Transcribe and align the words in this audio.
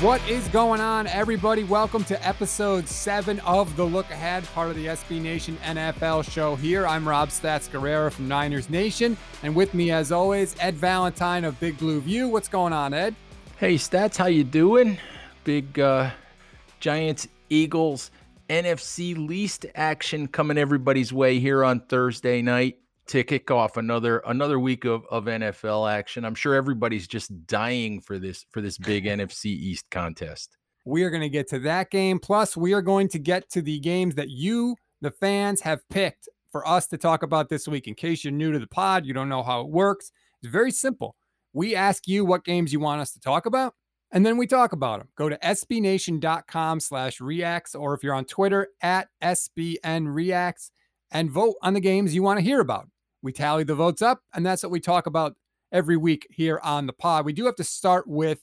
What 0.00 0.26
is 0.28 0.46
going 0.50 0.80
on, 0.80 1.08
everybody? 1.08 1.64
Welcome 1.64 2.04
to 2.04 2.24
episode 2.24 2.86
seven 2.86 3.40
of 3.40 3.74
The 3.74 3.82
Look 3.82 4.08
Ahead, 4.12 4.44
part 4.54 4.70
of 4.70 4.76
the 4.76 4.86
SB 4.86 5.20
Nation 5.20 5.58
NFL 5.64 6.30
show 6.30 6.54
here. 6.54 6.86
I'm 6.86 7.06
Rob 7.06 7.30
Stats 7.30 7.68
Guerrera 7.68 8.12
from 8.12 8.28
Niners 8.28 8.70
Nation, 8.70 9.16
and 9.42 9.56
with 9.56 9.74
me, 9.74 9.90
as 9.90 10.12
always, 10.12 10.54
Ed 10.60 10.76
Valentine 10.76 11.44
of 11.44 11.58
Big 11.58 11.78
Blue 11.78 12.00
View. 12.00 12.28
What's 12.28 12.46
going 12.46 12.72
on, 12.72 12.94
Ed? 12.94 13.16
Hey, 13.56 13.74
Stats, 13.74 14.16
how 14.16 14.26
you 14.26 14.44
doing? 14.44 14.98
Big 15.42 15.80
uh, 15.80 16.10
Giants, 16.78 17.26
Eagles, 17.50 18.12
NFC 18.48 19.16
least 19.16 19.66
action 19.74 20.28
coming 20.28 20.58
everybody's 20.58 21.12
way 21.12 21.40
here 21.40 21.64
on 21.64 21.80
Thursday 21.80 22.40
night 22.40 22.78
to 23.08 23.24
kick 23.24 23.50
off 23.50 23.76
another 23.76 24.18
another 24.26 24.58
week 24.58 24.84
of, 24.84 25.04
of 25.10 25.24
NFL 25.24 25.90
action. 25.90 26.24
I'm 26.24 26.34
sure 26.34 26.54
everybody's 26.54 27.06
just 27.06 27.46
dying 27.46 28.00
for 28.00 28.18
this 28.18 28.44
for 28.50 28.60
this 28.60 28.78
big 28.78 29.04
NFC 29.06 29.46
East 29.46 29.86
contest. 29.90 30.56
We 30.84 31.02
are 31.02 31.10
going 31.10 31.22
to 31.22 31.28
get 31.28 31.48
to 31.48 31.58
that 31.60 31.90
game. 31.90 32.18
Plus, 32.18 32.56
we 32.56 32.72
are 32.72 32.82
going 32.82 33.08
to 33.08 33.18
get 33.18 33.50
to 33.50 33.62
the 33.62 33.78
games 33.80 34.14
that 34.14 34.30
you, 34.30 34.76
the 35.00 35.10
fans, 35.10 35.60
have 35.60 35.86
picked 35.90 36.28
for 36.50 36.66
us 36.66 36.86
to 36.88 36.96
talk 36.96 37.22
about 37.22 37.48
this 37.48 37.68
week. 37.68 37.86
In 37.86 37.94
case 37.94 38.24
you're 38.24 38.32
new 38.32 38.52
to 38.52 38.58
the 38.58 38.66
pod, 38.66 39.04
you 39.04 39.12
don't 39.12 39.28
know 39.28 39.42
how 39.42 39.60
it 39.60 39.68
works. 39.68 40.12
It's 40.42 40.50
very 40.50 40.70
simple. 40.70 41.16
We 41.52 41.74
ask 41.74 42.06
you 42.06 42.24
what 42.24 42.44
games 42.44 42.72
you 42.72 42.80
want 42.80 43.00
us 43.00 43.12
to 43.12 43.20
talk 43.20 43.46
about, 43.46 43.74
and 44.12 44.24
then 44.24 44.36
we 44.36 44.46
talk 44.46 44.72
about 44.72 45.00
them. 45.00 45.08
Go 45.16 45.28
to 45.28 45.36
sbnation.com 45.38 46.80
slash 46.80 47.20
reacts, 47.20 47.74
or 47.74 47.94
if 47.94 48.02
you're 48.02 48.14
on 48.14 48.24
Twitter, 48.24 48.68
at 48.80 49.08
sbnreacts, 49.22 50.70
and 51.10 51.30
vote 51.30 51.56
on 51.62 51.74
the 51.74 51.80
games 51.80 52.14
you 52.14 52.22
want 52.22 52.38
to 52.38 52.44
hear 52.44 52.60
about. 52.60 52.88
We 53.28 53.32
tally 53.34 53.62
the 53.62 53.74
votes 53.74 54.00
up, 54.00 54.22
and 54.32 54.46
that's 54.46 54.62
what 54.62 54.72
we 54.72 54.80
talk 54.80 55.04
about 55.04 55.36
every 55.70 55.98
week 55.98 56.26
here 56.30 56.60
on 56.62 56.86
the 56.86 56.94
pod. 56.94 57.26
We 57.26 57.34
do 57.34 57.44
have 57.44 57.56
to 57.56 57.62
start 57.62 58.08
with 58.08 58.40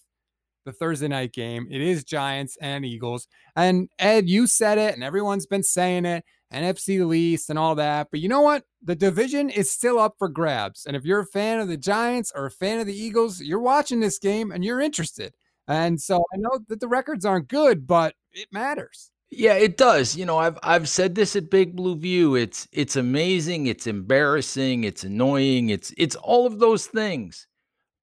the 0.63 0.71
Thursday 0.71 1.07
night 1.07 1.33
game. 1.33 1.67
It 1.71 1.81
is 1.81 2.03
Giants 2.03 2.55
and 2.61 2.85
Eagles. 2.85 3.27
And 3.55 3.89
Ed, 3.97 4.29
you 4.29 4.45
said 4.45 4.77
it, 4.77 4.93
and 4.93 5.03
everyone's 5.03 5.47
been 5.47 5.63
saying 5.63 6.05
it 6.05 6.23
NFC 6.53 7.03
least 7.03 7.49
and 7.49 7.57
all 7.57 7.73
that. 7.73 8.09
But 8.11 8.19
you 8.19 8.29
know 8.29 8.41
what? 8.41 8.65
The 8.83 8.93
division 8.93 9.49
is 9.49 9.71
still 9.71 9.97
up 9.97 10.17
for 10.19 10.29
grabs. 10.29 10.85
And 10.85 10.95
if 10.95 11.03
you're 11.03 11.21
a 11.21 11.25
fan 11.25 11.59
of 11.59 11.67
the 11.67 11.77
Giants 11.77 12.31
or 12.35 12.45
a 12.45 12.51
fan 12.51 12.79
of 12.79 12.85
the 12.85 12.95
Eagles, 12.95 13.41
you're 13.41 13.57
watching 13.57 14.01
this 14.01 14.19
game 14.19 14.51
and 14.51 14.63
you're 14.63 14.81
interested. 14.81 15.33
And 15.67 15.99
so 15.99 16.23
I 16.31 16.37
know 16.37 16.59
that 16.67 16.79
the 16.79 16.87
records 16.87 17.25
aren't 17.25 17.47
good, 17.47 17.87
but 17.87 18.13
it 18.33 18.49
matters. 18.51 19.09
Yeah, 19.37 19.55
it 19.55 19.75
does. 19.77 20.15
You 20.15 20.25
know, 20.25 20.37
I've 20.37 20.57
I've 20.63 20.87
said 20.87 21.15
this 21.15 21.35
at 21.35 21.49
Big 21.49 21.75
Blue 21.75 21.95
View. 21.97 22.35
It's 22.35 22.67
it's 22.71 22.95
amazing, 22.95 23.67
it's 23.67 23.85
embarrassing, 23.85 24.85
it's 24.85 25.03
annoying, 25.03 25.69
it's 25.69 25.93
it's 25.97 26.15
all 26.15 26.45
of 26.45 26.59
those 26.59 26.85
things. 26.85 27.47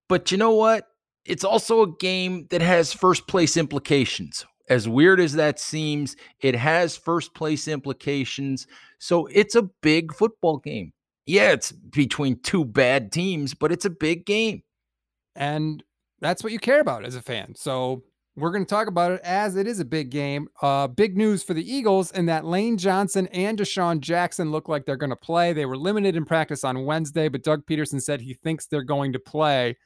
But 0.09 0.31
you 0.31 0.37
know 0.37 0.53
what? 0.53 0.88
It's 1.25 1.44
also 1.44 1.82
a 1.82 1.97
game 1.97 2.47
that 2.50 2.60
has 2.60 2.92
first 2.92 3.26
place 3.28 3.56
implications. 3.56 4.44
As 4.69 4.88
weird 4.88 5.21
as 5.21 5.32
that 5.34 5.59
seems, 5.59 6.16
it 6.41 6.54
has 6.54 6.97
first 6.97 7.34
place 7.34 7.66
implications. 7.66 8.66
So 8.98 9.26
it's 9.26 9.54
a 9.54 9.62
big 9.82 10.15
football 10.15 10.59
game. 10.59 10.92
Yeah, 11.26 11.53
it's 11.53 11.72
between 11.72 12.41
two 12.41 12.65
bad 12.65 13.10
teams, 13.12 13.54
but 13.54 13.72
it's 13.72 13.84
a 13.84 13.91
big 13.91 14.26
game. 14.26 14.62
And 15.34 15.82
that's 16.21 16.44
what 16.44 16.53
you 16.53 16.59
care 16.59 16.81
about 16.81 17.04
as 17.04 17.16
a 17.16 17.22
fan. 17.22 17.54
So 17.54 18.03
we're 18.37 18.50
going 18.50 18.65
to 18.65 18.69
talk 18.69 18.88
about 18.88 19.12
it 19.12 19.20
as 19.22 19.56
it 19.56 19.66
is 19.66 19.78
a 19.78 19.84
big 19.84 20.10
game. 20.10 20.48
Uh, 20.62 20.87
big 20.87 21.16
news 21.16 21.43
for 21.43 21.53
the 21.53 21.72
Eagles 21.72 22.10
in 22.12 22.26
that 22.26 22.47
Lane 22.47 22.78
Johnson 22.78 23.26
and 23.28 23.59
DeSean 23.59 24.00
Jackson 24.00 24.50
look 24.50 24.69
like 24.69 24.87
they're 24.87 24.97
going 24.97 25.10
to 25.10 25.16
play. 25.16 25.53
They 25.53 25.66
were 25.66 25.76
limited 25.76 26.16
in 26.16 26.25
practice 26.25 26.65
on 26.65 26.87
Wednesday, 26.87 27.28
but 27.28 27.42
Doug 27.42 27.66
Pederson 27.66 28.00
said 28.00 28.21
he 28.21 28.34
thinks 28.34 28.66
they're 28.66 28.82
going 28.82 29.12
to 29.12 29.19
play. 29.19 29.76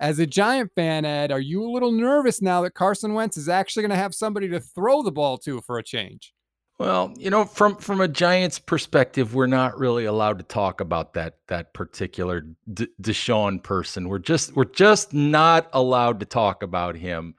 As 0.00 0.18
a 0.18 0.26
Giant 0.26 0.72
fan, 0.74 1.04
Ed, 1.04 1.30
are 1.30 1.38
you 1.38 1.62
a 1.62 1.70
little 1.70 1.92
nervous 1.92 2.42
now 2.42 2.62
that 2.62 2.74
Carson 2.74 3.14
Wentz 3.14 3.36
is 3.36 3.48
actually 3.48 3.82
going 3.82 3.90
to 3.90 3.96
have 3.96 4.14
somebody 4.14 4.48
to 4.48 4.58
throw 4.58 5.02
the 5.02 5.12
ball 5.12 5.38
to 5.38 5.60
for 5.60 5.78
a 5.78 5.82
change? 5.82 6.34
Well, 6.78 7.14
you 7.16 7.30
know, 7.30 7.44
from 7.44 7.76
from 7.76 8.00
a 8.00 8.08
Giants 8.08 8.58
perspective, 8.58 9.36
we're 9.36 9.46
not 9.46 9.78
really 9.78 10.06
allowed 10.06 10.38
to 10.38 10.44
talk 10.44 10.80
about 10.80 11.12
that 11.14 11.36
that 11.46 11.72
particular 11.74 12.44
D- 12.72 12.88
DeSean 13.00 13.62
person. 13.62 14.08
We're 14.08 14.18
just 14.18 14.56
we're 14.56 14.64
just 14.64 15.12
not 15.12 15.68
allowed 15.72 16.18
to 16.18 16.26
talk 16.26 16.64
about 16.64 16.96
him 16.96 17.36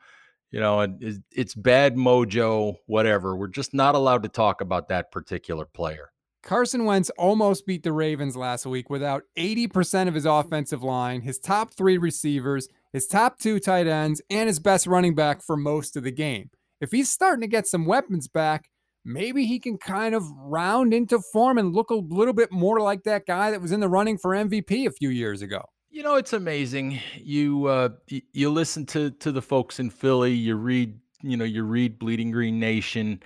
you 0.53 0.59
know, 0.59 0.87
it's 1.31 1.55
bad 1.55 1.95
mojo, 1.95 2.75
whatever. 2.85 3.35
We're 3.35 3.47
just 3.47 3.73
not 3.73 3.95
allowed 3.95 4.21
to 4.21 4.29
talk 4.29 4.61
about 4.61 4.87
that 4.89 5.11
particular 5.11 5.65
player. 5.65 6.11
Carson 6.43 6.85
Wentz 6.85 7.09
almost 7.17 7.65
beat 7.65 7.81
the 7.81 7.91
Ravens 7.91 8.37
last 8.37 8.67
week 8.67 8.87
without 8.87 9.23
80% 9.35 10.07
of 10.07 10.13
his 10.13 10.27
offensive 10.27 10.83
line, 10.83 11.21
his 11.21 11.39
top 11.39 11.73
three 11.73 11.97
receivers, 11.97 12.67
his 12.91 13.07
top 13.07 13.39
two 13.39 13.59
tight 13.59 13.87
ends, 13.87 14.21
and 14.29 14.47
his 14.47 14.59
best 14.59 14.85
running 14.85 15.15
back 15.15 15.41
for 15.41 15.57
most 15.57 15.97
of 15.97 16.03
the 16.03 16.11
game. 16.11 16.51
If 16.79 16.91
he's 16.91 17.09
starting 17.09 17.41
to 17.41 17.47
get 17.47 17.65
some 17.65 17.87
weapons 17.87 18.27
back, 18.27 18.69
maybe 19.03 19.47
he 19.47 19.57
can 19.57 19.79
kind 19.79 20.13
of 20.13 20.23
round 20.37 20.93
into 20.93 21.19
form 21.31 21.57
and 21.57 21.73
look 21.73 21.89
a 21.89 21.95
little 21.95 22.33
bit 22.33 22.51
more 22.51 22.79
like 22.79 23.05
that 23.05 23.25
guy 23.25 23.49
that 23.49 23.61
was 23.61 23.71
in 23.71 23.79
the 23.79 23.89
running 23.89 24.19
for 24.19 24.35
MVP 24.35 24.85
a 24.85 24.91
few 24.91 25.09
years 25.09 25.41
ago. 25.41 25.63
You 25.93 26.01
know, 26.01 26.15
it's 26.15 26.33
amazing. 26.33 26.99
You 27.17 27.67
uh, 27.67 27.89
you 28.07 28.49
listen 28.49 28.83
to 28.87 29.11
to 29.11 29.31
the 29.31 29.43
folks 29.43 29.79
in 29.79 29.91
Philly. 29.91 30.33
You 30.33 30.55
read, 30.55 30.97
you 31.21 31.37
know, 31.37 31.45
you 31.45 31.63
read 31.63 31.99
Bleeding 31.99 32.31
Green 32.31 32.59
Nation, 32.59 33.21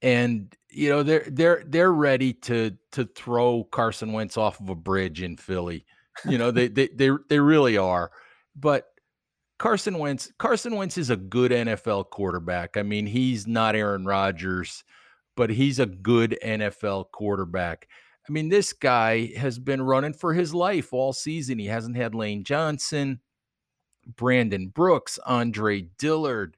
and 0.00 0.56
you 0.70 0.88
know 0.88 1.02
they're 1.02 1.26
they're 1.28 1.62
they're 1.66 1.92
ready 1.92 2.32
to 2.32 2.74
to 2.92 3.04
throw 3.04 3.64
Carson 3.64 4.14
Wentz 4.14 4.38
off 4.38 4.58
of 4.58 4.70
a 4.70 4.74
bridge 4.74 5.20
in 5.20 5.36
Philly. 5.36 5.84
You 6.24 6.38
know, 6.38 6.50
they 6.50 6.68
they 6.68 6.88
they 6.88 7.10
they 7.28 7.40
really 7.40 7.76
are. 7.76 8.10
But 8.56 8.86
Carson 9.58 9.98
Wentz 9.98 10.32
Carson 10.38 10.76
Wentz 10.76 10.96
is 10.96 11.10
a 11.10 11.16
good 11.16 11.50
NFL 11.50 12.08
quarterback. 12.08 12.78
I 12.78 12.84
mean, 12.84 13.04
he's 13.04 13.46
not 13.46 13.76
Aaron 13.76 14.06
Rodgers, 14.06 14.82
but 15.36 15.50
he's 15.50 15.78
a 15.78 15.84
good 15.84 16.38
NFL 16.42 17.10
quarterback. 17.12 17.86
I 18.28 18.32
mean, 18.32 18.48
this 18.48 18.72
guy 18.72 19.32
has 19.36 19.58
been 19.58 19.80
running 19.80 20.12
for 20.12 20.34
his 20.34 20.52
life 20.52 20.92
all 20.92 21.12
season. 21.12 21.58
He 21.58 21.66
hasn't 21.66 21.96
had 21.96 22.14
Lane 22.14 22.44
Johnson, 22.44 23.20
Brandon 24.16 24.68
Brooks, 24.68 25.18
Andre 25.24 25.86
Dillard, 25.98 26.56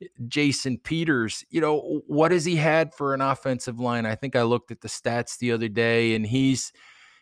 eh, 0.00 0.06
Jason 0.26 0.78
Peters. 0.78 1.44
You 1.50 1.60
know, 1.60 2.02
what 2.06 2.32
has 2.32 2.44
he 2.44 2.56
had 2.56 2.94
for 2.94 3.12
an 3.12 3.20
offensive 3.20 3.78
line? 3.78 4.06
I 4.06 4.14
think 4.14 4.36
I 4.36 4.42
looked 4.42 4.70
at 4.70 4.80
the 4.80 4.88
stats 4.88 5.38
the 5.38 5.52
other 5.52 5.68
day 5.68 6.14
and 6.14 6.24
he's 6.24 6.72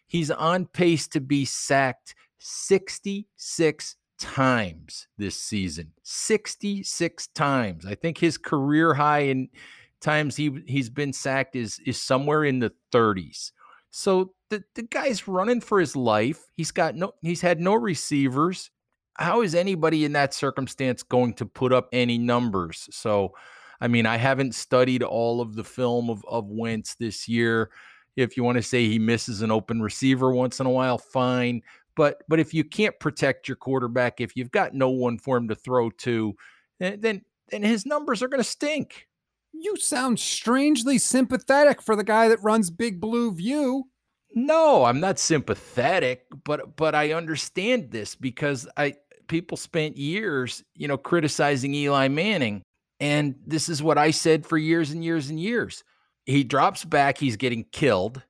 he's 0.06 0.30
on 0.30 0.66
pace 0.66 1.08
to 1.08 1.20
be 1.20 1.44
sacked 1.44 2.14
66 2.38 3.96
times 4.20 5.08
this 5.18 5.36
season. 5.36 5.92
66 6.04 7.26
times. 7.28 7.86
I 7.86 7.96
think 7.96 8.18
his 8.18 8.38
career 8.38 8.94
high 8.94 9.20
in 9.20 9.48
times 10.00 10.36
he 10.36 10.62
he's 10.66 10.90
been 10.90 11.12
sacked 11.12 11.56
is 11.56 11.80
is 11.84 12.00
somewhere 12.00 12.44
in 12.44 12.60
the 12.60 12.72
30s. 12.92 13.50
So 13.90 14.32
the, 14.50 14.62
the 14.74 14.82
guy's 14.82 15.28
running 15.28 15.60
for 15.60 15.80
his 15.80 15.96
life. 15.96 16.46
He's 16.56 16.70
got 16.70 16.94
no 16.96 17.12
he's 17.22 17.40
had 17.40 17.60
no 17.60 17.74
receivers. 17.74 18.70
how 19.16 19.42
is 19.42 19.54
anybody 19.54 20.04
in 20.04 20.12
that 20.12 20.32
circumstance 20.34 21.02
going 21.02 21.34
to 21.34 21.46
put 21.46 21.72
up 21.72 21.88
any 21.92 22.18
numbers? 22.18 22.88
So, 22.90 23.34
I 23.80 23.88
mean, 23.88 24.06
I 24.06 24.16
haven't 24.16 24.54
studied 24.54 25.02
all 25.02 25.40
of 25.40 25.54
the 25.54 25.64
film 25.64 26.08
of, 26.10 26.24
of 26.28 26.46
Wentz 26.48 26.94
this 26.94 27.28
year. 27.28 27.70
If 28.16 28.36
you 28.36 28.44
want 28.44 28.56
to 28.56 28.62
say 28.62 28.86
he 28.86 28.98
misses 28.98 29.42
an 29.42 29.50
open 29.50 29.82
receiver 29.82 30.32
once 30.32 30.60
in 30.60 30.66
a 30.66 30.70
while, 30.70 30.98
fine. 30.98 31.62
But 31.96 32.22
but 32.28 32.40
if 32.40 32.54
you 32.54 32.64
can't 32.64 32.98
protect 33.00 33.48
your 33.48 33.56
quarterback, 33.56 34.20
if 34.20 34.36
you've 34.36 34.50
got 34.50 34.74
no 34.74 34.90
one 34.90 35.18
for 35.18 35.36
him 35.36 35.48
to 35.48 35.54
throw 35.54 35.90
to, 35.90 36.34
eh, 36.80 36.96
then 36.98 37.22
then 37.50 37.62
his 37.62 37.84
numbers 37.84 38.22
are 38.22 38.28
going 38.28 38.42
to 38.42 38.48
stink. 38.48 39.08
You 39.52 39.76
sound 39.76 40.18
strangely 40.18 40.98
sympathetic 40.98 41.82
for 41.82 41.96
the 41.96 42.04
guy 42.04 42.28
that 42.28 42.42
runs 42.42 42.70
Big 42.70 43.00
Blue 43.00 43.32
View. 43.32 43.84
No, 44.32 44.84
I'm 44.84 45.00
not 45.00 45.18
sympathetic, 45.18 46.24
but 46.44 46.76
but 46.76 46.94
I 46.94 47.12
understand 47.12 47.90
this 47.90 48.14
because 48.14 48.68
I 48.76 48.94
people 49.26 49.56
spent 49.56 49.96
years, 49.96 50.62
you 50.74 50.88
know, 50.88 50.96
criticizing 50.96 51.74
Eli 51.74 52.08
Manning, 52.08 52.62
and 53.00 53.34
this 53.46 53.68
is 53.68 53.82
what 53.82 53.98
I 53.98 54.12
said 54.12 54.46
for 54.46 54.56
years 54.56 54.92
and 54.92 55.04
years 55.04 55.30
and 55.30 55.40
years. 55.40 55.82
He 56.26 56.44
drops 56.44 56.84
back, 56.84 57.18
he's 57.18 57.36
getting 57.36 57.64
killed, 57.72 58.22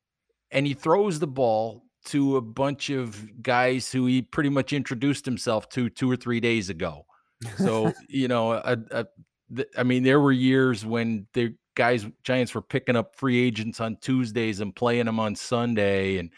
and 0.51 0.67
he 0.67 0.75
throws 0.75 1.19
the 1.19 1.27
ball 1.27 1.85
to 2.07 2.37
a 2.37 2.41
bunch 2.41 2.89
of 2.89 3.43
guys 3.43 3.93
who 3.93 4.07
he 4.07 4.23
pretty 4.23 4.49
much 4.49 4.73
introduced 4.73 5.27
himself 5.27 5.69
to 5.71 5.91
two 5.91 6.11
or 6.11 6.17
three 6.17 6.41
days 6.41 6.71
ago. 6.71 7.05
So, 7.59 7.93
you 8.09 8.29
know, 8.29 8.53
a, 8.53 8.79
a, 8.91 9.07
I 9.77 9.83
mean, 9.83 10.03
there 10.03 10.21
were 10.21 10.33
years 10.33 10.85
when 10.85 11.27
the 11.33 11.55
guys, 11.75 12.07
Giants 12.23 12.55
were 12.55 12.63
picking 12.63 12.97
up 12.97 13.17
free 13.17 13.39
agents 13.39 13.81
on 13.81 13.97
Tuesdays 14.01 14.61
and 14.61 14.75
playing 14.75 15.07
them 15.07 15.21
on 15.21 15.35
Sunday. 15.35 16.19
And, 16.19 16.33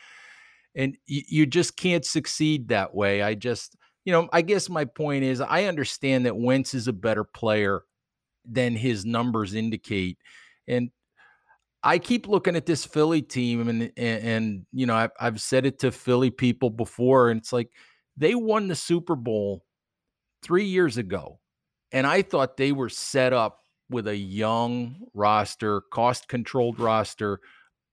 and 0.74 0.96
you, 1.06 1.22
you 1.28 1.46
just 1.46 1.76
can't 1.76 2.04
succeed 2.04 2.68
that 2.68 2.94
way. 2.94 3.22
I 3.22 3.34
just, 3.34 3.76
you 4.04 4.12
know, 4.12 4.28
I 4.32 4.42
guess 4.42 4.68
my 4.68 4.84
point 4.84 5.24
is 5.24 5.40
I 5.40 5.64
understand 5.64 6.26
that 6.26 6.36
Wentz 6.36 6.74
is 6.74 6.88
a 6.88 6.92
better 6.92 7.24
player 7.24 7.82
than 8.44 8.74
his 8.74 9.04
numbers 9.04 9.54
indicate. 9.54 10.18
And 10.66 10.90
I 11.82 11.98
keep 11.98 12.28
looking 12.28 12.56
at 12.56 12.66
this 12.66 12.84
Philly 12.84 13.22
team, 13.22 13.68
and 13.68 13.82
and, 13.96 14.24
and 14.24 14.66
you 14.72 14.86
know 14.86 14.94
I've, 14.94 15.10
I've 15.18 15.40
said 15.40 15.66
it 15.66 15.80
to 15.80 15.90
Philly 15.90 16.30
people 16.30 16.70
before, 16.70 17.30
and 17.30 17.40
it's 17.40 17.52
like 17.52 17.70
they 18.16 18.34
won 18.34 18.68
the 18.68 18.76
Super 18.76 19.16
Bowl 19.16 19.64
three 20.42 20.66
years 20.66 20.96
ago, 20.96 21.40
and 21.92 22.06
I 22.06 22.22
thought 22.22 22.56
they 22.56 22.72
were 22.72 22.88
set 22.88 23.32
up 23.32 23.60
with 23.90 24.08
a 24.08 24.16
young 24.16 24.96
roster, 25.14 25.82
cost 25.92 26.28
controlled 26.28 26.80
roster 26.80 27.40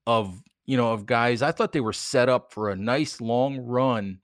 of 0.08 0.42
you 0.66 0.78
know 0.78 0.94
of 0.94 1.06
guys. 1.06 1.42
I 1.42 1.52
thought 1.52 1.74
they 1.74 1.82
were 1.82 1.94
set 1.94 2.30
up 2.30 2.54
for 2.54 2.70
a 2.70 2.76
nice 2.76 3.22
long 3.22 3.58
run, 3.60 4.20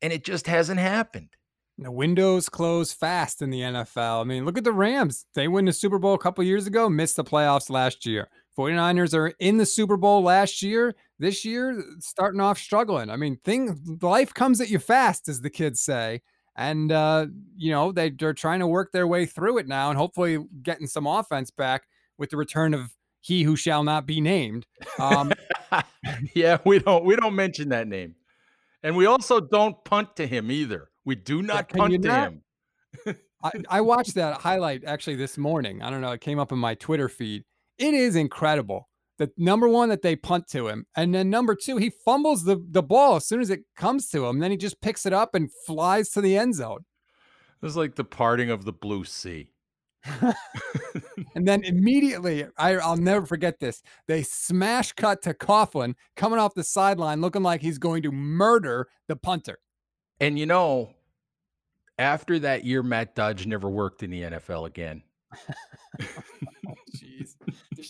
and 0.00 0.12
it 0.12 0.24
just 0.24 0.46
hasn't 0.46 0.80
happened. 0.80 1.30
The 1.78 1.92
windows 1.92 2.48
close 2.48 2.92
fast 2.94 3.42
in 3.42 3.50
the 3.50 3.60
NFL. 3.60 4.22
I 4.22 4.24
mean, 4.24 4.46
look 4.46 4.56
at 4.56 4.64
the 4.64 4.72
Rams. 4.72 5.26
They 5.34 5.46
win 5.46 5.66
the 5.66 5.74
Super 5.74 5.98
Bowl 5.98 6.14
a 6.14 6.18
couple 6.18 6.42
years 6.42 6.66
ago, 6.66 6.88
missed 6.88 7.16
the 7.16 7.24
playoffs 7.24 7.68
last 7.68 8.06
year. 8.06 8.28
49ers 8.58 9.12
are 9.12 9.34
in 9.38 9.58
the 9.58 9.66
Super 9.66 9.98
Bowl 9.98 10.22
last 10.22 10.62
year. 10.62 10.94
This 11.18 11.44
year, 11.44 11.82
starting 11.98 12.40
off 12.40 12.58
struggling. 12.58 13.10
I 13.10 13.16
mean, 13.16 13.38
thing 13.44 13.98
life 14.00 14.32
comes 14.32 14.60
at 14.60 14.70
you 14.70 14.78
fast, 14.78 15.28
as 15.28 15.42
the 15.42 15.50
kids 15.50 15.80
say. 15.80 16.22
And 16.56 16.90
uh, 16.90 17.26
you 17.56 17.70
know, 17.70 17.92
they, 17.92 18.10
they're 18.10 18.32
trying 18.32 18.60
to 18.60 18.66
work 18.66 18.92
their 18.92 19.06
way 19.06 19.26
through 19.26 19.58
it 19.58 19.68
now 19.68 19.90
and 19.90 19.98
hopefully 19.98 20.38
getting 20.62 20.86
some 20.86 21.06
offense 21.06 21.50
back 21.50 21.84
with 22.18 22.30
the 22.30 22.36
return 22.36 22.74
of 22.74 22.94
he 23.20 23.42
who 23.42 23.56
shall 23.56 23.84
not 23.84 24.06
be 24.06 24.20
named. 24.20 24.66
Um, 24.98 25.32
yeah, 26.34 26.58
we 26.64 26.78
don't 26.78 27.04
we 27.04 27.16
don't 27.16 27.34
mention 27.34 27.68
that 27.70 27.88
name. 27.88 28.14
And 28.82 28.96
we 28.96 29.06
also 29.06 29.40
don't 29.40 29.76
punt 29.84 30.16
to 30.16 30.26
him 30.26 30.50
either. 30.50 30.88
We 31.04 31.14
do 31.14 31.42
not 31.42 31.68
punt 31.68 31.92
to 31.92 31.98
not? 31.98 32.32
him. 32.32 32.42
I, 33.42 33.50
I 33.68 33.80
watched 33.82 34.14
that 34.14 34.40
highlight 34.40 34.84
actually 34.84 35.16
this 35.16 35.36
morning. 35.36 35.82
I 35.82 35.90
don't 35.90 36.00
know, 36.00 36.12
it 36.12 36.20
came 36.20 36.38
up 36.38 36.52
in 36.52 36.58
my 36.58 36.74
Twitter 36.74 37.08
feed 37.08 37.44
it 37.78 37.94
is 37.94 38.16
incredible. 38.16 38.88
The 39.18 39.30
number 39.36 39.68
one 39.68 39.88
that 39.88 40.02
they 40.02 40.14
punt 40.14 40.48
to 40.48 40.68
him, 40.68 40.86
and 40.94 41.14
then 41.14 41.30
number 41.30 41.54
two, 41.54 41.78
he 41.78 41.90
fumbles 41.90 42.44
the 42.44 42.62
the 42.70 42.82
ball 42.82 43.16
as 43.16 43.26
soon 43.26 43.40
as 43.40 43.50
it 43.50 43.60
comes 43.74 44.08
to 44.10 44.26
him. 44.26 44.40
Then 44.40 44.50
he 44.50 44.56
just 44.56 44.80
picks 44.80 45.06
it 45.06 45.12
up 45.12 45.34
and 45.34 45.50
flies 45.66 46.10
to 46.10 46.20
the 46.20 46.36
end 46.36 46.54
zone. 46.54 46.84
It 47.62 47.64
was 47.64 47.76
like 47.76 47.94
the 47.94 48.04
parting 48.04 48.50
of 48.50 48.64
the 48.64 48.72
blue 48.72 49.04
sea. 49.04 49.48
and 51.34 51.48
then 51.48 51.64
immediately, 51.64 52.46
I, 52.56 52.76
I'll 52.76 52.96
never 52.96 53.26
forget 53.26 53.58
this. 53.60 53.82
They 54.06 54.22
smash 54.22 54.92
cut 54.92 55.22
to 55.22 55.34
Coughlin 55.34 55.94
coming 56.14 56.38
off 56.38 56.54
the 56.54 56.64
sideline, 56.64 57.20
looking 57.20 57.42
like 57.42 57.62
he's 57.62 57.78
going 57.78 58.02
to 58.02 58.12
murder 58.12 58.88
the 59.08 59.16
punter. 59.16 59.58
And 60.20 60.38
you 60.38 60.46
know, 60.46 60.90
after 61.98 62.38
that 62.40 62.64
year, 62.64 62.82
Matt 62.82 63.14
Dodge 63.14 63.46
never 63.46 63.68
worked 63.68 64.02
in 64.02 64.10
the 64.10 64.22
NFL 64.22 64.66
again. 64.66 65.02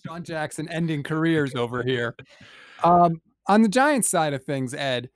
DeSean 0.06 0.22
Jackson 0.22 0.68
ending 0.68 1.02
careers 1.02 1.54
over 1.56 1.82
here. 1.82 2.16
Um, 2.82 3.20
on 3.48 3.62
the 3.62 3.68
Giants 3.68 4.08
side 4.08 4.34
of 4.34 4.44
things, 4.44 4.74
Ed, 4.74 5.10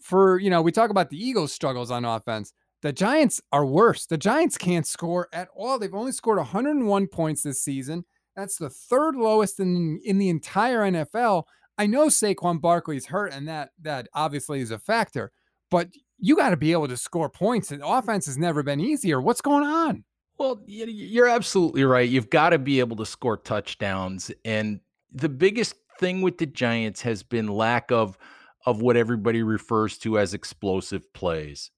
for 0.00 0.38
you 0.38 0.50
know, 0.50 0.62
we 0.62 0.72
talk 0.72 0.90
about 0.90 1.10
the 1.10 1.22
Eagles' 1.22 1.52
struggles 1.52 1.90
on 1.90 2.04
offense. 2.04 2.52
The 2.82 2.92
Giants 2.92 3.40
are 3.52 3.66
worse. 3.66 4.06
The 4.06 4.16
Giants 4.16 4.56
can't 4.56 4.86
score 4.86 5.28
at 5.32 5.48
all. 5.54 5.78
They've 5.78 5.94
only 5.94 6.12
scored 6.12 6.38
101 6.38 7.06
points 7.08 7.42
this 7.42 7.62
season. 7.62 8.04
That's 8.36 8.56
the 8.56 8.70
third 8.70 9.16
lowest 9.16 9.60
in 9.60 10.00
in 10.04 10.18
the 10.18 10.28
entire 10.30 10.80
NFL. 10.80 11.44
I 11.76 11.86
know 11.86 12.06
Saquon 12.06 12.60
Barkley's 12.60 13.06
hurt, 13.06 13.32
and 13.32 13.48
that 13.48 13.70
that 13.82 14.08
obviously 14.14 14.60
is 14.60 14.70
a 14.70 14.78
factor. 14.78 15.32
But 15.70 15.88
you 16.18 16.36
got 16.36 16.50
to 16.50 16.56
be 16.56 16.72
able 16.72 16.88
to 16.88 16.96
score 16.96 17.30
points. 17.30 17.70
And 17.70 17.82
offense 17.84 18.26
has 18.26 18.36
never 18.36 18.62
been 18.62 18.80
easier. 18.80 19.20
What's 19.20 19.40
going 19.40 19.64
on? 19.64 20.04
Well, 20.40 20.62
you're 20.66 21.28
absolutely 21.28 21.84
right. 21.84 22.08
You've 22.08 22.30
got 22.30 22.50
to 22.50 22.58
be 22.58 22.80
able 22.80 22.96
to 22.96 23.04
score 23.04 23.36
touchdowns. 23.36 24.32
And 24.42 24.80
the 25.12 25.28
biggest 25.28 25.74
thing 25.98 26.22
with 26.22 26.38
the 26.38 26.46
Giants 26.46 27.02
has 27.02 27.22
been 27.22 27.46
lack 27.46 27.92
of 27.92 28.16
of 28.64 28.80
what 28.80 28.96
everybody 28.96 29.42
refers 29.42 29.98
to 29.98 30.18
as 30.18 30.32
explosive 30.32 31.12
plays. 31.12 31.70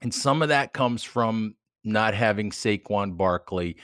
And 0.00 0.10
mm-hmm. 0.10 0.20
some 0.20 0.42
of 0.42 0.48
that 0.48 0.72
comes 0.72 1.04
from 1.04 1.54
not 1.84 2.14
having 2.14 2.50
Saquon 2.50 3.16
Barkley. 3.16 3.76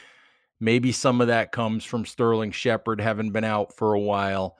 Maybe 0.59 0.91
some 0.91 1.21
of 1.21 1.29
that 1.29 1.53
comes 1.53 1.85
from 1.85 2.05
Sterling 2.05 2.51
Shepard 2.51 3.01
having 3.01 3.31
been 3.31 3.45
out 3.45 3.77
for 3.77 3.95
a 3.95 4.01
while. 4.01 4.57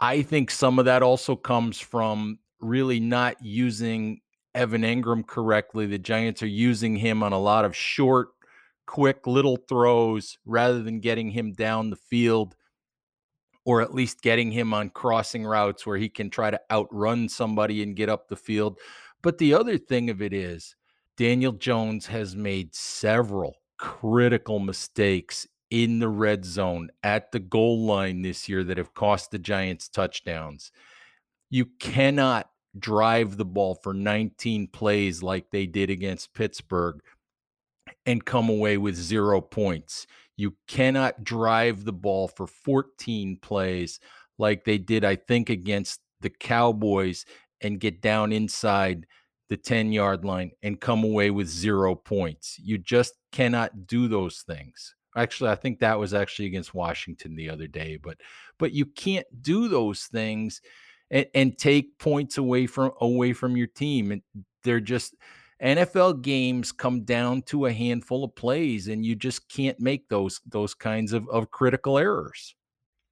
I 0.00 0.22
think 0.22 0.50
some 0.50 0.80
of 0.80 0.86
that 0.86 1.04
also 1.04 1.36
comes 1.36 1.78
from 1.78 2.40
really 2.60 2.98
not 2.98 3.36
using 3.40 4.22
Evan 4.54 4.82
Engram 4.82 5.26
correctly. 5.26 5.86
The 5.86 5.98
Giants 5.98 6.42
are 6.42 6.46
using 6.46 6.96
him 6.96 7.22
on 7.22 7.32
a 7.32 7.38
lot 7.38 7.64
of 7.64 7.76
short, 7.76 8.28
quick 8.86 9.26
little 9.26 9.56
throws 9.56 10.38
rather 10.46 10.82
than 10.82 11.00
getting 11.00 11.30
him 11.30 11.52
down 11.52 11.90
the 11.90 11.96
field 11.96 12.56
or 13.68 13.82
at 13.82 13.94
least 13.94 14.22
getting 14.22 14.50
him 14.50 14.72
on 14.72 14.88
crossing 14.88 15.44
routes 15.44 15.84
where 15.84 15.98
he 15.98 16.08
can 16.08 16.30
try 16.30 16.50
to 16.50 16.60
outrun 16.70 17.28
somebody 17.28 17.82
and 17.82 17.96
get 17.96 18.08
up 18.08 18.26
the 18.26 18.34
field. 18.34 18.78
But 19.22 19.36
the 19.36 19.52
other 19.52 19.76
thing 19.76 20.08
of 20.08 20.22
it 20.22 20.32
is, 20.32 20.74
Daniel 21.18 21.52
Jones 21.52 22.06
has 22.06 22.34
made 22.34 22.74
several 22.74 23.56
critical 23.76 24.58
mistakes 24.58 25.46
in 25.70 25.98
the 25.98 26.08
red 26.08 26.46
zone 26.46 26.88
at 27.02 27.30
the 27.30 27.40
goal 27.40 27.84
line 27.84 28.22
this 28.22 28.48
year 28.48 28.64
that 28.64 28.78
have 28.78 28.94
cost 28.94 29.30
the 29.30 29.38
Giants 29.38 29.90
touchdowns. 29.90 30.72
You 31.50 31.66
cannot 31.78 32.48
drive 32.80 33.36
the 33.36 33.44
ball 33.44 33.74
for 33.74 33.94
19 33.94 34.68
plays 34.68 35.22
like 35.22 35.50
they 35.50 35.66
did 35.66 35.90
against 35.90 36.34
Pittsburgh 36.34 37.00
and 38.06 38.24
come 38.24 38.48
away 38.48 38.78
with 38.78 38.94
zero 38.94 39.40
points. 39.40 40.06
You 40.36 40.54
cannot 40.66 41.24
drive 41.24 41.84
the 41.84 41.92
ball 41.92 42.28
for 42.28 42.46
14 42.46 43.38
plays 43.42 44.00
like 44.38 44.64
they 44.64 44.78
did, 44.78 45.04
I 45.04 45.16
think, 45.16 45.50
against 45.50 46.00
the 46.20 46.30
Cowboys 46.30 47.24
and 47.60 47.80
get 47.80 48.00
down 48.00 48.32
inside 48.32 49.06
the 49.48 49.56
10 49.56 49.92
yard 49.92 50.24
line 50.24 50.52
and 50.62 50.80
come 50.80 51.04
away 51.04 51.30
with 51.30 51.48
zero 51.48 51.94
points. 51.94 52.58
You 52.58 52.78
just 52.78 53.14
cannot 53.32 53.86
do 53.86 54.08
those 54.08 54.42
things. 54.42 54.94
Actually, 55.16 55.50
I 55.50 55.56
think 55.56 55.80
that 55.80 55.98
was 55.98 56.14
actually 56.14 56.46
against 56.46 56.74
Washington 56.74 57.34
the 57.34 57.50
other 57.50 57.66
day, 57.66 57.98
but 58.00 58.18
but 58.58 58.72
you 58.72 58.86
can't 58.86 59.26
do 59.42 59.68
those 59.68 60.04
things 60.04 60.60
and, 61.10 61.26
and 61.34 61.58
take 61.58 61.98
points 61.98 62.38
away 62.38 62.66
from 62.66 62.92
away 63.00 63.32
from 63.32 63.56
your 63.56 63.66
team. 63.66 64.12
And 64.12 64.22
they're 64.64 64.80
just 64.80 65.14
NFL 65.62 66.22
games 66.22 66.70
come 66.72 67.04
down 67.04 67.42
to 67.42 67.66
a 67.66 67.72
handful 67.72 68.24
of 68.24 68.34
plays, 68.34 68.88
and 68.88 69.04
you 69.04 69.16
just 69.16 69.48
can't 69.48 69.80
make 69.80 70.08
those 70.08 70.40
those 70.46 70.74
kinds 70.74 71.12
of, 71.12 71.28
of 71.28 71.50
critical 71.50 71.98
errors. 71.98 72.54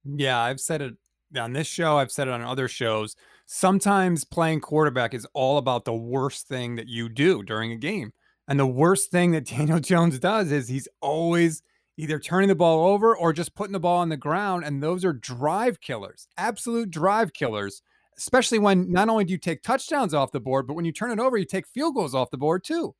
Yeah, 0.05 0.39
I've 0.39 0.59
said 0.61 0.81
it 0.81 0.93
on 1.37 1.53
this 1.53 1.67
show, 1.67 1.97
I've 1.97 2.11
said 2.11 2.27
it 2.27 2.33
on 2.33 2.41
other 2.41 2.67
shows. 2.67 3.15
Sometimes 3.45 4.23
playing 4.23 4.61
quarterback 4.61 5.13
is 5.13 5.27
all 5.33 5.57
about 5.57 5.85
the 5.85 5.93
worst 5.93 6.47
thing 6.47 6.75
that 6.75 6.87
you 6.87 7.09
do 7.09 7.43
during 7.43 7.71
a 7.71 7.77
game. 7.77 8.13
And 8.47 8.59
the 8.59 8.67
worst 8.67 9.11
thing 9.11 9.31
that 9.31 9.45
Daniel 9.57 9.79
Jones 9.79 10.19
does 10.19 10.51
is 10.51 10.67
he's 10.67 10.87
always 11.01 11.61
either 11.97 12.19
turning 12.19 12.49
the 12.49 12.55
ball 12.55 12.87
over 12.87 13.15
or 13.15 13.33
just 13.33 13.55
putting 13.55 13.73
the 13.73 13.79
ball 13.79 13.97
on 13.97 14.09
the 14.09 14.17
ground. 14.17 14.63
And 14.63 14.81
those 14.81 15.03
are 15.03 15.13
drive 15.13 15.81
killers, 15.81 16.27
absolute 16.37 16.91
drive 16.91 17.33
killers 17.33 17.81
especially 18.17 18.59
when 18.59 18.91
not 18.91 19.09
only 19.09 19.23
do 19.23 19.31
you 19.31 19.37
take 19.37 19.61
touchdowns 19.61 20.13
off 20.13 20.31
the 20.31 20.39
board, 20.39 20.67
but 20.67 20.73
when 20.73 20.85
you 20.85 20.91
turn 20.91 21.11
it 21.11 21.19
over, 21.19 21.37
you 21.37 21.45
take 21.45 21.67
field 21.67 21.95
goals 21.95 22.15
off 22.15 22.31
the 22.31 22.37
board 22.37 22.63
too. 22.63 22.95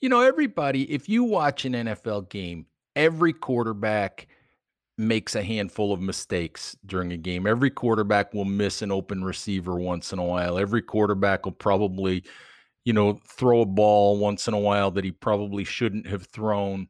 You 0.00 0.08
know, 0.08 0.20
everybody, 0.20 0.90
if 0.92 1.08
you 1.08 1.24
watch 1.24 1.64
an 1.64 1.72
NFL 1.72 2.30
game, 2.30 2.66
every 2.94 3.32
quarterback 3.32 4.28
makes 4.96 5.34
a 5.34 5.42
handful 5.42 5.92
of 5.92 6.00
mistakes 6.00 6.76
during 6.86 7.12
a 7.12 7.16
game. 7.16 7.46
Every 7.46 7.70
quarterback 7.70 8.32
will 8.32 8.44
miss 8.44 8.80
an 8.82 8.92
open 8.92 9.24
receiver 9.24 9.76
once 9.76 10.12
in 10.12 10.20
a 10.20 10.24
while. 10.24 10.58
Every 10.58 10.82
quarterback 10.82 11.44
will 11.44 11.52
probably, 11.52 12.22
you 12.84 12.92
know, 12.92 13.18
throw 13.28 13.62
a 13.62 13.66
ball 13.66 14.18
once 14.18 14.46
in 14.46 14.54
a 14.54 14.58
while 14.58 14.92
that 14.92 15.04
he 15.04 15.10
probably 15.10 15.64
shouldn't 15.64 16.06
have 16.06 16.26
thrown. 16.26 16.88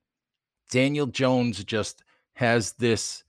Daniel 0.71 1.07
Jones 1.07 1.63
just 1.65 2.03
has 2.35 2.73
this 2.73 3.25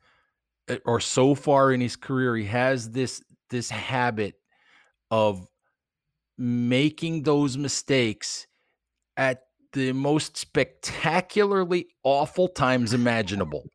eh, 0.68 0.78
or 0.86 1.00
so 1.00 1.36
far 1.36 1.72
in 1.72 1.82
his 1.82 1.96
career 1.96 2.36
he 2.36 2.46
has 2.46 2.92
this 2.92 3.24
this 3.50 3.70
habit 3.70 4.36
of 5.12 5.48
making 6.38 7.24
those 7.24 7.58
mistakes 7.58 8.48
at 9.18 9.44
the 9.74 9.92
most 9.92 10.38
spectacularly 10.38 11.88
awful 12.04 12.48
times 12.48 12.94
imaginable. 12.94 13.70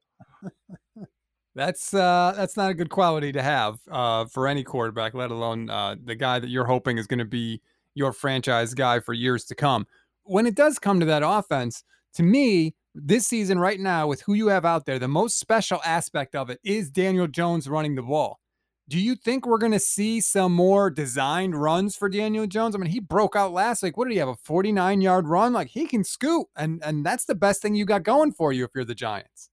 That's 1.57 1.93
uh, 1.93 2.33
that's 2.37 2.57
not 2.57 2.71
a 2.71 2.75
good 2.75 2.91
quality 2.91 3.33
to 3.33 3.43
have 3.43 3.81
uh, 3.91 4.27
for 4.27 4.47
any 4.47 4.63
quarterback, 4.63 5.15
let 5.15 5.31
alone 5.31 5.69
uh, 5.69 5.97
the 6.03 6.15
guy 6.15 6.39
that 6.39 6.49
you're 6.49 6.65
hoping 6.65 6.97
is 6.97 7.09
going 7.09 7.19
to 7.19 7.25
be 7.25 7.61
your 7.95 8.13
franchise 8.13 8.73
guy 8.73 9.01
for 9.01 9.13
years 9.13 9.45
to 9.47 9.55
come. 9.55 9.87
When 10.23 10.47
it 10.47 10.55
does 10.55 10.79
come 10.79 11.01
to 11.01 11.07
that 11.07 11.23
offense, 11.25 11.83
to 12.15 12.23
me, 12.23 12.77
this 12.95 13.27
season 13.27 13.59
right 13.59 13.79
now, 13.79 14.07
with 14.07 14.23
who 14.23 14.35
you 14.35 14.49
have 14.49 14.65
out 14.65 14.87
there, 14.87 14.99
the 14.99 15.09
most 15.09 15.39
special 15.39 15.81
aspect 15.85 16.35
of 16.35 16.51
it 16.51 16.59
is 16.65 16.91
Daniel 16.91 17.27
Jones 17.27 17.69
running 17.69 17.95
the 17.95 18.03
ball. 18.03 18.41
Do 18.89 18.99
you 18.99 19.15
think 19.15 19.47
we're 19.47 19.59
going 19.59 19.71
to 19.73 19.79
see 19.79 20.21
some 20.21 20.53
more 20.53 20.91
designed 20.91 21.55
runs 21.55 21.95
for 21.95 22.09
Daniel 22.09 22.49
Jones? 22.49 22.75
I 22.75 22.79
mean, 22.79 22.91
he 22.91 22.99
broke 22.99 23.37
out 23.37 23.53
last 23.53 23.85
week. 23.85 23.97
What 23.97 24.07
did 24.09 24.15
he 24.15 24.19
have? 24.19 24.29
A 24.29 24.35
49 24.35 25.01
yard 25.01 25.29
run? 25.29 25.53
Like 25.53 25.69
he 25.69 25.87
can 25.87 26.03
scoot, 26.03 26.49
and 26.57 26.83
and 26.85 27.07
that's 27.07 27.25
the 27.25 27.37
best 27.37 27.63
thing 27.63 27.77
you 27.77 27.85
got 27.85 28.03
going 28.03 28.33
for 28.33 28.53
you 28.53 28.65
if 28.65 28.71
you're 28.75 28.85
the 28.85 28.95
Giants. 28.95 29.51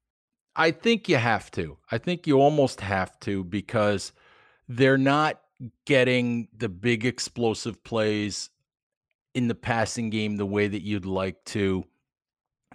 I 0.55 0.71
think 0.71 1.07
you 1.07 1.17
have 1.17 1.51
to. 1.51 1.77
I 1.91 1.99
think 1.99 2.25
you 2.25 2.41
almost 2.41 2.81
have 2.81 3.19
to 3.21 3.43
because 3.43 4.11
they're 4.67 4.97
not 4.97 5.39
getting 5.85 6.47
the 6.55 6.69
big 6.69 7.05
explosive 7.05 7.83
plays 7.83 8.49
in 9.35 9.47
the 9.47 9.55
passing 9.55 10.09
game 10.09 10.37
the 10.37 10.47
way 10.47 10.67
that 10.67 10.81
you'd 10.81 11.05
like 11.05 11.43
to. 11.45 11.85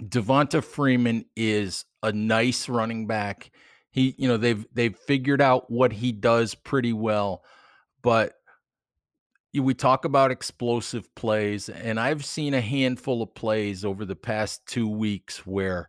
Devonta 0.02 0.62
Freeman 0.62 1.24
is 1.36 1.84
a 2.02 2.12
nice 2.12 2.68
running 2.68 3.06
back. 3.06 3.50
He 3.90 4.14
you 4.18 4.28
know 4.28 4.36
they've 4.36 4.66
they've 4.72 4.96
figured 4.96 5.40
out 5.40 5.70
what 5.70 5.92
he 5.92 6.12
does 6.12 6.54
pretty 6.54 6.92
well 6.92 7.44
but 8.02 8.34
we 9.60 9.74
talk 9.74 10.04
about 10.04 10.30
explosive 10.30 11.14
plays 11.14 11.68
and 11.68 11.98
i've 11.98 12.24
seen 12.24 12.54
a 12.54 12.60
handful 12.60 13.22
of 13.22 13.34
plays 13.34 13.84
over 13.84 14.04
the 14.04 14.16
past 14.16 14.66
two 14.66 14.88
weeks 14.88 15.46
where 15.46 15.88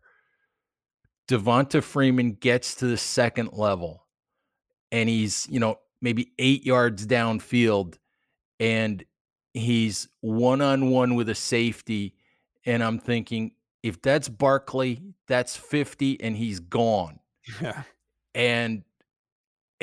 devonta 1.27 1.82
freeman 1.82 2.34
gets 2.34 2.75
to 2.75 2.86
the 2.86 2.98
second 2.98 3.51
level 3.53 4.05
and 4.91 5.10
he's 5.10 5.48
you 5.50 5.60
know 5.60 5.77
maybe 6.01 6.32
eight 6.39 6.65
yards 6.65 7.08
downfield 7.08 7.98
and 8.60 9.03
he's 9.53 10.08
one-on-one 10.22 11.15
with 11.15 11.29
a 11.29 11.36
safety 11.36 12.15
and 12.65 12.84
i'm 12.84 13.00
thinking 13.00 13.51
if 13.84 14.02
that's 14.02 14.30
barkley 14.30 15.02
that's 15.28 15.56
50 15.56 16.20
and 16.22 16.36
he's 16.38 16.60
gone 16.60 17.20
yeah 17.62 17.84
and 18.34 18.84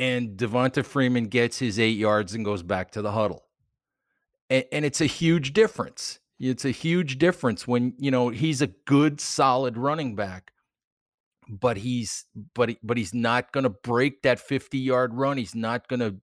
and 0.01 0.39
Devonta 0.39 0.83
Freeman 0.83 1.27
gets 1.27 1.59
his 1.59 1.79
eight 1.79 1.99
yards 1.99 2.35
and 2.35 2.43
goes 2.43 2.63
back 2.63 2.91
to 2.93 3.03
the 3.03 3.13
huddle. 3.13 3.45
And, 4.49 4.65
and, 4.73 4.85
it's 4.87 5.03
a 5.03 5.07
huge 5.07 5.53
difference. 5.53 6.21
It's 6.39 6.65
a 6.65 6.71
huge 6.71 7.19
difference 7.19 7.69
when 7.69 7.93
you 7.99 8.11
know 8.11 8.31
he's 8.31 8.63
a 8.63 8.69
good, 8.69 9.21
solid 9.21 9.77
running 9.77 10.17
back, 10.17 10.53
but 11.49 11.77
he's 11.77 12.25
but 12.55 12.71
he, 12.71 12.79
but 12.83 12.97
he's 12.97 13.13
not 13.13 13.53
going 13.53 13.65
to 13.65 13.71
break 13.71 14.23
that 14.23 14.41
fifty 14.41 14.79
yard 14.79 15.13
run. 15.13 15.37
He's 15.37 15.55
not 15.55 15.87
going 15.87 16.01
to 16.01 16.17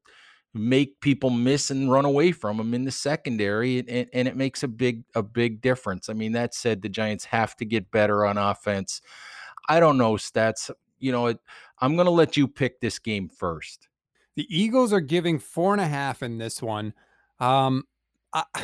make 0.57 0.99
people 1.01 1.29
miss 1.29 1.71
and 1.71 1.91
run 1.91 2.05
away 2.05 2.31
from 2.31 2.57
them 2.57 2.73
in 2.73 2.83
the 2.83 2.91
secondary, 2.91 3.79
and, 3.79 4.09
and 4.13 4.27
it 4.27 4.35
makes 4.35 4.63
a 4.63 4.67
big 4.67 5.03
a 5.15 5.23
big 5.23 5.61
difference. 5.61 6.09
I 6.09 6.13
mean, 6.13 6.33
that 6.33 6.53
said, 6.53 6.81
the 6.81 6.89
Giants 6.89 7.25
have 7.25 7.55
to 7.57 7.65
get 7.65 7.91
better 7.91 8.25
on 8.25 8.37
offense. 8.37 9.01
I 9.69 9.79
don't 9.79 9.97
know 9.97 10.13
stats 10.13 10.71
you 10.99 11.11
know, 11.11 11.33
I'm 11.79 11.95
going 11.95 12.05
to 12.05 12.11
let 12.11 12.37
you 12.37 12.47
pick 12.47 12.79
this 12.79 12.99
game 12.99 13.29
first. 13.29 13.87
The 14.35 14.47
Eagles 14.49 14.93
are 14.93 14.99
giving 14.99 15.39
four 15.39 15.73
and 15.73 15.81
a 15.81 15.87
half 15.87 16.23
in 16.23 16.37
this 16.37 16.61
one. 16.61 16.93
Um, 17.39 17.83
I, 18.33 18.43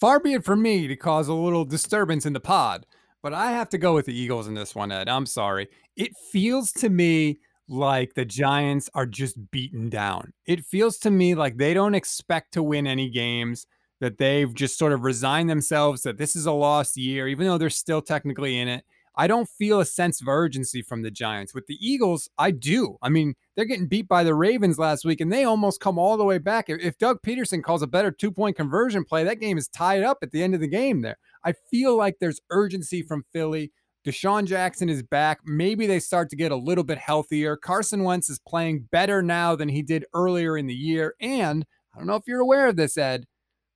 far 0.00 0.20
be 0.20 0.34
it 0.34 0.44
from 0.44 0.62
me 0.62 0.86
to 0.88 0.96
cause 0.96 1.28
a 1.28 1.34
little 1.34 1.64
disturbance 1.64 2.26
in 2.26 2.32
the 2.32 2.40
pod, 2.40 2.86
but 3.22 3.32
I 3.32 3.52
have 3.52 3.68
to 3.70 3.78
go 3.78 3.94
with 3.94 4.06
the 4.06 4.18
Eagles 4.18 4.48
in 4.48 4.54
this 4.54 4.74
one, 4.74 4.92
Ed. 4.92 5.08
I'm 5.08 5.26
sorry. 5.26 5.68
It 5.96 6.12
feels 6.30 6.72
to 6.72 6.88
me 6.88 7.38
like 7.68 8.14
the 8.14 8.24
Giants 8.24 8.88
are 8.94 9.06
just 9.06 9.50
beaten 9.50 9.88
down. 9.88 10.32
It 10.46 10.64
feels 10.64 10.98
to 10.98 11.10
me 11.10 11.34
like 11.34 11.56
they 11.56 11.74
don't 11.74 11.94
expect 11.94 12.52
to 12.54 12.62
win 12.62 12.86
any 12.86 13.08
games, 13.10 13.66
that 14.00 14.18
they've 14.18 14.52
just 14.52 14.78
sort 14.78 14.92
of 14.92 15.04
resigned 15.04 15.48
themselves 15.48 16.02
that 16.02 16.18
this 16.18 16.36
is 16.36 16.46
a 16.46 16.52
lost 16.52 16.96
year, 16.96 17.28
even 17.28 17.46
though 17.46 17.58
they're 17.58 17.70
still 17.70 18.02
technically 18.02 18.58
in 18.58 18.68
it. 18.68 18.84
I 19.18 19.26
don't 19.26 19.48
feel 19.48 19.80
a 19.80 19.86
sense 19.86 20.20
of 20.20 20.28
urgency 20.28 20.82
from 20.82 21.00
the 21.00 21.10
Giants. 21.10 21.54
With 21.54 21.66
the 21.66 21.78
Eagles, 21.80 22.28
I 22.36 22.50
do. 22.50 22.98
I 23.00 23.08
mean, 23.08 23.34
they're 23.54 23.64
getting 23.64 23.86
beat 23.86 24.06
by 24.06 24.22
the 24.22 24.34
Ravens 24.34 24.78
last 24.78 25.06
week, 25.06 25.22
and 25.22 25.32
they 25.32 25.44
almost 25.44 25.80
come 25.80 25.98
all 25.98 26.18
the 26.18 26.24
way 26.24 26.36
back. 26.36 26.66
If 26.68 26.98
Doug 26.98 27.22
Pederson 27.22 27.62
calls 27.62 27.80
a 27.80 27.86
better 27.86 28.10
two 28.10 28.30
point 28.30 28.56
conversion 28.56 29.04
play, 29.04 29.24
that 29.24 29.40
game 29.40 29.56
is 29.56 29.68
tied 29.68 30.02
up 30.02 30.18
at 30.20 30.32
the 30.32 30.42
end 30.42 30.54
of 30.54 30.60
the 30.60 30.68
game 30.68 31.00
there. 31.00 31.16
I 31.42 31.54
feel 31.70 31.96
like 31.96 32.18
there's 32.20 32.42
urgency 32.50 33.00
from 33.00 33.24
Philly. 33.32 33.72
DeSean 34.06 34.46
Jackson 34.46 34.88
is 34.88 35.02
back. 35.02 35.40
Maybe 35.44 35.88
they 35.88 35.98
start 35.98 36.30
to 36.30 36.36
get 36.36 36.52
a 36.52 36.56
little 36.56 36.84
bit 36.84 36.96
healthier. 36.96 37.56
Carson 37.56 38.04
Wentz 38.04 38.30
is 38.30 38.38
playing 38.38 38.86
better 38.92 39.20
now 39.20 39.56
than 39.56 39.68
he 39.68 39.82
did 39.82 40.04
earlier 40.14 40.56
in 40.56 40.68
the 40.68 40.74
year. 40.74 41.16
And 41.20 41.66
I 41.92 41.98
don't 41.98 42.06
know 42.06 42.14
if 42.14 42.22
you're 42.28 42.40
aware 42.40 42.68
of 42.68 42.76
this, 42.76 42.96
Ed, 42.96 43.24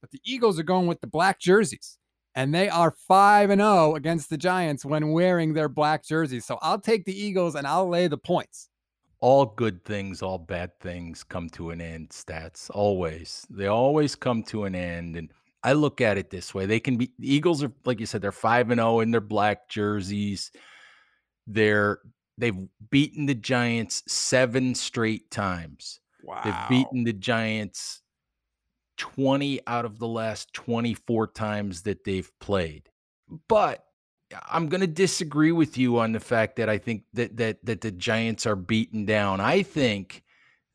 but 0.00 0.12
the 0.12 0.20
Eagles 0.24 0.60
are 0.60 0.64
going 0.64 0.86
with 0.86 1.00
the 1.00 1.08
black 1.08 1.40
jerseys 1.40 1.98
and 2.36 2.54
they 2.54 2.68
are 2.68 2.94
5 3.08 3.50
and 3.50 3.60
0 3.60 3.96
against 3.96 4.30
the 4.30 4.36
Giants 4.36 4.84
when 4.84 5.10
wearing 5.10 5.52
their 5.52 5.68
black 5.68 6.04
jerseys. 6.04 6.44
So 6.44 6.60
I'll 6.62 6.80
take 6.80 7.04
the 7.06 7.20
Eagles 7.20 7.56
and 7.56 7.66
I'll 7.66 7.88
lay 7.88 8.06
the 8.06 8.16
points. 8.16 8.68
All 9.18 9.46
good 9.46 9.84
things, 9.84 10.22
all 10.22 10.38
bad 10.38 10.78
things 10.78 11.24
come 11.24 11.50
to 11.50 11.70
an 11.70 11.80
end, 11.80 12.10
stats. 12.10 12.70
Always. 12.72 13.46
They 13.50 13.66
always 13.66 14.14
come 14.14 14.44
to 14.44 14.64
an 14.64 14.76
end 14.76 15.16
and 15.16 15.32
I 15.62 15.74
look 15.74 16.00
at 16.00 16.18
it 16.18 16.30
this 16.30 16.54
way. 16.54 16.66
They 16.66 16.80
can 16.80 16.96
be 16.96 17.12
the 17.18 17.34
Eagles 17.34 17.62
are 17.62 17.72
like 17.84 18.00
you 18.00 18.06
said 18.06 18.22
they're 18.22 18.32
5 18.32 18.70
and 18.70 18.78
0 18.78 19.00
in 19.00 19.10
their 19.10 19.20
black 19.20 19.68
jerseys. 19.68 20.50
They're 21.46 21.98
they've 22.38 22.56
beaten 22.90 23.26
the 23.26 23.34
Giants 23.34 24.02
7 24.08 24.74
straight 24.74 25.30
times. 25.30 26.00
Wow. 26.22 26.40
They've 26.44 26.68
beaten 26.68 27.04
the 27.04 27.12
Giants 27.12 28.02
20 28.98 29.60
out 29.66 29.84
of 29.84 29.98
the 29.98 30.08
last 30.08 30.52
24 30.52 31.28
times 31.28 31.82
that 31.82 32.04
they've 32.04 32.30
played. 32.38 32.90
But 33.48 33.84
uh, 34.34 34.38
I'm 34.48 34.68
going 34.68 34.82
to 34.82 34.86
disagree 34.86 35.52
with 35.52 35.78
you 35.78 35.98
on 35.98 36.12
the 36.12 36.20
fact 36.20 36.56
that 36.56 36.68
I 36.68 36.78
think 36.78 37.04
that 37.14 37.36
that 37.36 37.64
that 37.64 37.80
the 37.80 37.90
Giants 37.90 38.46
are 38.46 38.56
beaten 38.56 39.04
down. 39.04 39.40
I 39.40 39.62
think 39.62 40.22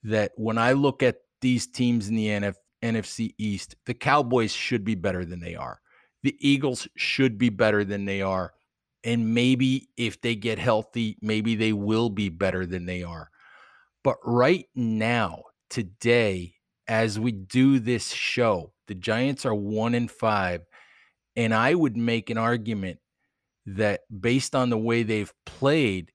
that 0.04 0.34
when 0.36 0.58
I 0.58 0.74
look 0.74 1.02
at 1.02 1.18
these 1.42 1.68
teams 1.68 2.08
in 2.08 2.16
the 2.16 2.28
NF, 2.28 2.56
NFC 2.84 3.34
East, 3.38 3.76
the 3.86 3.94
Cowboys 3.94 4.52
should 4.52 4.84
be 4.84 4.96
better 4.96 5.26
than 5.26 5.40
they 5.40 5.56
are. 5.56 5.80
The 6.24 6.36
Eagles 6.40 6.88
should 6.96 7.38
be 7.38 7.50
better 7.50 7.84
than 7.84 8.06
they 8.06 8.22
are. 8.22 8.54
And 9.04 9.34
maybe 9.34 9.90
if 9.98 10.20
they 10.22 10.36
get 10.36 10.58
healthy, 10.58 11.18
maybe 11.22 11.56
they 11.56 11.74
will 11.74 12.10
be 12.10 12.30
better 12.30 12.66
than 12.66 12.86
they 12.86 13.04
are. 13.04 13.30
But 14.04 14.18
right 14.24 14.66
now, 14.76 15.44
today, 15.70 16.56
as 16.88 17.20
we 17.20 17.32
do 17.32 17.80
this 17.80 18.12
show. 18.12 18.72
The 18.88 18.96
Giants 18.96 19.46
are 19.46 19.56
one 19.56 19.96
in 19.96 20.08
five. 20.08 20.62
And 21.36 21.54
I 21.54 21.74
would 21.74 21.98
make 21.98 22.30
an 22.30 22.38
argument 22.38 23.00
that 23.66 24.02
based 24.22 24.56
on 24.56 24.70
the 24.70 24.78
way 24.78 25.04
they've 25.04 25.34
played, 25.46 26.12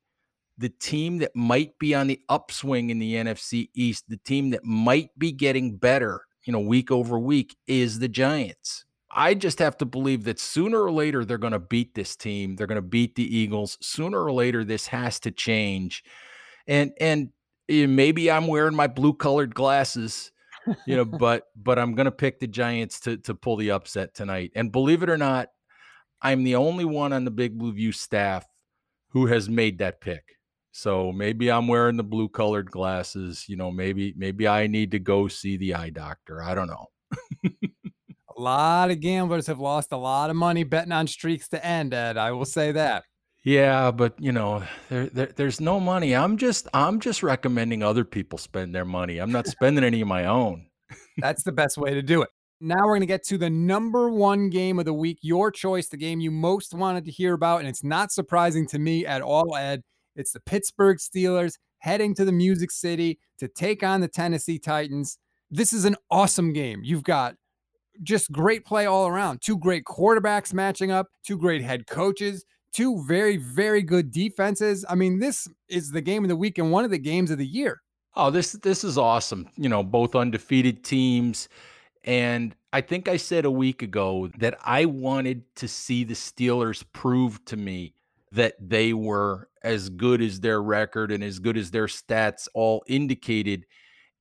the 0.57 0.69
team 0.69 1.19
that 1.19 1.35
might 1.35 1.79
be 1.79 1.95
on 1.95 2.07
the 2.07 2.21
upswing 2.29 2.91
in 2.91 2.99
the 2.99 3.15
NFC 3.15 3.71
East, 3.75 4.05
the 4.09 4.19
team 4.19 4.51
that 4.51 4.65
might 4.65 5.11
be 5.19 5.33
getting 5.33 5.77
better, 5.77 6.23
you 6.45 6.53
know, 6.53 6.61
week 6.61 6.91
over 6.91 7.19
week 7.19 7.57
is 7.67 7.99
the 7.99 8.09
Giants. 8.09 8.85
I 9.11 9.35
just 9.35 9.59
have 9.59 9.77
to 9.79 9.85
believe 9.85 10.25
that 10.25 10.39
sooner 10.39 10.81
or 10.81 10.93
later 10.93 11.25
they're 11.25 11.39
going 11.39 11.53
to 11.53 11.59
beat 11.59 11.95
this 11.95 12.15
team. 12.15 12.55
They're 12.55 12.69
going 12.69 12.77
to 12.77 12.83
beat 12.83 13.17
the 13.17 13.37
Eagles. 13.37 13.77
Sooner 13.81 14.23
or 14.23 14.33
later 14.33 14.65
this 14.65 14.87
has 14.89 15.19
to 15.21 15.31
change. 15.31 16.05
And 16.67 16.93
and 17.01 17.31
eh, 17.69 17.87
maybe 17.87 18.31
I'm 18.31 18.47
wearing 18.47 18.77
my 18.77 18.87
blue 18.87 19.15
colored 19.15 19.55
glasses 19.55 20.31
you 20.87 20.97
know, 20.97 21.05
but 21.19 21.45
but 21.57 21.79
I'm 21.79 21.95
gonna 21.95 22.11
pick 22.11 22.41
the 22.41 22.47
Giants 22.47 23.01
to 23.01 23.17
to 23.19 23.35
pull 23.35 23.57
the 23.57 23.71
upset 23.71 24.15
tonight. 24.15 24.53
And 24.55 24.73
believe 24.73 25.03
it 25.03 25.11
or 25.11 25.19
not, 25.19 25.49
I'm 26.23 26.45
the 26.45 26.57
only 26.57 26.85
one 26.85 27.13
on 27.13 27.25
the 27.25 27.31
Big 27.31 27.59
Blue 27.59 27.73
View 27.73 27.93
staff 27.93 28.47
who 29.09 29.27
has 29.27 29.49
made 29.49 29.79
that 29.79 30.01
pick. 30.01 30.37
So 30.73 31.13
maybe 31.13 31.51
I'm 31.51 31.69
wearing 31.69 31.97
the 31.97 32.05
blue 32.05 32.29
colored 32.29 32.71
glasses. 32.71 33.49
You 33.49 33.57
know, 33.57 33.71
maybe 33.71 34.15
maybe 34.17 34.47
I 34.47 34.67
need 34.67 34.93
to 34.93 34.99
go 34.99 35.29
see 35.29 35.57
the 35.57 35.75
eye 35.75 35.91
doctor. 35.91 36.43
I 36.43 36.55
don't 36.55 36.69
know. 36.69 36.87
a 37.45 38.41
lot 38.41 38.91
of 38.91 39.01
gamblers 39.01 39.47
have 39.49 39.61
lost 39.61 39.93
a 39.93 39.97
lot 39.97 40.31
of 40.31 40.37
money 40.37 40.65
betting 40.65 40.93
on 40.93 41.07
streaks 41.07 41.49
to 41.49 41.65
end, 41.65 41.93
Ed. 41.93 42.17
I 42.17 42.33
will 42.33 42.45
say 42.45 42.73
that. 42.73 43.05
Yeah, 43.43 43.91
but 43.91 44.15
you 44.19 44.33
know, 44.33 44.63
there, 44.91 45.07
there, 45.07 45.31
there's 45.35 45.61
no 45.61 45.81
money. 45.81 46.15
I'm 46.15 46.37
just 46.37 46.69
I'm 46.75 47.01
just 47.01 47.23
recommending 47.23 47.83
other 47.83 48.05
people 48.05 48.39
spend 48.39 48.75
their 48.75 48.85
money. 48.85 49.19
I'm 49.19 49.33
not 49.33 49.47
spending 49.47 49.85
any 49.85 50.03
of 50.03 50.09
my 50.09 50.27
own. 50.27 50.67
That's 51.19 51.43
the 51.43 51.53
best 51.53 51.79
way 51.79 51.95
to 51.95 52.03
do 52.03 52.23
it. 52.23 52.29
Now 52.61 52.85
we're 52.85 52.93
going 52.93 53.01
to 53.01 53.07
get 53.07 53.25
to 53.29 53.39
the 53.39 53.49
number 53.49 54.11
one 54.11 54.51
game 54.51 54.79
of 54.79 54.85
the 54.85 54.93
week, 54.93 55.19
your 55.23 55.51
choice, 55.51 55.89
the 55.89 55.97
game 55.97 56.21
you 56.21 56.31
most 56.31 56.75
wanted 56.75 57.07
to 57.07 57.11
hear 57.11 57.33
about. 57.33 57.61
And 57.61 57.69
it's 57.69 57.83
not 57.83 58.13
surprising 58.13 58.67
to 58.69 58.79
me 58.79 59.07
at 59.07 59.23
all, 59.23 59.57
Ed. 59.57 59.83
It's 60.17 60.33
the 60.33 60.41
Pittsburgh 60.41 60.99
Steelers 60.99 61.55
heading 61.79 62.15
to 62.15 62.25
the 62.25 62.33
Music 62.33 62.71
City 62.71 63.19
to 63.39 63.49
take 63.49 63.83
on 63.83 64.01
the 64.01 64.09
Tennessee 64.09 64.59
Titans. 64.59 65.19
This 65.51 65.73
is 65.73 65.85
an 65.85 65.97
awesome 66.11 66.53
game. 66.53 66.81
You've 66.85 67.05
got 67.05 67.35
just 68.03 68.31
great 68.33 68.65
play 68.65 68.87
all 68.87 69.07
around. 69.07 69.41
Two 69.43 69.59
great 69.59 69.85
quarterbacks 69.85 70.53
matching 70.53 70.91
up, 70.91 71.09
two 71.25 71.39
great 71.39 71.63
head 71.63 71.87
coaches, 71.87 72.45
two 72.73 73.03
very, 73.07 73.37
very 73.37 73.83
good 73.83 74.11
defenses. 74.11 74.85
I 74.89 74.95
mean, 74.95 75.19
this 75.19 75.49
is 75.69 75.91
the 75.91 76.01
game 76.01 76.25
of 76.25 76.29
the 76.29 76.37
week 76.37 76.59
and 76.59 76.71
one 76.71 76.85
of 76.85 76.91
the 76.91 76.99
games 76.99 77.31
of 77.31 77.39
the 77.39 77.47
year. 77.47 77.81
Oh, 78.17 78.31
this 78.31 78.53
this 78.53 78.83
is 78.83 78.99
awesome. 78.99 79.49
You 79.57 79.69
know, 79.69 79.83
both 79.83 80.15
undefeated 80.15 80.83
teams. 80.83 81.49
And 82.05 82.55
I 82.73 82.81
think 82.81 83.09
I 83.09 83.17
said 83.17 83.45
a 83.45 83.51
week 83.51 83.83
ago 83.83 84.31
that 84.39 84.59
I 84.65 84.87
wanted 84.87 85.43
to 85.57 85.69
see 85.69 86.05
the 86.05 86.15
Steelers 86.15 86.85
prove 86.93 87.45
to 87.47 87.57
me 87.57 87.95
that 88.33 88.55
they 88.61 88.93
were 88.93 89.49
as 89.63 89.89
good 89.89 90.23
as 90.23 90.41
their 90.41 90.63
record 90.63 91.13
and 91.13 91.23
as 91.23 91.39
good 91.39 91.57
as 91.57 91.71
their 91.71 91.87
stats 91.87 92.49
all 92.55 92.83
indicated. 92.87 93.67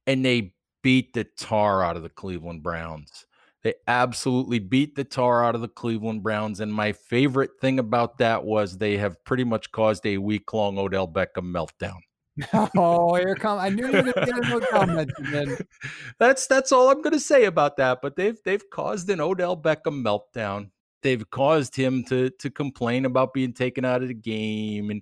And 0.07 0.25
they 0.25 0.53
beat 0.81 1.13
the 1.13 1.25
tar 1.37 1.83
out 1.83 1.95
of 1.95 2.03
the 2.03 2.09
Cleveland 2.09 2.63
Browns. 2.63 3.25
They 3.63 3.73
absolutely 3.87 4.59
beat 4.59 4.95
the 4.95 5.03
tar 5.03 5.43
out 5.43 5.55
of 5.55 5.61
the 5.61 5.67
Cleveland 5.67 6.23
Browns. 6.23 6.61
And 6.61 6.73
my 6.73 6.93
favorite 6.93 7.51
thing 7.59 7.77
about 7.77 8.17
that 8.19 8.43
was 8.45 8.77
they 8.77 8.97
have 8.97 9.23
pretty 9.25 9.43
much 9.43 9.71
caused 9.71 10.05
a 10.05 10.17
week 10.17 10.53
long 10.53 10.77
Odell 10.77 11.07
Beckham 11.07 11.53
meltdown. 11.53 11.99
oh, 12.77 13.15
here 13.15 13.35
come! 13.35 13.59
I 13.59 13.67
knew 13.67 13.87
you 13.87 14.03
were 14.03 14.13
going 14.13 14.43
to 14.43 14.67
comment. 14.71 15.11
Then 15.29 15.57
that's 16.19 16.47
that's 16.47 16.71
all 16.71 16.89
I'm 16.89 17.01
going 17.01 17.13
to 17.13 17.19
say 17.19 17.45
about 17.45 17.75
that. 17.77 17.99
But 18.01 18.15
they've 18.15 18.37
they've 18.45 18.63
caused 18.71 19.09
an 19.09 19.19
Odell 19.19 19.57
Beckham 19.57 20.03
meltdown. 20.03 20.69
They've 21.01 21.29
caused 21.29 21.75
him 21.75 22.03
to 22.05 22.29
to 22.39 22.49
complain 22.49 23.05
about 23.05 23.33
being 23.33 23.53
taken 23.53 23.85
out 23.85 24.01
of 24.01 24.07
the 24.07 24.13
game 24.13 24.89
and 24.89 25.01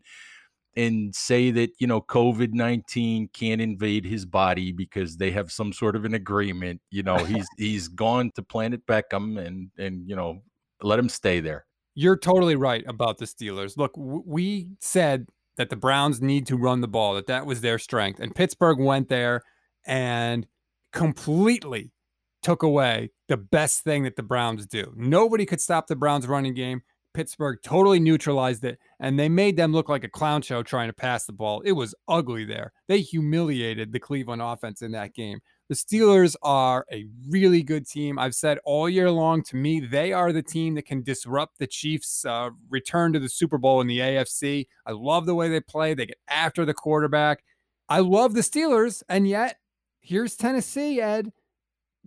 and 0.76 1.14
say 1.14 1.50
that 1.52 1.72
you 1.80 1.88
know 1.88 2.02
COVID 2.02 2.54
nineteen 2.54 3.30
can't 3.34 3.60
invade 3.60 4.06
his 4.06 4.26
body 4.26 4.72
because 4.72 5.18
they 5.18 5.32
have 5.32 5.52
some 5.52 5.74
sort 5.74 5.96
of 5.96 6.06
an 6.06 6.14
agreement. 6.14 6.82
You 6.92 7.04
know, 7.04 7.18
he's 7.26 7.48
he's 7.58 7.88
gone 7.88 8.32
to 8.36 8.44
Planet 8.44 8.86
Beckham 8.86 9.44
and 9.44 9.72
and 9.78 10.08
you 10.08 10.16
know 10.16 10.44
let 10.82 11.00
him 11.00 11.10
stay 11.10 11.40
there. 11.40 11.66
You're 11.96 12.18
totally 12.18 12.56
right 12.56 12.86
about 12.88 13.18
the 13.18 13.26
Steelers. 13.26 13.76
Look, 13.76 13.96
w- 13.96 14.24
we 14.24 14.70
said 14.80 15.28
that 15.58 15.72
the 15.72 15.76
Browns 15.76 16.22
need 16.22 16.46
to 16.46 16.56
run 16.56 16.82
the 16.82 16.88
ball, 16.88 17.16
that 17.16 17.26
that 17.26 17.48
was 17.48 17.62
their 17.62 17.80
strength, 17.80 18.20
and 18.20 18.36
Pittsburgh 18.36 18.80
went 18.80 19.10
there 19.10 19.42
and 19.88 20.46
completely 20.94 21.92
took 22.48 22.64
away 22.64 23.12
the 23.28 23.36
best 23.36 23.84
thing 23.84 24.04
that 24.04 24.16
the 24.16 24.24
Browns 24.24 24.66
do. 24.66 24.94
Nobody 24.96 25.46
could 25.46 25.60
stop 25.60 25.86
the 25.88 25.98
Browns 25.98 26.26
running 26.28 26.54
game. 26.54 26.82
Pittsburgh 27.14 27.58
totally 27.62 28.00
neutralized 28.00 28.64
it, 28.64 28.80
and 29.02 29.20
they 29.20 29.28
made 29.28 29.58
them 29.58 29.74
look 29.74 29.90
like 29.90 30.06
a 30.06 30.10
clown 30.10 30.42
show 30.42 30.64
trying 30.64 30.88
to 30.88 30.94
pass 30.94 31.26
the 31.26 31.34
ball. 31.34 31.60
It 31.66 31.74
was 31.74 31.94
ugly 32.08 32.46
there. 32.46 32.72
They 32.88 33.02
humiliated 33.02 33.92
the 33.92 34.00
Cleveland 34.00 34.42
offense 34.42 34.82
in 34.82 34.94
that 34.94 35.14
game. 35.14 35.42
The 35.68 35.76
Steelers 35.76 36.38
are 36.42 36.86
a 36.90 37.06
really 37.28 37.64
good 37.64 37.86
team. 37.86 38.18
I've 38.18 38.36
said 38.36 38.60
all 38.64 38.88
year 38.88 39.12
long 39.12 39.44
to 39.44 39.58
me, 39.58 39.82
they 39.82 40.14
are 40.14 40.32
the 40.32 40.42
team 40.42 40.76
that 40.76 40.86
can 40.86 41.04
disrupt 41.04 41.60
the 41.60 41.68
Chiefs' 41.68 42.24
uh, 42.24 42.52
return 42.70 43.12
to 43.12 43.20
the 43.20 43.28
Super 43.28 43.58
Bowl 43.58 43.82
in 43.82 43.88
the 43.88 44.00
AFC. 44.00 44.68
I 44.86 44.94
love 44.94 45.26
the 45.26 45.36
way 45.36 45.50
they 45.50 45.60
play, 45.60 45.94
they 45.94 46.06
get 46.06 46.20
after 46.30 46.64
the 46.64 46.74
quarterback. 46.74 47.44
I 47.90 48.00
love 48.00 48.36
the 48.36 48.42
Steelers, 48.42 49.04
and 49.10 49.28
yet 49.28 49.58
here's 50.00 50.38
Tennessee, 50.38 51.02
Ed 51.02 51.34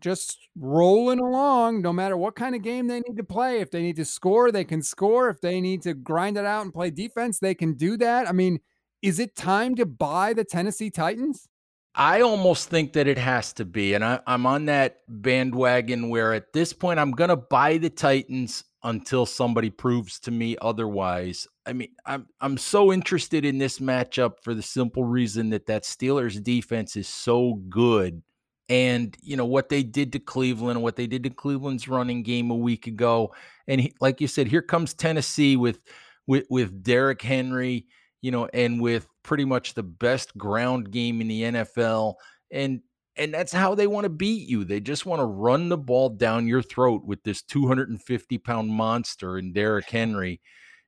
just 0.00 0.38
rolling 0.56 1.20
along 1.20 1.82
no 1.82 1.92
matter 1.92 2.16
what 2.16 2.34
kind 2.34 2.54
of 2.54 2.62
game 2.62 2.86
they 2.86 3.00
need 3.00 3.16
to 3.16 3.24
play. 3.24 3.60
If 3.60 3.70
they 3.70 3.82
need 3.82 3.96
to 3.96 4.04
score, 4.04 4.50
they 4.50 4.64
can 4.64 4.82
score. 4.82 5.28
If 5.28 5.40
they 5.40 5.60
need 5.60 5.82
to 5.82 5.94
grind 5.94 6.36
it 6.36 6.44
out 6.44 6.62
and 6.64 6.72
play 6.72 6.90
defense, 6.90 7.38
they 7.38 7.54
can 7.54 7.74
do 7.74 7.96
that. 7.98 8.28
I 8.28 8.32
mean, 8.32 8.60
is 9.02 9.18
it 9.18 9.36
time 9.36 9.74
to 9.76 9.86
buy 9.86 10.32
the 10.32 10.44
Tennessee 10.44 10.90
Titans? 10.90 11.48
I 11.94 12.20
almost 12.20 12.68
think 12.68 12.92
that 12.92 13.08
it 13.08 13.18
has 13.18 13.52
to 13.54 13.64
be. 13.64 13.94
And 13.94 14.04
I, 14.04 14.20
am 14.26 14.46
on 14.46 14.66
that 14.66 14.98
bandwagon 15.08 16.08
where 16.08 16.32
at 16.32 16.52
this 16.52 16.72
point, 16.72 17.00
I'm 17.00 17.10
going 17.12 17.30
to 17.30 17.36
buy 17.36 17.78
the 17.78 17.90
Titans 17.90 18.64
until 18.82 19.26
somebody 19.26 19.70
proves 19.70 20.20
to 20.20 20.30
me 20.30 20.56
otherwise. 20.62 21.46
I 21.66 21.72
mean, 21.72 21.90
I'm 22.06 22.26
I'm 22.40 22.56
so 22.56 22.92
interested 22.92 23.44
in 23.44 23.58
this 23.58 23.78
matchup 23.78 24.34
for 24.42 24.54
the 24.54 24.62
simple 24.62 25.04
reason 25.04 25.50
that 25.50 25.66
that 25.66 25.82
Steelers 25.82 26.42
defense 26.42 26.96
is 26.96 27.08
so 27.08 27.54
good 27.68 28.22
and 28.70 29.16
you 29.20 29.36
know 29.36 29.44
what 29.44 29.68
they 29.68 29.82
did 29.82 30.12
to 30.12 30.20
Cleveland, 30.20 30.80
what 30.80 30.94
they 30.94 31.08
did 31.08 31.24
to 31.24 31.30
Cleveland's 31.30 31.88
running 31.88 32.22
game 32.22 32.50
a 32.50 32.56
week 32.56 32.86
ago, 32.86 33.34
and 33.66 33.80
he, 33.80 33.94
like 34.00 34.20
you 34.20 34.28
said, 34.28 34.46
here 34.46 34.62
comes 34.62 34.94
Tennessee 34.94 35.56
with 35.56 35.80
with 36.28 36.46
with 36.48 36.82
Derrick 36.82 37.20
Henry, 37.20 37.86
you 38.22 38.30
know, 38.30 38.48
and 38.54 38.80
with 38.80 39.08
pretty 39.24 39.44
much 39.44 39.74
the 39.74 39.82
best 39.82 40.38
ground 40.38 40.92
game 40.92 41.20
in 41.20 41.26
the 41.26 41.42
NFL, 41.42 42.14
and 42.52 42.80
and 43.16 43.34
that's 43.34 43.52
how 43.52 43.74
they 43.74 43.88
want 43.88 44.04
to 44.04 44.10
beat 44.10 44.48
you. 44.48 44.64
They 44.64 44.78
just 44.78 45.04
want 45.04 45.18
to 45.18 45.26
run 45.26 45.68
the 45.68 45.76
ball 45.76 46.08
down 46.08 46.46
your 46.46 46.62
throat 46.62 47.04
with 47.04 47.22
this 47.24 47.42
250 47.42 48.38
pound 48.38 48.70
monster 48.70 49.36
in 49.36 49.52
Derrick 49.52 49.90
Henry 49.90 50.40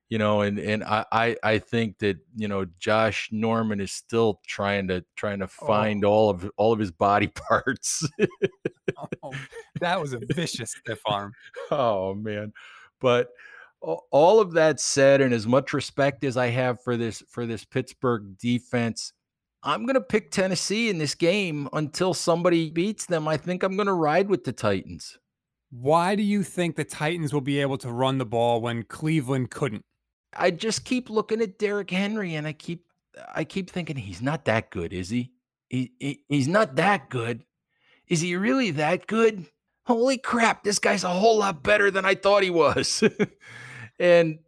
you 0.09 0.17
know, 0.17 0.41
and 0.41 0.59
and 0.59 0.83
I, 0.83 1.05
I 1.11 1.35
I 1.43 1.59
think 1.59 1.99
that 1.99 2.17
you 2.35 2.47
know 2.47 2.65
Josh 2.79 3.29
Norman 3.31 3.79
is 3.79 3.91
still 3.91 4.41
trying 4.45 4.87
to 4.89 5.03
trying 5.15 5.39
to 5.39 5.45
oh. 5.45 5.65
find 5.67 6.05
oh. 6.05 6.11
all 6.11 6.29
of 6.29 6.51
all 6.57 6.73
of 6.73 6.79
his 6.79 6.91
body 6.91 7.27
parts. 7.49 8.07
Oh, 8.97 9.07
oh, 9.23 9.33
that 9.79 9.99
was 9.99 10.13
a 10.13 10.19
vicious 10.19 10.71
stiff 10.71 11.01
arm. 11.05 11.33
Oh 11.71 12.13
man, 12.13 12.53
but 12.99 13.29
all 14.11 14.39
of 14.39 14.53
that 14.53 14.79
said, 14.79 15.19
and 15.21 15.33
as 15.33 15.45
much 15.45 15.73
respect 15.73 16.23
as 16.23 16.37
I 16.37 16.47
have 16.47 16.81
for 16.83 16.95
this 16.95 17.23
for 17.29 17.45
this 17.45 17.65
Pittsburgh 17.65 18.37
defense, 18.37 19.13
I'm 19.63 19.85
going 19.85 19.95
to 19.95 20.01
pick 20.01 20.31
Tennessee 20.31 20.89
in 20.89 20.97
this 20.97 21.15
game 21.15 21.67
until 21.73 22.13
somebody 22.13 22.69
beats 22.69 23.05
them. 23.05 23.27
I 23.27 23.37
think 23.37 23.63
I'm 23.63 23.75
going 23.75 23.87
to 23.87 23.93
ride 23.93 24.29
with 24.29 24.43
the 24.43 24.51
Titans. 24.51 25.17
Why 25.71 26.15
do 26.15 26.23
you 26.23 26.43
think 26.43 26.75
the 26.75 26.83
Titans 26.83 27.33
will 27.33 27.41
be 27.41 27.59
able 27.59 27.77
to 27.79 27.91
run 27.91 28.19
the 28.19 28.25
ball 28.25 28.61
when 28.61 28.83
Cleveland 28.83 29.51
couldn't? 29.51 29.83
I 30.35 30.51
just 30.51 30.85
keep 30.85 31.09
looking 31.09 31.41
at 31.41 31.57
Derrick 31.57 31.89
Henry 31.89 32.35
and 32.35 32.47
I 32.47 32.53
keep 32.53 32.85
I 33.33 33.43
keep 33.43 33.69
thinking 33.69 33.95
he's 33.95 34.21
not 34.21 34.45
that 34.45 34.71
good, 34.71 34.93
is 34.93 35.09
he? 35.09 35.31
He, 35.69 35.91
he? 35.99 36.23
He's 36.29 36.47
not 36.47 36.75
that 36.75 37.09
good. 37.09 37.43
Is 38.07 38.21
he 38.21 38.35
really 38.35 38.71
that 38.71 39.07
good? 39.07 39.45
Holy 39.85 40.17
crap, 40.17 40.63
this 40.63 40.79
guy's 40.79 41.03
a 41.03 41.09
whole 41.09 41.37
lot 41.37 41.61
better 41.63 41.91
than 41.91 42.05
I 42.05 42.15
thought 42.15 42.43
he 42.43 42.49
was. 42.49 43.03
and 43.99 44.39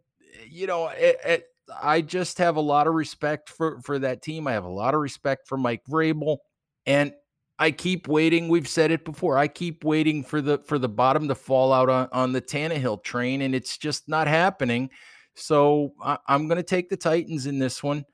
you 0.48 0.66
know, 0.66 0.88
it, 0.88 1.18
it, 1.24 1.46
I 1.82 2.00
just 2.00 2.38
have 2.38 2.56
a 2.56 2.60
lot 2.60 2.86
of 2.86 2.94
respect 2.94 3.48
for 3.48 3.80
for 3.80 3.98
that 3.98 4.22
team. 4.22 4.46
I 4.46 4.52
have 4.52 4.64
a 4.64 4.68
lot 4.68 4.94
of 4.94 5.00
respect 5.00 5.48
for 5.48 5.58
Mike 5.58 5.82
Vrabel, 5.88 6.38
and 6.86 7.12
I 7.58 7.70
keep 7.70 8.08
waiting. 8.08 8.48
We've 8.48 8.68
said 8.68 8.90
it 8.90 9.04
before. 9.04 9.38
I 9.38 9.48
keep 9.48 9.84
waiting 9.84 10.22
for 10.22 10.40
the 10.40 10.58
for 10.58 10.78
the 10.78 10.88
bottom 10.88 11.28
to 11.28 11.34
fall 11.34 11.72
out 11.72 11.88
on, 11.88 12.08
on 12.12 12.32
the 12.32 12.42
Tannehill 12.42 13.02
train, 13.02 13.42
and 13.42 13.54
it's 13.54 13.78
just 13.78 14.08
not 14.08 14.26
happening. 14.26 14.90
So 15.36 15.92
I, 16.02 16.18
am 16.28 16.48
going 16.48 16.56
to 16.56 16.62
take 16.62 16.88
the 16.88 16.96
Titans 16.96 17.46
in 17.46 17.58
this 17.58 17.82
one, 17.82 18.04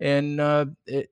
and 0.00 0.40
uh, 0.40 0.66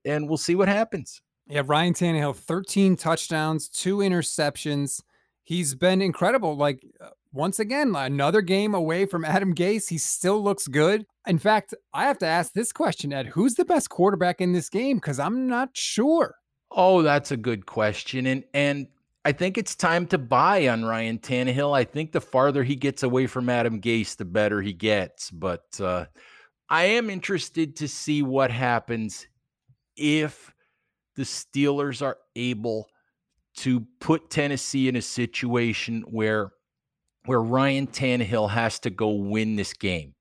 and 0.05 0.29
we'll 0.29 0.38
see 0.38 0.55
what 0.55 0.68
happens. 0.68 1.20
Yeah, 1.48 1.62
Ryan 1.64 1.94
Tannehill, 1.94 2.37
13 2.37 2.96
touchdowns, 2.96 3.68
two 3.68 3.98
interceptions. 3.98 5.02
He's 5.42 5.74
been 5.74 6.02
incredible. 6.02 6.57
Like 6.57 6.85
uh, 7.00 7.11
once 7.33 7.59
again, 7.59 7.94
another 7.94 8.42
game 8.42 8.74
away 8.74 9.07
from 9.07 9.24
Adam 9.24 9.55
Gase. 9.55 9.88
He 9.88 9.98
still 9.98 10.42
looks 10.42 10.66
good. 10.66 11.07
In 11.26 11.38
fact, 11.38 11.74
I 11.92 12.05
have 12.05 12.18
to 12.18 12.26
ask 12.26 12.52
this 12.52 12.72
question, 12.72 13.12
Ed: 13.12 13.26
Who's 13.26 13.55
the 13.55 13.64
best 13.64 13.90
quarterback 13.90 14.40
in 14.40 14.52
this 14.52 14.68
game? 14.68 14.96
Because 14.96 15.18
I'm 15.18 15.46
not 15.46 15.70
sure. 15.74 16.37
Oh, 16.70 17.02
that's 17.02 17.31
a 17.31 17.37
good 17.37 17.66
question, 17.66 18.26
and 18.26 18.44
and 18.55 18.87
I 19.26 19.32
think 19.32 19.58
it's 19.58 19.74
time 19.74 20.06
to 20.08 20.18
buy 20.18 20.68
on 20.68 20.84
Ryan 20.84 21.18
Tannehill. 21.18 21.76
I 21.76 21.82
think 21.82 22.12
the 22.12 22.20
farther 22.20 22.62
he 22.62 22.76
gets 22.76 23.02
away 23.02 23.26
from 23.26 23.48
Adam 23.48 23.80
Gase, 23.80 24.16
the 24.16 24.24
better 24.24 24.62
he 24.62 24.72
gets. 24.72 25.32
But 25.32 25.64
uh, 25.80 26.04
I 26.70 26.84
am 26.84 27.10
interested 27.10 27.74
to 27.78 27.88
see 27.88 28.22
what 28.22 28.52
happens 28.52 29.26
if 29.96 30.54
the 31.16 31.24
Steelers 31.24 32.02
are 32.02 32.18
able 32.36 32.86
to 33.56 33.84
put 33.98 34.30
Tennessee 34.30 34.86
in 34.86 34.94
a 34.94 35.02
situation 35.02 36.04
where 36.06 36.52
where 37.24 37.42
Ryan 37.42 37.88
Tannehill 37.88 38.50
has 38.50 38.78
to 38.78 38.90
go 38.90 39.08
win 39.10 39.56
this 39.56 39.72
game. 39.72 40.14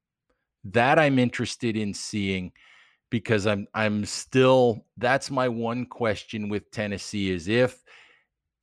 That 0.63 0.97
I'm 0.97 1.19
interested 1.19 1.77
in 1.77 1.93
seeing 1.93 2.53
because 3.11 3.45
I'm 3.45 3.67
I'm 3.71 4.03
still 4.05 4.87
that's 4.97 5.29
my 5.29 5.47
one 5.47 5.85
question 5.85 6.49
with 6.49 6.71
Tennessee 6.71 7.29
is 7.29 7.47
if 7.47 7.83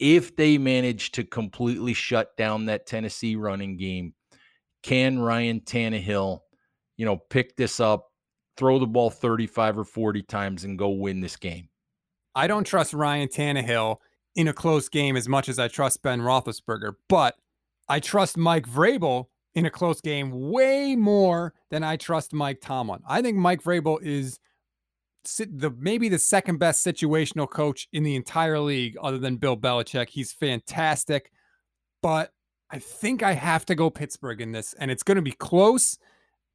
if 0.03 0.35
they 0.35 0.59
manage 0.59 1.13
to 1.13 1.23
completely 1.23 1.95
shut 1.95 2.37
down 2.37 2.67
that 2.67 2.87
Tennessee 2.87 3.37
running 3.37 3.77
game, 3.77 4.15
can 4.83 5.21
Ryan 5.21 5.61
Tannehill, 5.61 6.41
you 6.97 7.07
know, 7.07 7.17
pick 7.17 7.55
this 7.55 7.79
up, 7.79 8.11
throw 8.57 8.81
the 8.81 8.87
ball 8.87 9.11
35 9.11 9.79
or 9.79 9.85
40 9.85 10.23
times 10.23 10.65
and 10.65 10.77
go 10.77 10.89
win 10.89 11.21
this 11.21 11.37
game? 11.37 11.69
I 12.35 12.49
don't 12.49 12.65
trust 12.65 12.93
Ryan 12.93 13.29
Tannehill 13.29 13.99
in 14.35 14.49
a 14.49 14.53
close 14.53 14.89
game 14.89 15.17
as 15.17 15.29
much 15.29 15.49
as 15.49 15.61
I 15.61 15.69
trust 15.69 16.03
Ben 16.03 16.21
Roethlisberger, 16.21 16.95
but 17.09 17.37
I 17.89 18.01
trust 18.01 18.37
Mike 18.37 18.67
Vrabel 18.67 19.27
in 19.55 19.67
a 19.67 19.71
close 19.71 20.01
game 20.01 20.51
way 20.51 20.97
more 20.97 21.55
than 21.71 21.85
I 21.85 21.97
trust 21.97 22.33
Mike 22.33 22.61
Tomlin. 22.61 23.03
I 23.07 23.23
think 23.23 23.37
Mike 23.37 23.63
Vrabel 23.63 24.03
is 24.03 24.41
the 25.25 25.75
maybe 25.79 26.09
the 26.09 26.19
second 26.19 26.59
best 26.59 26.85
situational 26.85 27.49
coach 27.49 27.89
in 27.93 28.03
the 28.03 28.17
entire 28.17 28.59
league, 28.59 28.97
other 29.03 29.19
than 29.19 29.37
Bill 29.37 29.57
Belichick. 29.57 30.09
He's 30.09 30.33
fantastic, 30.33 31.31
but 32.03 32.33
I 32.71 32.79
think 32.79 33.23
I 33.23 33.33
have 33.33 33.67
to 33.67 33.75
go 33.75 33.91
Pittsburgh 33.91 34.41
in 34.41 34.53
this, 34.53 34.75
and 34.75 34.91
it's 34.91 35.03
going 35.03 35.17
to 35.17 35.23
be 35.23 35.33
close. 35.33 35.99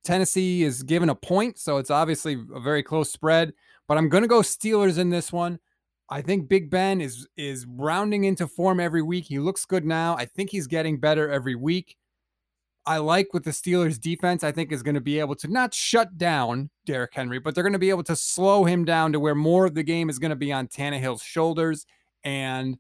Tennessee 0.04 0.64
is 0.64 0.84
given 0.84 1.10
a 1.10 1.16
point, 1.16 1.60
so 1.60 1.78
it's 1.78 1.92
obviously 1.92 2.42
a 2.54 2.60
very 2.60 2.82
close 2.82 3.12
spread. 3.12 3.54
But 3.88 3.98
I'm 3.98 4.10
going 4.10 4.24
to 4.24 4.28
go 4.28 4.40
Steelers 4.40 4.98
in 4.98 5.10
this 5.10 5.32
one. 5.32 5.60
I 6.10 6.22
think 6.22 6.48
Big 6.48 6.70
Ben 6.70 7.02
is 7.02 7.28
is 7.36 7.66
rounding 7.68 8.24
into 8.24 8.48
form 8.48 8.80
every 8.80 9.02
week. 9.02 9.26
He 9.26 9.40
looks 9.40 9.66
good 9.66 9.86
now. 9.86 10.16
I 10.16 10.26
think 10.26 10.50
he's 10.50 10.68
getting 10.68 11.00
better 11.00 11.30
every 11.30 11.56
week. 11.56 11.98
I 12.88 13.00
like 13.00 13.34
with 13.34 13.44
the 13.44 13.52
Steelers 13.52 14.00
defense, 14.00 14.46
I 14.46 14.54
think 14.54 14.72
is 14.72 14.82
going 14.82 14.96
to 14.96 15.02
be 15.02 15.20
able 15.20 15.36
to 15.36 15.50
not 15.50 15.74
shut 15.74 16.18
down 16.18 16.70
Derrick 16.86 17.14
Henry, 17.14 17.38
but 17.38 17.54
they're 17.54 17.64
going 17.64 17.74
to 17.74 17.80
be 17.80 17.90
able 17.90 18.04
to 18.04 18.16
slow 18.16 18.64
him 18.64 18.86
down 18.86 19.12
to 19.12 19.20
where 19.20 19.36
more 19.36 19.66
of 19.66 19.76
the 19.76 19.84
game 19.84 20.10
is 20.10 20.20
going 20.20 20.30
to 20.30 20.38
be 20.38 20.54
on 20.54 20.70
Tannehill's 20.70 21.22
shoulders. 21.22 21.86
And 22.24 22.78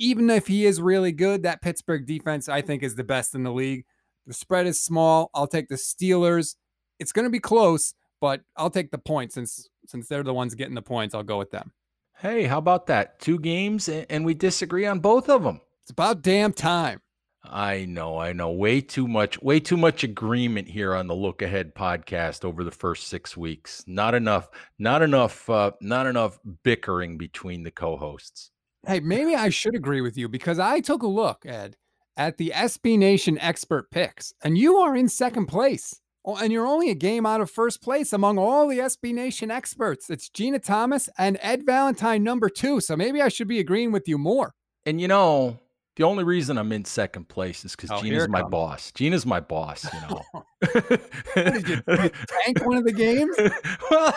even 0.00 0.28
if 0.30 0.48
he 0.48 0.66
is 0.66 0.80
really 0.80 1.12
good, 1.12 1.44
that 1.44 1.62
Pittsburgh 1.62 2.06
defense, 2.06 2.48
I 2.48 2.60
think, 2.60 2.82
is 2.82 2.96
the 2.96 3.04
best 3.04 3.36
in 3.36 3.44
the 3.44 3.52
league. 3.52 3.84
The 4.26 4.34
spread 4.34 4.66
is 4.66 4.80
small. 4.80 5.30
I'll 5.32 5.46
take 5.46 5.68
the 5.68 5.76
Steelers. 5.76 6.56
It's 6.98 7.12
going 7.12 7.24
to 7.24 7.30
be 7.30 7.38
close, 7.38 7.94
but 8.20 8.40
I'll 8.56 8.68
take 8.68 8.90
the 8.90 8.98
points 8.98 9.34
since 9.34 9.68
since 9.86 10.08
they're 10.08 10.24
the 10.24 10.34
ones 10.34 10.56
getting 10.56 10.74
the 10.74 10.82
points. 10.82 11.14
I'll 11.14 11.22
go 11.22 11.38
with 11.38 11.52
them. 11.52 11.72
Hey, 12.18 12.44
how 12.44 12.58
about 12.58 12.86
that? 12.88 13.20
Two 13.20 13.38
games 13.38 13.88
and 13.88 14.24
we 14.24 14.34
disagree 14.34 14.86
on 14.86 14.98
both 14.98 15.28
of 15.28 15.44
them. 15.44 15.60
It's 15.82 15.90
about 15.90 16.22
damn 16.22 16.52
time. 16.52 17.00
I 17.42 17.86
know, 17.86 18.18
I 18.18 18.32
know. 18.32 18.50
Way 18.50 18.80
too 18.80 19.08
much, 19.08 19.40
way 19.40 19.60
too 19.60 19.76
much 19.76 20.04
agreement 20.04 20.68
here 20.68 20.94
on 20.94 21.06
the 21.06 21.14
Look 21.14 21.40
Ahead 21.40 21.74
podcast 21.74 22.44
over 22.44 22.62
the 22.62 22.70
first 22.70 23.08
six 23.08 23.36
weeks. 23.36 23.82
Not 23.86 24.14
enough, 24.14 24.48
not 24.78 25.00
enough, 25.00 25.48
uh, 25.48 25.72
not 25.80 26.06
enough 26.06 26.38
bickering 26.62 27.16
between 27.16 27.62
the 27.62 27.70
co-hosts. 27.70 28.50
Hey, 28.86 29.00
maybe 29.00 29.34
I 29.34 29.48
should 29.48 29.74
agree 29.74 30.00
with 30.00 30.18
you 30.18 30.28
because 30.28 30.58
I 30.58 30.80
took 30.80 31.02
a 31.02 31.06
look, 31.06 31.44
Ed, 31.46 31.76
at 32.16 32.36
the 32.36 32.52
SB 32.54 32.98
Nation 32.98 33.38
expert 33.38 33.90
picks, 33.90 34.34
and 34.44 34.58
you 34.58 34.76
are 34.76 34.94
in 34.94 35.08
second 35.08 35.46
place. 35.46 36.00
Oh, 36.24 36.36
and 36.36 36.52
you're 36.52 36.66
only 36.66 36.90
a 36.90 36.94
game 36.94 37.24
out 37.24 37.40
of 37.40 37.50
first 37.50 37.82
place 37.82 38.12
among 38.12 38.36
all 38.36 38.68
the 38.68 38.78
SB 38.78 39.14
Nation 39.14 39.50
experts. 39.50 40.10
It's 40.10 40.28
Gina 40.28 40.58
Thomas 40.58 41.08
and 41.16 41.38
Ed 41.40 41.64
Valentine, 41.64 42.22
number 42.22 42.50
two. 42.50 42.80
So 42.80 42.94
maybe 42.94 43.22
I 43.22 43.28
should 43.28 43.48
be 43.48 43.58
agreeing 43.58 43.90
with 43.90 44.06
you 44.06 44.18
more. 44.18 44.52
And 44.84 45.00
you 45.00 45.08
know, 45.08 45.58
the 46.00 46.06
only 46.06 46.24
reason 46.24 46.56
I'm 46.56 46.72
in 46.72 46.86
second 46.86 47.28
place 47.28 47.62
is 47.62 47.76
because 47.76 47.90
oh, 47.90 48.00
Gina's 48.00 48.26
my 48.26 48.40
comes. 48.40 48.50
boss. 48.50 48.92
Gina's 48.92 49.26
my 49.26 49.38
boss, 49.38 49.84
you 49.84 50.00
know. 50.00 50.22
did 51.34 51.68
you, 51.68 51.76
did 51.76 51.86
you 52.04 52.10
tank 52.26 52.64
one 52.64 52.78
of 52.78 52.84
the 52.84 52.92
games? 52.92 53.36
well, 53.90 54.14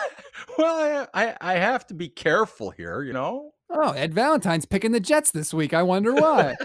well, 0.56 1.08
I, 1.12 1.36
I 1.42 1.52
have 1.56 1.86
to 1.88 1.94
be 1.94 2.08
careful 2.08 2.70
here, 2.70 3.02
you 3.02 3.12
know. 3.12 3.52
Oh, 3.68 3.92
Ed 3.92 4.14
Valentine's 4.14 4.64
picking 4.64 4.92
the 4.92 5.00
Jets 5.00 5.30
this 5.32 5.52
week. 5.52 5.74
I 5.74 5.82
wonder 5.82 6.14
why. 6.14 6.56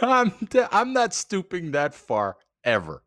I'm, 0.00 0.32
I'm 0.72 0.94
not 0.94 1.12
stooping 1.12 1.72
that 1.72 1.92
far 1.92 2.38
ever. 2.64 3.02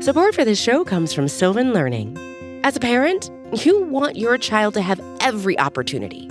Support 0.00 0.36
for 0.36 0.46
this 0.46 0.58
show 0.58 0.86
comes 0.86 1.12
from 1.12 1.28
Sylvan 1.28 1.74
Learning. 1.74 2.16
As 2.64 2.76
a 2.76 2.80
parent, 2.80 3.30
you 3.62 3.82
want 3.82 4.16
your 4.16 4.38
child 4.38 4.72
to 4.72 4.80
have 4.80 5.02
every 5.20 5.58
opportunity, 5.58 6.30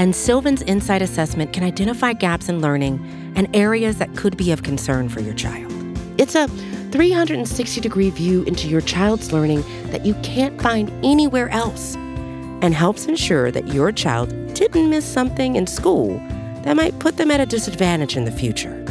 And 0.00 0.16
Sylvan's 0.16 0.62
Insight 0.62 1.02
Assessment 1.02 1.52
can 1.52 1.62
identify 1.62 2.14
gaps 2.14 2.48
in 2.48 2.62
learning 2.62 2.98
and 3.36 3.54
areas 3.54 3.98
that 3.98 4.16
could 4.16 4.34
be 4.34 4.50
of 4.50 4.62
concern 4.62 5.10
for 5.10 5.20
your 5.20 5.34
child. 5.34 5.70
It's 6.16 6.34
a 6.34 6.48
360 6.90 7.82
degree 7.82 8.08
view 8.08 8.42
into 8.44 8.66
your 8.66 8.80
child's 8.80 9.30
learning 9.30 9.62
that 9.90 10.06
you 10.06 10.14
can't 10.22 10.58
find 10.58 10.90
anywhere 11.04 11.50
else 11.50 11.96
and 11.96 12.72
helps 12.72 13.04
ensure 13.04 13.50
that 13.50 13.74
your 13.74 13.92
child 13.92 14.30
didn't 14.54 14.88
miss 14.88 15.04
something 15.04 15.56
in 15.56 15.66
school 15.66 16.16
that 16.62 16.76
might 16.76 16.98
put 16.98 17.18
them 17.18 17.30
at 17.30 17.40
a 17.40 17.44
disadvantage 17.44 18.16
in 18.16 18.24
the 18.24 18.32
future. 18.32 18.82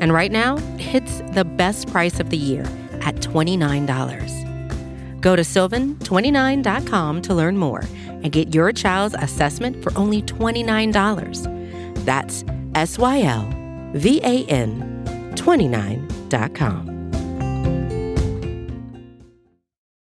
And 0.00 0.12
right 0.12 0.32
now, 0.32 0.58
it's 0.78 1.20
the 1.32 1.44
best 1.44 1.92
price 1.92 2.18
of 2.18 2.30
the 2.30 2.36
year 2.36 2.64
at 3.02 3.14
$29. 3.20 5.20
Go 5.20 5.36
to 5.36 5.42
sylvan29.com 5.42 7.22
to 7.22 7.34
learn 7.34 7.56
more 7.56 7.84
and 8.22 8.32
get 8.32 8.54
your 8.54 8.72
child's 8.72 9.14
assessment 9.18 9.82
for 9.82 9.96
only 9.96 10.22
$29. 10.22 12.04
That's 12.04 12.44
S 12.74 12.98
Y 12.98 13.22
L 13.22 13.48
V 13.94 14.20
A 14.22 14.44
N 14.46 15.32
29.com. 15.34 16.96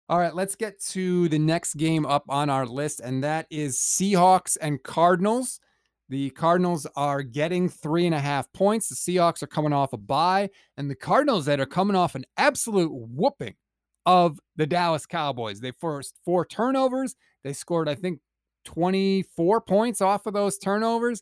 All 0.09 0.19
right, 0.19 0.35
let's 0.35 0.55
get 0.55 0.79
to 0.89 1.27
the 1.29 1.39
next 1.39 1.75
game 1.75 2.05
up 2.05 2.25
on 2.29 2.49
our 2.49 2.65
list, 2.65 2.99
and 2.99 3.23
that 3.23 3.47
is 3.49 3.77
Seahawks 3.77 4.57
and 4.61 4.83
Cardinals. 4.83 5.59
The 6.09 6.29
Cardinals 6.31 6.85
are 6.95 7.23
getting 7.23 7.69
three 7.69 8.05
and 8.05 8.13
a 8.13 8.19
half 8.19 8.51
points. 8.53 8.89
The 8.89 8.95
Seahawks 8.95 9.41
are 9.41 9.47
coming 9.47 9.73
off 9.73 9.93
a 9.93 9.97
bye, 9.97 10.49
and 10.77 10.89
the 10.89 10.95
Cardinals 10.95 11.45
that 11.45 11.59
are 11.59 11.65
coming 11.65 11.95
off 11.95 12.15
an 12.15 12.25
absolute 12.37 12.91
whooping 12.91 13.55
of 14.05 14.39
the 14.55 14.67
Dallas 14.67 15.05
Cowboys. 15.05 15.59
They 15.59 15.71
forced 15.71 16.17
four 16.23 16.45
turnovers. 16.45 17.15
They 17.43 17.53
scored, 17.53 17.89
I 17.89 17.95
think, 17.95 18.19
24 18.65 19.61
points 19.61 20.01
off 20.01 20.25
of 20.25 20.33
those 20.33 20.57
turnovers. 20.57 21.21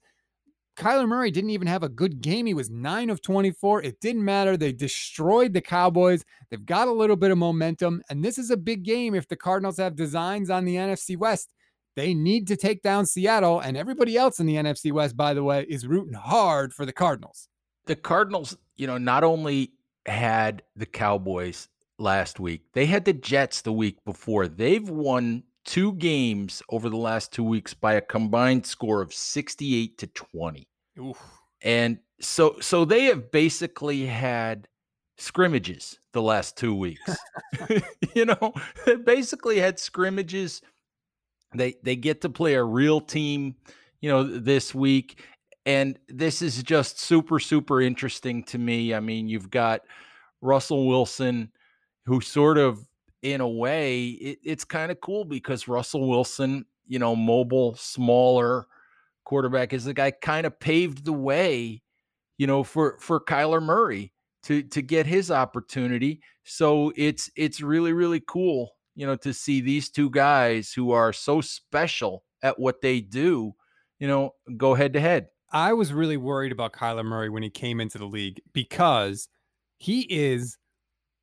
Kyler 0.78 1.08
Murray 1.08 1.32
didn't 1.32 1.50
even 1.50 1.68
have 1.68 1.84
a 1.84 1.90
good 1.90 2.22
game. 2.22 2.46
He 2.46 2.54
was 2.54 2.70
9 2.70 3.10
of 3.10 3.22
24. 3.22 3.84
It 3.84 4.00
didn't 4.00 4.24
matter. 4.24 4.56
They 4.56 4.72
destroyed 4.72 5.54
the 5.54 5.62
Cowboys. 5.62 6.24
They've 6.50 6.66
got 6.66 6.88
a 6.88 6.94
little 6.94 7.18
bit 7.18 7.32
of 7.32 7.38
momentum. 7.38 8.02
And 8.10 8.24
this 8.24 8.38
is 8.38 8.52
a 8.52 8.58
big 8.58 8.84
game 8.84 9.14
if 9.14 9.28
the 9.28 9.36
Cardinals 9.36 9.78
have 9.78 9.96
designs 9.96 10.50
on 10.50 10.66
the 10.66 10.76
NFC 10.76 11.18
West. 11.18 11.54
They 11.96 12.14
need 12.14 12.48
to 12.48 12.56
take 12.56 12.82
down 12.82 13.06
Seattle. 13.06 13.60
And 13.60 13.76
everybody 13.76 14.16
else 14.18 14.40
in 14.40 14.46
the 14.46 14.56
NFC 14.56 14.92
West, 14.92 15.18
by 15.18 15.34
the 15.34 15.44
way, 15.44 15.66
is 15.68 15.86
rooting 15.86 16.14
hard 16.14 16.74
for 16.74 16.86
the 16.86 16.94
Cardinals. 16.94 17.50
The 17.86 17.96
Cardinals, 17.96 18.58
you 18.78 18.88
know, 18.88 18.98
not 18.98 19.24
only 19.24 19.74
had 20.06 20.64
the 20.76 20.86
Cowboys 20.86 21.68
last 22.02 22.40
week. 22.40 22.64
They 22.74 22.86
had 22.86 23.06
the 23.06 23.14
Jets 23.14 23.62
the 23.62 23.72
week 23.72 24.04
before. 24.04 24.48
They've 24.48 24.88
won 24.88 25.44
two 25.64 25.94
games 25.94 26.62
over 26.70 26.90
the 26.90 26.98
last 26.98 27.32
two 27.32 27.44
weeks 27.44 27.74
by 27.74 27.94
a 27.94 28.02
combined 28.02 28.66
score 28.66 29.02
of 29.02 29.14
68 29.14 29.98
to 30.00 30.08
20. 30.08 30.68
Oof. 31.00 31.18
And 31.62 32.00
so 32.20 32.58
so 32.60 32.86
they 32.86 33.06
have 33.06 33.32
basically 33.32 34.06
had 34.06 34.68
scrimmages 35.18 36.00
the 36.14 36.22
last 36.22 36.58
two 36.58 36.76
weeks. 36.76 37.16
you 38.16 38.26
know, 38.26 38.54
they 38.86 38.96
basically 38.96 39.60
had 39.60 39.80
scrimmages. 39.80 40.62
They 41.56 41.76
they 41.84 41.96
get 41.96 42.22
to 42.22 42.30
play 42.30 42.56
a 42.56 42.64
real 42.64 43.00
team, 43.00 43.56
you 44.02 44.10
know, 44.10 44.24
this 44.24 44.74
week. 44.74 45.24
And 45.64 46.00
this 46.08 46.42
is 46.42 46.64
just 46.64 47.00
super, 47.00 47.40
super 47.40 47.80
interesting 47.80 48.44
to 48.46 48.58
me. 48.58 48.96
I 48.96 49.00
mean, 49.00 49.28
you've 49.28 49.52
got 49.52 49.82
Russell 50.42 50.88
Wilson 50.88 51.52
who 52.06 52.22
sort 52.22 52.58
of, 52.58 52.86
in 53.22 53.42
a 53.42 53.48
way, 53.48 54.06
it, 54.06 54.40
it's 54.44 54.64
kind 54.64 54.92
of 54.92 55.00
cool 55.02 55.26
because 55.26 55.68
Russell 55.68 56.08
Wilson, 56.10 56.66
you 56.88 57.00
know, 57.00 57.16
mobile, 57.16 57.76
smaller 57.76 58.68
quarterback, 59.24 59.74
is 59.74 59.86
the 59.86 59.94
guy 59.94 60.12
kind 60.12 60.46
of 60.46 60.60
paved 60.60 61.06
the 61.06 61.14
way, 61.14 61.82
you 62.38 62.48
know, 62.48 62.64
for 62.64 62.98
for 63.00 63.20
Kyler 63.20 63.62
Murray 63.62 64.12
to 64.44 64.64
to 64.64 64.82
get 64.82 65.06
his 65.06 65.30
opportunity. 65.30 66.22
So 66.44 66.92
it's 66.96 67.30
it's 67.36 67.62
really 67.62 67.94
really 67.94 68.22
cool, 68.28 68.72
you 68.96 69.06
know, 69.06 69.16
to 69.18 69.34
see 69.34 69.62
these 69.62 69.90
two 69.90 70.10
guys 70.10 70.74
who 70.74 70.92
are 70.92 71.14
so 71.14 71.42
special 71.42 72.24
at 72.42 72.60
what 72.60 72.82
they 72.82 73.02
do, 73.02 73.54
you 74.00 74.08
know, 74.08 74.34
go 74.58 74.74
head 74.74 74.94
to 74.94 75.00
head. 75.00 75.28
I 75.54 75.74
was 75.74 75.94
really 75.94 76.18
worried 76.18 76.52
about 76.52 76.74
Kyler 76.74 77.06
Murray 77.06 77.30
when 77.30 77.44
he 77.44 77.50
came 77.50 77.80
into 77.80 77.98
the 77.98 78.06
league 78.06 78.42
because 78.54 79.28
he 79.78 80.02
is 80.10 80.58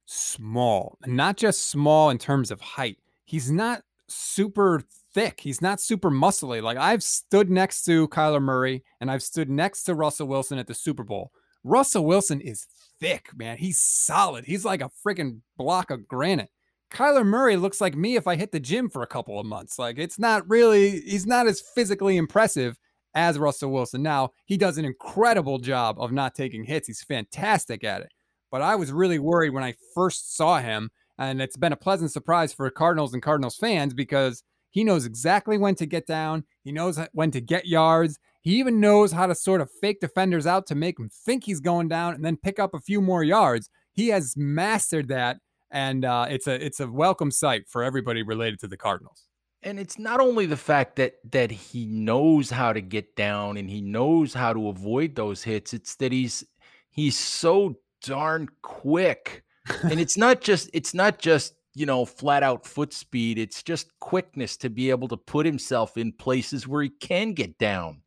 small, 0.09 0.99
not 1.07 1.37
just 1.37 1.69
small 1.69 2.11
in 2.11 2.19
terms 2.19 2.51
of 2.51 2.61
height. 2.61 2.99
He's 3.25 3.51
not 3.51 3.83
super 4.09 4.83
thick. 5.13 5.41
He's 5.41 5.61
not 5.61 5.81
super 5.81 6.11
muscly. 6.11 6.63
Like 6.63 6.79
I've 6.79 7.03
stood 7.03 7.51
next 7.51 7.85
to 7.85 8.09
Kyler 8.09 8.43
Murray 8.43 8.85
and 9.01 9.11
I've 9.11 9.23
stood 9.23 9.51
next 9.51 9.85
to 9.85 9.95
Russell 9.95 10.27
Wilson 10.27 10.59
at 10.59 10.67
the 10.67 10.75
Super 10.75 11.05
Bowl. 11.05 11.33
Russell 11.63 12.07
Wilson 12.07 12.41
is 12.41 12.67
thick, 13.01 13.29
man. 13.37 13.59
He's 13.59 13.79
solid. 13.79 14.47
He's 14.47 14.65
like 14.65 14.81
a 14.81 14.91
freaking 15.07 15.41
block 15.59 15.91
of 15.91 16.09
granite. 16.09 16.51
Kyler 16.91 17.27
Murray 17.27 17.57
looks 17.57 17.81
like 17.81 17.95
me 17.95 18.17
if 18.17 18.27
I 18.27 18.37
hit 18.37 18.51
the 18.51 18.61
gym 18.61 18.89
for 18.89 19.03
a 19.03 19.07
couple 19.07 19.39
of 19.39 19.45
months. 19.45 19.79
Like 19.79 19.99
it's 19.99 20.19
not 20.19 20.49
really, 20.49 21.01
he's 21.01 21.27
not 21.27 21.47
as 21.47 21.63
physically 21.75 22.17
impressive 22.17 22.79
as 23.15 23.39
Russell 23.39 23.73
Wilson. 23.73 24.03
Now, 24.03 24.31
he 24.47 24.57
does 24.57 24.79
an 24.79 24.87
incredible 24.87 25.59
job 25.59 26.01
of 26.01 26.13
not 26.13 26.35
taking 26.35 26.65
hits. 26.65 26.87
He's 26.87 27.03
fantastic 27.03 27.85
at 27.85 28.03
it. 28.03 28.13
But 28.51 28.63
I 28.63 28.77
was 28.77 28.93
really 28.93 29.19
worried 29.19 29.51
when 29.51 29.65
I 29.65 29.75
first 29.95 30.37
saw 30.37 30.59
him. 30.59 30.91
And 31.19 31.43
it's 31.43 31.57
been 31.57 31.73
a 31.73 31.77
pleasant 31.77 32.13
surprise 32.13 32.53
for 32.53 32.71
Cardinals 32.71 33.13
and 33.13 33.23
Cardinals 33.23 33.57
fans 33.57 33.93
because 33.93 34.43
he 34.71 34.85
knows 34.85 35.05
exactly 35.05 35.59
when 35.59 35.75
to 35.77 35.87
get 35.87 36.07
down. 36.07 36.45
He 36.63 36.73
knows 36.73 37.01
when 37.13 37.31
to 37.33 37.41
get 37.41 37.67
yards. 37.67 38.19
He 38.43 38.59
even 38.59 38.81
knows 38.81 39.13
how 39.13 39.27
to 39.27 39.35
sort 39.35 39.61
of 39.61 39.71
fake 39.81 40.01
defenders 40.01 40.47
out 40.47 40.67
to 40.69 40.75
make 40.75 40.97
them 40.97 41.11
think 41.11 41.45
he's 41.45 41.61
going 41.61 41.89
down 41.89 42.15
and 42.15 42.25
then 42.25 42.37
pick 42.37 42.59
up 42.59 42.75
a 42.75 42.81
few 42.81 43.01
more 43.01 43.25
yards. 43.25 43.69
He 43.93 44.09
has 44.09 44.37
mastered 44.37 45.09
that, 45.09 45.39
and 45.71 46.05
uh, 46.05 46.27
it's 46.31 46.47
a 46.47 46.65
it's 46.65 46.81
a 46.81 46.87
welcome 46.87 47.31
sight 47.31 47.69
for 47.69 47.83
everybody 47.83 48.23
related 48.23 48.61
to 48.61 48.69
the 48.69 48.77
Cardinals. 48.77 49.25
And 49.63 49.81
it's 49.81 49.99
not 49.99 50.21
only 50.21 50.47
the 50.47 50.57
fact 50.57 50.97
that 50.97 51.15
that 51.33 51.51
he 51.51 51.87
knows 51.87 52.51
how 52.51 52.73
to 52.73 52.81
get 52.81 53.17
down 53.17 53.57
and 53.57 53.69
he 53.69 53.81
knows 53.81 54.35
how 54.35 54.53
to 54.53 54.69
avoid 54.69 55.17
those 55.17 55.43
hits. 55.43 55.75
It's 55.75 55.97
that 55.97 56.13
he's 56.13 56.45
he's 56.91 57.19
so 57.19 57.77
darn 58.03 58.49
quick. 58.63 59.45
and 59.83 60.01
it's 60.01 60.17
not 60.17 60.41
just 60.41 60.71
it's 60.73 60.95
not 60.95 61.19
just 61.19 61.55
you 61.79 61.87
know, 61.87 62.05
flat 62.05 62.43
out 62.43 62.67
foot 62.67 62.93
speed. 62.93 63.39
It's 63.39 63.63
just 63.63 63.97
quickness 64.01 64.57
to 64.59 64.69
be 64.69 64.91
able 64.91 65.07
to 65.09 65.17
put 65.17 65.47
himself 65.47 65.97
in 65.97 66.11
places 66.11 66.67
where 66.67 66.83
he 66.83 66.89
can 66.89 67.35
get 67.35 67.57
down. 67.57 68.03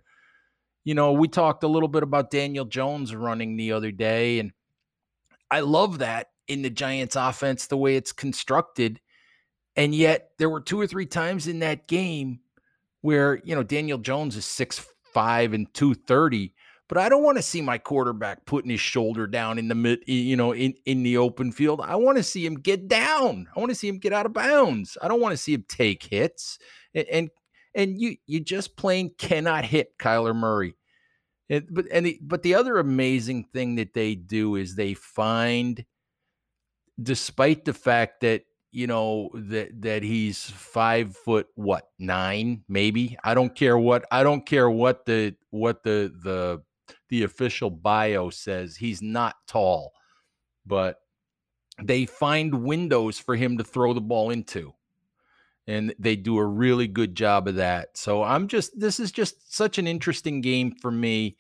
You 0.84 0.94
know, 0.94 1.14
we 1.14 1.30
talked 1.30 1.64
a 1.64 1.70
little 1.70 1.88
bit 1.88 2.04
about 2.04 2.32
Daniel 2.32 2.66
Jones 2.66 3.16
running 3.16 3.56
the 3.56 3.72
other 3.72 3.92
day, 3.92 4.40
and 4.40 4.52
I 5.50 5.62
love 5.62 6.00
that 6.00 6.32
in 6.50 6.64
the 6.64 6.70
Giants 6.70 7.16
offense, 7.16 7.68
the 7.68 7.78
way 7.78 7.96
it's 7.96 8.12
constructed. 8.12 9.00
And 9.78 9.96
yet 9.96 10.32
there 10.38 10.50
were 10.50 10.60
two 10.60 10.80
or 10.80 10.86
three 10.86 11.06
times 11.06 11.48
in 11.48 11.60
that 11.60 11.88
game 11.88 12.42
where, 13.00 13.40
you 13.46 13.56
know, 13.56 13.64
Daniel 13.64 14.00
Jones 14.00 14.36
is 14.36 14.44
six 14.44 14.86
five 15.14 15.54
and 15.54 15.74
230 15.74 16.54
but 16.92 16.98
I 16.98 17.08
don't 17.08 17.24
want 17.24 17.38
to 17.38 17.42
see 17.42 17.62
my 17.62 17.78
quarterback 17.78 18.46
putting 18.46 18.70
his 18.70 18.82
shoulder 18.82 19.26
down 19.26 19.58
in 19.58 19.70
the 19.70 19.76
mid, 19.76 20.04
you 20.08 20.36
know, 20.36 20.52
in, 20.52 20.74
in 20.86 21.04
the 21.04 21.16
open 21.16 21.54
field. 21.54 21.80
I 21.82 21.96
want 21.96 22.18
to 22.18 22.24
see 22.24 22.46
him 22.46 22.56
get 22.56 22.90
down. 22.90 23.48
I 23.56 23.62
want 23.62 23.70
to 23.70 23.76
see 23.76 23.88
him 23.88 23.98
get 23.98 24.12
out 24.12 24.26
of 24.26 24.34
bounds. 24.34 24.98
I 25.02 25.08
don't 25.08 25.22
want 25.22 25.32
to 25.32 25.38
see 25.38 25.54
him 25.54 25.64
take 25.70 26.04
hits. 26.04 26.60
And 26.94 27.08
and, 27.08 27.30
and 27.74 28.02
you 28.02 28.18
you 28.26 28.42
just 28.42 28.76
plain 28.76 29.12
cannot 29.18 29.64
hit 29.64 29.98
Kyler 29.98 30.36
Murray. 30.36 30.76
But 31.48 31.86
and 31.94 32.08
the, 32.08 32.20
but 32.22 32.44
the 32.44 32.56
other 32.56 32.78
amazing 32.78 33.46
thing 33.54 33.76
that 33.76 33.94
they 33.94 34.14
do 34.16 34.58
is 34.58 34.76
they 34.76 34.94
find, 34.94 35.86
despite 37.02 37.64
the 37.64 37.74
fact 37.74 38.20
that 38.20 38.42
you 38.74 38.88
know 38.88 39.30
that 39.34 39.82
that 39.82 40.04
he's 40.04 40.44
five 40.50 41.16
foot 41.16 41.48
what 41.56 41.88
nine 42.00 42.66
maybe 42.68 43.18
I 43.24 43.34
don't 43.34 43.56
care 43.56 43.78
what 43.78 44.04
I 44.12 44.24
don't 44.24 44.46
care 44.46 44.70
what 44.70 45.06
the 45.06 45.36
what 45.52 45.84
the 45.84 46.14
the 46.22 46.62
the 47.12 47.24
official 47.24 47.70
bio 47.70 48.30
says 48.30 48.78
he's 48.78 49.02
not 49.02 49.36
tall, 49.46 49.92
but 50.66 51.02
they 51.84 52.06
find 52.06 52.64
windows 52.64 53.20
for 53.20 53.36
him 53.36 53.58
to 53.58 53.64
throw 53.64 53.94
the 53.94 54.02
ball 54.02 54.32
into. 54.32 54.74
And 55.68 55.94
they 56.00 56.16
do 56.16 56.38
a 56.38 56.46
really 56.46 56.88
good 56.88 57.14
job 57.14 57.48
of 57.50 57.56
that. 57.56 57.98
So 57.98 58.24
I'm 58.24 58.48
just, 58.48 58.80
this 58.80 59.00
is 59.00 59.12
just 59.12 59.54
such 59.54 59.78
an 59.78 59.88
interesting 59.88 60.40
game 60.40 60.74
for 60.82 60.90
me. 60.90 61.38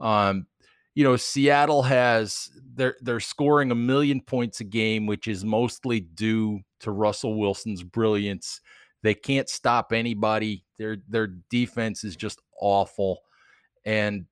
Um, 0.00 0.46
you 0.94 1.04
know, 1.04 1.16
Seattle 1.16 1.82
has 1.82 2.50
they're 2.74 2.96
they're 3.00 3.20
scoring 3.20 3.70
a 3.70 3.74
million 3.76 4.20
points 4.20 4.60
a 4.60 4.64
game, 4.64 5.06
which 5.06 5.26
is 5.26 5.42
mostly 5.42 6.00
due 6.00 6.60
to 6.80 6.90
Russell 6.90 7.38
Wilson's 7.38 7.82
brilliance. 7.82 8.60
They 9.02 9.14
can't 9.14 9.48
stop 9.48 9.92
anybody. 9.92 10.64
Their 10.78 10.98
their 11.08 11.28
defense 11.28 12.04
is 12.04 12.14
just 12.14 12.40
awful. 12.60 13.20
And 13.86 14.26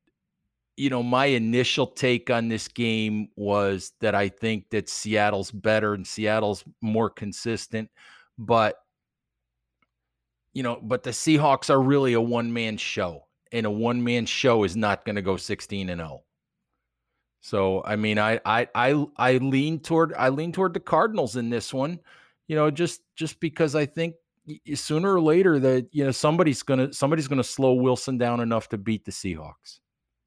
you 0.80 0.88
know, 0.88 1.02
my 1.02 1.26
initial 1.26 1.86
take 1.86 2.30
on 2.30 2.48
this 2.48 2.66
game 2.66 3.28
was 3.36 3.92
that 4.00 4.14
I 4.14 4.30
think 4.30 4.70
that 4.70 4.88
Seattle's 4.88 5.50
better 5.50 5.92
and 5.92 6.06
Seattle's 6.06 6.64
more 6.80 7.10
consistent, 7.10 7.90
but 8.38 8.76
you 10.54 10.62
know, 10.62 10.80
but 10.82 11.02
the 11.02 11.10
Seahawks 11.10 11.68
are 11.68 11.82
really 11.82 12.14
a 12.14 12.20
one 12.20 12.50
man 12.54 12.78
show, 12.78 13.26
and 13.52 13.66
a 13.66 13.70
one 13.70 14.02
man 14.02 14.24
show 14.24 14.64
is 14.64 14.74
not 14.74 15.04
going 15.04 15.16
to 15.16 15.22
go 15.22 15.36
16 15.36 15.90
and 15.90 16.00
0. 16.00 16.22
So, 17.42 17.82
I 17.84 17.96
mean, 17.96 18.18
I 18.18 18.40
I 18.46 18.66
I 18.74 19.04
I 19.18 19.36
lean 19.36 19.80
toward 19.80 20.14
I 20.14 20.30
lean 20.30 20.50
toward 20.50 20.72
the 20.72 20.80
Cardinals 20.80 21.36
in 21.36 21.50
this 21.50 21.74
one, 21.74 22.00
you 22.48 22.56
know, 22.56 22.70
just 22.70 23.02
just 23.16 23.38
because 23.38 23.74
I 23.74 23.84
think 23.84 24.14
sooner 24.74 25.14
or 25.14 25.20
later 25.20 25.58
that 25.58 25.88
you 25.92 26.04
know 26.04 26.10
somebody's 26.10 26.62
gonna 26.62 26.90
somebody's 26.94 27.28
gonna 27.28 27.44
slow 27.44 27.74
Wilson 27.74 28.16
down 28.16 28.40
enough 28.40 28.70
to 28.70 28.78
beat 28.78 29.04
the 29.04 29.12
Seahawks. 29.12 29.80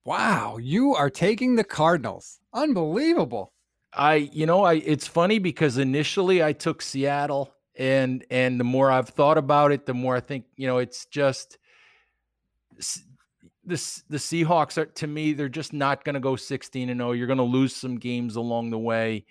Wow, 0.05 0.57
you 0.57 0.95
are 0.95 1.09
taking 1.09 1.55
the 1.55 1.63
Cardinals. 1.63 2.39
Unbelievable. 2.53 3.53
I, 3.93 4.15
you 4.15 4.45
know, 4.45 4.63
I 4.63 4.73
it's 4.73 5.07
funny 5.07 5.39
because 5.39 5.77
initially 5.77 6.43
I 6.43 6.53
took 6.53 6.81
Seattle 6.81 7.53
and 7.75 8.25
and 8.29 8.59
the 8.59 8.63
more 8.63 8.91
I've 8.91 9.09
thought 9.09 9.37
about 9.37 9.71
it, 9.71 9.85
the 9.85 9.93
more 9.93 10.15
I 10.15 10.19
think, 10.19 10.45
you 10.57 10.67
know, 10.67 10.79
it's 10.79 11.05
just 11.05 11.57
this 13.63 14.03
the 14.09 14.17
Seahawks 14.17 14.77
are 14.77 14.85
to 14.85 15.07
me 15.07 15.33
they're 15.33 15.47
just 15.47 15.73
not 15.73 16.03
going 16.03 16.15
to 16.15 16.19
go 16.19 16.35
16 16.35 16.89
and 16.89 16.99
0. 16.99 17.11
You're 17.13 17.27
going 17.27 17.37
to 17.37 17.43
lose 17.43 17.75
some 17.75 17.97
games 17.97 18.35
along 18.35 18.71
the 18.71 18.79
way 18.79 19.25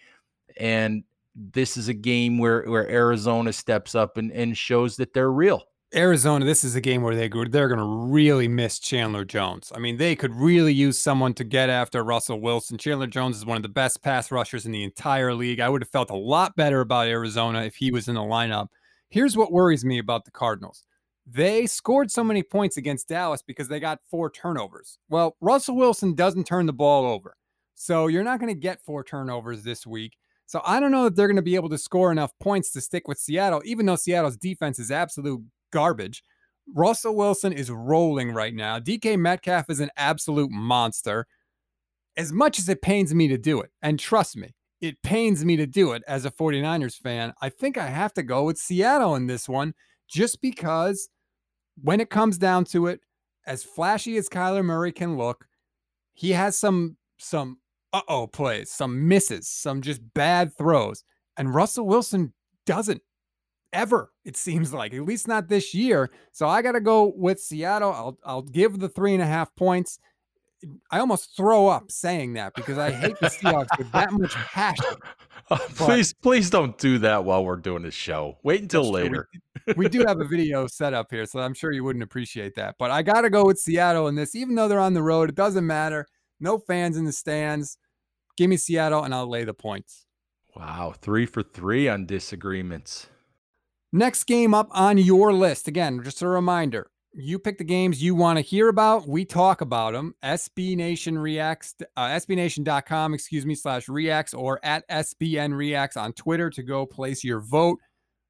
and 0.57 1.05
this 1.35 1.77
is 1.77 1.89
a 1.89 1.95
game 1.95 2.39
where 2.39 2.63
where 2.63 2.89
Arizona 2.89 3.53
steps 3.53 3.95
up 3.95 4.17
and 4.17 4.31
and 4.33 4.57
shows 4.57 4.97
that 4.97 5.13
they're 5.13 5.33
real. 5.33 5.65
Arizona, 5.95 6.45
this 6.45 6.65
is 6.65 6.75
a 6.75 6.81
game 6.81 7.03
where 7.03 7.15
they 7.15 7.29
they're 7.29 7.69
going 7.69 7.79
to 7.79 8.13
really 8.13 8.49
miss 8.49 8.79
Chandler 8.79 9.25
Jones. 9.25 9.71
I 9.75 9.79
mean, 9.79 9.99
they 9.99 10.17
could 10.17 10.35
really 10.35 10.73
use 10.73 10.99
someone 10.99 11.35
to 11.35 11.45
get 11.45 11.69
after 11.69 12.03
Russell 12.03 12.41
Wilson. 12.41 12.79
Chandler 12.79 13.07
Jones 13.07 13.37
is 13.37 13.45
one 13.45 13.57
of 13.57 13.63
the 13.63 13.69
best 13.69 14.03
pass 14.03 14.31
rushers 14.31 14.65
in 14.65 14.73
the 14.73 14.85
entire 14.85 15.35
league. 15.35 15.61
I 15.61 15.69
would 15.69 15.83
have 15.83 15.91
felt 15.91 16.11
a 16.11 16.17
lot 16.17 16.57
better 16.57 16.81
about 16.81 17.09
Arizona 17.09 17.63
if 17.65 17.77
he 17.77 17.91
was 17.91 18.09
in 18.09 18.15
the 18.15 18.23
lineup. 18.23 18.69
Here's 19.11 19.37
what 19.37 19.53
worries 19.53 19.85
me 19.85 19.99
about 19.99 20.25
the 20.25 20.31
Cardinals. 20.31 20.87
They 21.27 21.67
scored 21.67 22.11
so 22.11 22.25
many 22.25 22.43
points 22.43 22.79
against 22.79 23.09
Dallas 23.09 23.43
because 23.43 23.69
they 23.69 23.79
got 23.79 24.01
four 24.11 24.31
turnovers. 24.31 24.99
Well, 25.11 25.37
Russell 25.43 25.77
Wilson 25.77 26.15
doesn't 26.15 26.47
turn 26.47 26.65
the 26.65 26.73
ball 26.73 27.05
over. 27.05 27.37
So 27.75 28.07
you're 28.07 28.25
not 28.25 28.41
going 28.41 28.53
to 28.53 28.59
get 28.59 28.83
four 28.83 29.05
turnovers 29.05 29.63
this 29.63 29.87
week. 29.87 30.17
So 30.47 30.63
I 30.65 30.81
don't 30.81 30.91
know 30.91 31.07
if 31.07 31.15
they're 31.15 31.29
going 31.29 31.37
to 31.37 31.43
be 31.43 31.55
able 31.55 31.69
to 31.69 31.79
score 31.79 32.11
enough 32.11 32.33
points 32.41 32.73
to 32.73 32.81
stick 32.81 33.07
with 33.09 33.19
Seattle, 33.19 33.63
even 33.65 33.87
though 33.87 33.97
Seattle's 33.97 34.37
defense 34.37 34.79
is 34.79 34.91
absolute 34.91 35.43
garbage. 35.73 36.23
Russell 36.75 37.17
Wilson 37.17 37.53
is 37.53 37.71
rolling 37.71 38.33
right 38.33 38.55
now. 38.55 38.79
DK 38.79 39.19
Metcalf 39.19 39.69
is 39.69 39.81
an 39.81 39.91
absolute 39.97 40.51
monster. 40.51 41.27
As 42.17 42.33
much 42.33 42.59
as 42.59 42.69
it 42.69 42.83
pains 42.83 43.15
me 43.15 43.27
to 43.29 43.39
do 43.39 43.61
it, 43.61 43.71
and 43.83 43.99
trust 43.99 44.37
me, 44.37 44.55
it 44.81 45.03
pains 45.03 45.45
me 45.45 45.57
to 45.57 45.67
do 45.67 45.93
it 45.93 46.03
as 46.07 46.25
a 46.25 46.31
49ers 46.31 46.99
fan, 46.99 47.33
I 47.41 47.49
think 47.49 47.79
I 47.79 47.87
have 47.87 48.13
to 48.15 48.23
go 48.23 48.45
with 48.45 48.59
Seattle 48.59 49.17
in 49.17 49.27
this 49.27 49.49
one 49.49 49.75
just 50.09 50.41
because 50.41 51.09
when 51.83 52.01
it 52.01 52.11
comes 52.11 52.37
down 52.37 52.65
to 52.67 52.87
it, 52.89 53.01
as 53.47 53.65
flashy 53.65 54.17
as 54.17 54.29
Kyler 54.29 54.65
Murray 54.65 54.93
can 54.93 55.17
look, 55.17 55.47
he 56.15 56.31
has 56.33 56.59
some 56.59 56.97
some 57.19 57.59
uh-oh 57.93 58.27
plays, 58.27 58.71
some 58.71 59.09
misses, 59.09 59.49
some 59.49 59.81
just 59.81 60.01
bad 60.15 60.57
throws. 60.57 61.05
And 61.37 61.55
Russell 61.55 61.87
Wilson 61.87 62.33
doesn't 62.67 63.03
ever. 63.73 64.11
It 64.25 64.37
seems 64.37 64.73
like 64.73 64.95
at 64.95 65.03
least 65.03 65.29
not 65.29 65.49
this 65.49 65.75
year. 65.75 66.11
So 66.33 66.49
I 66.49 66.63
got 66.63 66.73
to 66.73 66.81
go 66.81 67.13
with 67.17 67.41
Seattle. 67.41 67.93
I'll 67.93 68.19
I'll 68.25 68.43
give 68.43 68.79
the 68.79 68.89
three 68.89 69.15
and 69.15 69.23
a 69.23 69.27
half 69.27 69.55
points. 69.55 69.99
I 70.91 71.01
almost 71.01 71.37
throw 71.37 71.67
up 71.67 71.91
saying 71.91 72.35
that 72.35 72.55
because 72.55 72.79
I 72.79 72.93
hate 72.93 73.19
the 73.19 73.27
Seahawks 73.27 73.77
with 73.79 73.91
that 73.93 74.13
much 74.13 74.35
passion. 74.35 74.97
Uh, 75.51 75.59
please, 75.75 76.15
please 76.15 76.49
don't 76.49 76.79
do 76.79 76.99
that 76.99 77.25
while 77.25 77.45
we're 77.45 77.57
doing 77.57 77.83
this 77.83 77.95
show. 77.95 78.39
Wait 78.45 78.63
until 78.63 78.89
later. 78.89 79.29
We, 79.67 79.75
we, 79.75 79.89
do 79.89 80.05
have 80.07 80.21
a 80.21 80.25
video 80.25 80.67
set 80.67 80.95
up 80.95 81.09
here, 81.11 81.27
so 81.27 81.41
I'm 81.41 81.53
sure 81.53 81.73
you 81.73 81.83
wouldn't 81.85 82.05
appreciate 82.05 82.55
that. 82.55 82.77
But 82.79 82.91
I 82.91 83.03
got 83.03 83.23
to 83.23 83.29
go 83.29 83.45
with 83.45 83.59
Seattle 83.59 84.07
in 84.07 84.15
this, 84.15 84.35
even 84.37 84.55
though 84.55 84.69
they're 84.69 84.81
on 84.81 84.95
the 84.95 85.03
road. 85.03 85.29
It 85.29 85.35
doesn't 85.35 85.67
matter. 85.67 86.07
No 86.41 86.59
fans 86.59 86.97
in 86.97 87.05
the 87.05 87.13
stands. 87.13 87.77
Give 88.37 88.49
me 88.49 88.57
Seattle, 88.57 89.03
and 89.03 89.13
I'll 89.13 89.29
lay 89.29 89.45
the 89.45 89.53
points. 89.53 90.07
Wow, 90.55 90.95
three 90.97 91.27
for 91.27 91.43
three 91.43 91.89
on 91.89 92.07
disagreements. 92.07 93.09
Next 93.95 94.25
game 94.25 94.55
up 94.55 94.69
on 94.71 94.97
your 94.97 95.35
list, 95.35 95.69
again, 95.69 96.03
just 96.03 96.23
a 96.23 96.29
reminder 96.29 96.91
You 97.13 97.39
pick 97.39 97.59
the 97.59 97.65
games 97.65 98.03
you 98.03 98.15
want 98.15 98.39
to 98.39 98.43
hear 98.43 98.69
about. 98.69 99.07
We 99.07 99.27
talk 99.27 99.61
about 99.61 99.93
them. 99.93 100.15
SB 100.25 100.77
Nation 100.77 101.19
reacts, 101.19 101.75
uh, 101.99 102.07
SBNation.com, 102.07 103.13
excuse 103.13 103.45
me, 103.45 103.55
slash 103.55 103.91
reacts 103.91 104.33
or 104.33 104.59
at 104.65 104.89
SBN 104.89 105.55
reacts 105.55 105.99
on 105.99 106.15
Twitter 106.15 106.49
to 106.49 106.63
go 106.63 106.87
place 106.87 107.23
your 107.23 107.41
vote. 107.41 107.79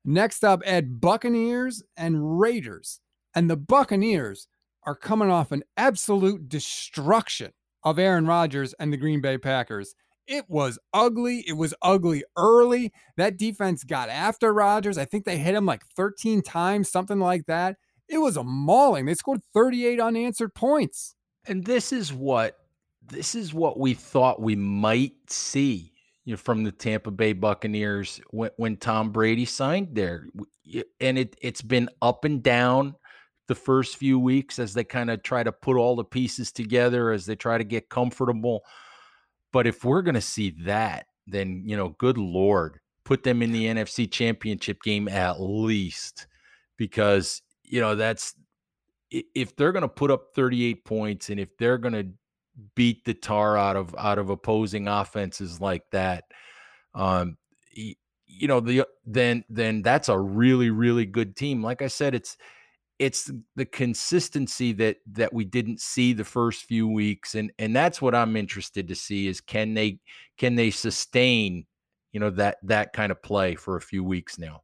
Next 0.04 0.42
up, 0.42 0.62
Ed 0.64 1.00
Buccaneers 1.00 1.80
and 1.96 2.40
Raiders. 2.40 2.98
And 3.36 3.48
the 3.48 3.56
Buccaneers 3.56 4.48
are 4.82 4.96
coming 4.96 5.30
off 5.30 5.52
an 5.52 5.62
absolute 5.76 6.48
destruction 6.48 7.52
of 7.84 8.00
Aaron 8.00 8.26
Rodgers 8.26 8.74
and 8.80 8.92
the 8.92 8.96
Green 8.96 9.20
Bay 9.20 9.38
Packers. 9.38 9.94
It 10.26 10.44
was 10.48 10.78
ugly. 10.92 11.44
It 11.46 11.54
was 11.54 11.74
ugly 11.82 12.24
early. 12.36 12.92
That 13.16 13.36
defense 13.36 13.84
got 13.84 14.08
after 14.08 14.52
Rodgers. 14.52 14.98
I 14.98 15.04
think 15.04 15.24
they 15.24 15.38
hit 15.38 15.54
him 15.54 15.66
like 15.66 15.84
13 15.96 16.42
times, 16.42 16.90
something 16.90 17.18
like 17.18 17.46
that. 17.46 17.76
It 18.08 18.18
was 18.18 18.36
a 18.36 18.44
mauling. 18.44 19.06
They 19.06 19.14
scored 19.14 19.42
38 19.54 20.00
unanswered 20.00 20.54
points. 20.54 21.14
And 21.46 21.64
this 21.64 21.92
is 21.92 22.12
what 22.12 22.56
this 23.04 23.34
is 23.34 23.52
what 23.52 23.80
we 23.80 23.94
thought 23.94 24.40
we 24.40 24.54
might 24.54 25.14
see 25.28 25.92
you 26.24 26.32
know, 26.32 26.36
from 26.36 26.62
the 26.62 26.70
Tampa 26.70 27.10
Bay 27.10 27.32
Buccaneers 27.32 28.20
when, 28.30 28.50
when 28.56 28.76
Tom 28.76 29.10
Brady 29.10 29.44
signed 29.44 29.88
there. 29.92 30.26
And 31.00 31.18
it 31.18 31.36
it's 31.42 31.62
been 31.62 31.88
up 32.00 32.24
and 32.24 32.42
down 32.42 32.94
the 33.48 33.54
first 33.54 33.96
few 33.96 34.18
weeks 34.18 34.58
as 34.58 34.72
they 34.72 34.84
kind 34.84 35.10
of 35.10 35.22
try 35.22 35.42
to 35.42 35.52
put 35.52 35.76
all 35.76 35.96
the 35.96 36.04
pieces 36.04 36.52
together 36.52 37.10
as 37.10 37.26
they 37.26 37.34
try 37.34 37.58
to 37.58 37.64
get 37.64 37.88
comfortable. 37.88 38.62
But 39.52 39.66
if 39.66 39.84
we're 39.84 40.02
going 40.02 40.14
to 40.14 40.20
see 40.20 40.54
that, 40.64 41.06
then, 41.26 41.62
you 41.66 41.76
know, 41.76 41.90
good 41.98 42.18
Lord, 42.18 42.80
put 43.04 43.22
them 43.22 43.42
in 43.42 43.52
the 43.52 43.66
NFC 43.66 44.10
championship 44.10 44.82
game 44.82 45.08
at 45.08 45.40
least 45.40 46.26
because, 46.76 47.42
you 47.62 47.80
know, 47.80 47.94
that's 47.94 48.34
if 49.10 49.54
they're 49.56 49.72
going 49.72 49.82
to 49.82 49.88
put 49.88 50.10
up 50.10 50.28
38 50.34 50.84
points 50.84 51.30
and 51.30 51.38
if 51.38 51.56
they're 51.58 51.78
going 51.78 51.94
to 51.94 52.08
beat 52.74 53.04
the 53.04 53.14
tar 53.14 53.56
out 53.56 53.76
of 53.76 53.94
out 53.98 54.18
of 54.18 54.28
opposing 54.28 54.86
offenses 54.86 55.58
like 55.58 55.82
that 55.90 56.24
um 56.94 57.38
you 57.72 58.48
know 58.48 58.60
the 58.60 58.86
then 59.06 59.44
then 59.48 59.82
that's 59.82 60.08
a 60.08 60.18
really 60.18 60.70
really 60.70 61.06
good 61.06 61.36
team. 61.36 61.62
Like 61.62 61.82
i 61.82 61.86
said 61.86 62.14
it's 62.14 62.36
it's 63.02 63.32
the 63.56 63.64
consistency 63.64 64.72
that 64.72 64.98
that 65.10 65.32
we 65.32 65.44
didn't 65.44 65.80
see 65.80 66.12
the 66.12 66.24
first 66.24 66.64
few 66.64 66.86
weeks 66.86 67.34
and 67.34 67.52
and 67.58 67.74
that's 67.74 68.00
what 68.00 68.14
I'm 68.14 68.36
interested 68.36 68.86
to 68.88 68.94
see 68.94 69.26
is 69.26 69.40
can 69.40 69.74
they 69.74 69.98
can 70.38 70.54
they 70.54 70.70
sustain 70.70 71.66
you 72.12 72.20
know 72.20 72.30
that 72.30 72.58
that 72.62 72.92
kind 72.92 73.10
of 73.10 73.20
play 73.20 73.56
for 73.56 73.76
a 73.76 73.80
few 73.80 74.04
weeks 74.04 74.38
now 74.38 74.62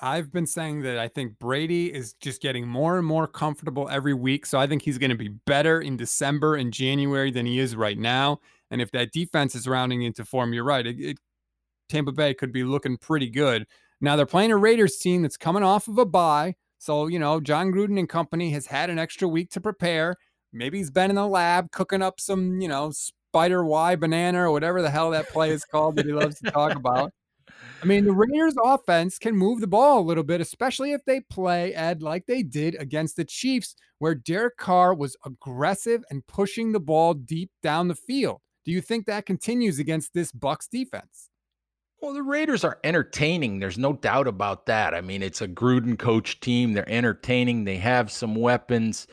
I've 0.00 0.32
been 0.32 0.46
saying 0.46 0.82
that 0.82 0.98
I 0.98 1.08
think 1.08 1.38
Brady 1.38 1.92
is 1.92 2.14
just 2.14 2.40
getting 2.40 2.66
more 2.68 2.98
and 2.98 3.06
more 3.06 3.26
comfortable 3.26 3.88
every 3.88 4.14
week. 4.14 4.46
So 4.46 4.56
I 4.56 4.68
think 4.68 4.82
he's 4.82 4.96
going 4.96 5.10
to 5.10 5.16
be 5.16 5.26
better 5.26 5.80
in 5.80 5.96
December 5.96 6.54
and 6.54 6.72
January 6.72 7.32
than 7.32 7.46
he 7.46 7.58
is 7.58 7.74
right 7.74 7.98
now. 7.98 8.38
And 8.70 8.80
if 8.80 8.92
that 8.92 9.10
defense 9.10 9.56
is 9.56 9.66
rounding 9.66 10.02
into 10.02 10.24
form, 10.24 10.52
you're 10.52 10.62
right. 10.62 10.86
It, 10.86 11.00
it, 11.00 11.18
Tampa 11.88 12.12
Bay 12.12 12.32
could 12.32 12.52
be 12.52 12.62
looking 12.62 12.96
pretty 12.96 13.28
good. 13.28 13.66
Now 14.00 14.14
they're 14.14 14.24
playing 14.24 14.52
a 14.52 14.56
Raiders 14.56 14.98
team 14.98 15.22
that's 15.22 15.36
coming 15.36 15.64
off 15.64 15.88
of 15.88 15.98
a 15.98 16.06
bye. 16.06 16.54
So, 16.78 17.08
you 17.08 17.18
know, 17.18 17.40
Jon 17.40 17.72
Gruden 17.72 17.98
and 17.98 18.08
company 18.08 18.50
has 18.50 18.66
had 18.66 18.90
an 18.90 18.98
extra 18.98 19.28
week 19.28 19.50
to 19.50 19.60
prepare. 19.60 20.16
Maybe 20.52 20.78
he's 20.78 20.90
been 20.90 21.10
in 21.10 21.16
the 21.16 21.26
lab 21.26 21.70
cooking 21.72 22.02
up 22.02 22.20
some, 22.20 22.60
you 22.60 22.68
know, 22.68 22.92
spider 22.92 23.64
Y 23.64 23.96
banana 23.96 24.42
or 24.42 24.50
whatever 24.50 24.80
the 24.80 24.90
hell 24.90 25.10
that 25.10 25.28
play 25.28 25.50
is 25.50 25.64
called 25.64 25.96
that 25.96 26.06
he 26.06 26.12
loves 26.12 26.38
to 26.40 26.50
talk 26.50 26.74
about. 26.74 27.12
I 27.82 27.86
mean, 27.86 28.04
the 28.04 28.12
Raiders 28.12 28.54
offense 28.64 29.18
can 29.18 29.36
move 29.36 29.60
the 29.60 29.66
ball 29.66 30.00
a 30.00 30.02
little 30.02 30.24
bit, 30.24 30.40
especially 30.40 30.92
if 30.92 31.04
they 31.04 31.20
play 31.20 31.74
Ed 31.74 32.02
like 32.02 32.26
they 32.26 32.42
did 32.42 32.74
against 32.76 33.16
the 33.16 33.24
Chiefs, 33.24 33.74
where 33.98 34.14
Derek 34.14 34.56
Carr 34.56 34.94
was 34.94 35.16
aggressive 35.24 36.02
and 36.10 36.26
pushing 36.26 36.72
the 36.72 36.80
ball 36.80 37.14
deep 37.14 37.50
down 37.62 37.88
the 37.88 37.94
field. 37.94 38.40
Do 38.64 38.72
you 38.72 38.80
think 38.80 39.06
that 39.06 39.26
continues 39.26 39.78
against 39.78 40.12
this 40.12 40.32
Bucs 40.32 40.68
defense? 40.70 41.27
Well, 42.00 42.14
the 42.14 42.22
Raiders 42.22 42.62
are 42.64 42.78
entertaining. 42.84 43.58
There's 43.58 43.78
no 43.78 43.92
doubt 43.92 44.28
about 44.28 44.66
that. 44.66 44.94
I 44.94 45.00
mean, 45.00 45.22
it's 45.22 45.40
a 45.40 45.48
Gruden 45.48 45.98
coach 45.98 46.38
team. 46.40 46.72
They're 46.72 46.88
entertaining. 46.88 47.64
They 47.64 47.76
have 47.78 48.10
some 48.10 48.36
weapons. 48.36 49.08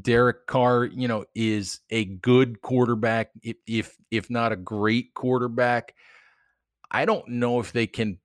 Derek 0.00 0.46
Carr, 0.46 0.86
you 0.86 1.08
know, 1.08 1.26
is 1.34 1.80
a 1.90 2.04
good 2.06 2.62
quarterback, 2.62 3.30
if 3.42 3.56
if, 3.66 3.96
if 4.10 4.30
not 4.30 4.52
a 4.52 4.56
great 4.56 5.12
quarterback. 5.12 5.94
I 6.90 7.04
don't 7.04 7.26
know 7.28 7.60
if 7.60 7.72
they 7.72 7.86
can 7.86 8.18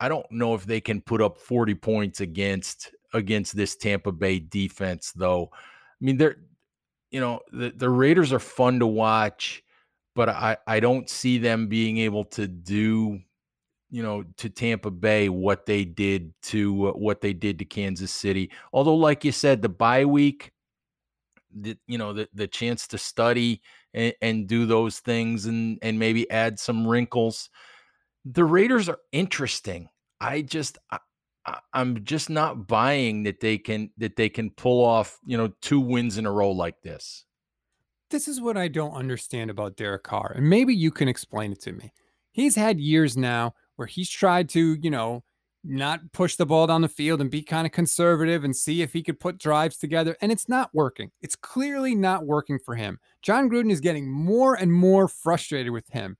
I 0.00 0.08
don't 0.08 0.30
know 0.32 0.54
if 0.54 0.66
they 0.66 0.80
can 0.80 1.00
put 1.00 1.22
up 1.22 1.38
40 1.38 1.76
points 1.76 2.20
against 2.20 2.90
against 3.14 3.54
this 3.54 3.76
Tampa 3.76 4.10
Bay 4.10 4.40
defense 4.40 5.12
though. 5.12 5.50
I 5.54 6.04
mean, 6.04 6.16
they're 6.16 6.36
you 7.12 7.20
know, 7.20 7.40
the, 7.52 7.70
the 7.70 7.90
Raiders 7.90 8.32
are 8.32 8.40
fun 8.40 8.80
to 8.80 8.86
watch 8.86 9.62
but 10.14 10.28
I, 10.28 10.56
I 10.66 10.80
don't 10.80 11.08
see 11.08 11.38
them 11.38 11.68
being 11.68 11.98
able 11.98 12.24
to 12.26 12.46
do, 12.46 13.20
you 13.90 14.02
know, 14.02 14.24
to 14.38 14.50
Tampa 14.50 14.90
Bay 14.90 15.28
what 15.28 15.66
they 15.66 15.84
did 15.84 16.34
to 16.44 16.88
uh, 16.88 16.92
what 16.92 17.20
they 17.20 17.32
did 17.32 17.58
to 17.58 17.64
Kansas 17.64 18.10
City. 18.10 18.50
Although, 18.72 18.96
like 18.96 19.24
you 19.24 19.32
said, 19.32 19.62
the 19.62 19.68
bye 19.68 20.04
week, 20.04 20.52
the, 21.54 21.76
you 21.86 21.98
know, 21.98 22.12
the, 22.12 22.28
the 22.34 22.46
chance 22.46 22.86
to 22.88 22.98
study 22.98 23.62
and, 23.94 24.14
and 24.20 24.46
do 24.46 24.66
those 24.66 25.00
things 25.00 25.46
and 25.46 25.78
and 25.82 25.98
maybe 25.98 26.30
add 26.30 26.58
some 26.58 26.86
wrinkles. 26.86 27.50
The 28.24 28.44
Raiders 28.44 28.88
are 28.88 28.98
interesting. 29.12 29.88
I 30.20 30.42
just 30.42 30.78
I, 30.90 30.98
I'm 31.72 32.04
just 32.04 32.30
not 32.30 32.68
buying 32.68 33.24
that 33.24 33.40
they 33.40 33.58
can 33.58 33.90
that 33.98 34.16
they 34.16 34.28
can 34.28 34.50
pull 34.50 34.84
off, 34.84 35.18
you 35.24 35.36
know, 35.36 35.52
two 35.60 35.80
wins 35.80 36.18
in 36.18 36.26
a 36.26 36.32
row 36.32 36.50
like 36.50 36.80
this 36.82 37.24
this 38.12 38.28
is 38.28 38.40
what 38.40 38.56
I 38.56 38.68
don't 38.68 38.94
understand 38.94 39.50
about 39.50 39.76
Derek 39.76 40.04
Carr, 40.04 40.32
and 40.36 40.48
maybe 40.48 40.74
you 40.74 40.92
can 40.92 41.08
explain 41.08 41.50
it 41.50 41.60
to 41.62 41.72
me. 41.72 41.92
He's 42.30 42.54
had 42.54 42.78
years 42.78 43.16
now 43.16 43.54
where 43.76 43.88
he's 43.88 44.08
tried 44.08 44.48
to, 44.50 44.74
you 44.80 44.90
know, 44.90 45.24
not 45.64 46.00
push 46.12 46.36
the 46.36 46.46
ball 46.46 46.66
down 46.66 46.82
the 46.82 46.88
field 46.88 47.20
and 47.20 47.30
be 47.30 47.42
kind 47.42 47.66
of 47.66 47.72
conservative 47.72 48.44
and 48.44 48.54
see 48.54 48.82
if 48.82 48.92
he 48.92 49.02
could 49.02 49.20
put 49.20 49.38
drives 49.38 49.76
together. 49.76 50.16
And 50.20 50.32
it's 50.32 50.48
not 50.48 50.70
working. 50.72 51.10
It's 51.20 51.36
clearly 51.36 51.94
not 51.94 52.26
working 52.26 52.58
for 52.58 52.74
him. 52.74 52.98
Jon 53.22 53.48
Gruden 53.48 53.70
is 53.70 53.80
getting 53.80 54.10
more 54.10 54.54
and 54.54 54.72
more 54.72 55.08
frustrated 55.08 55.72
with 55.72 55.88
him. 55.90 56.16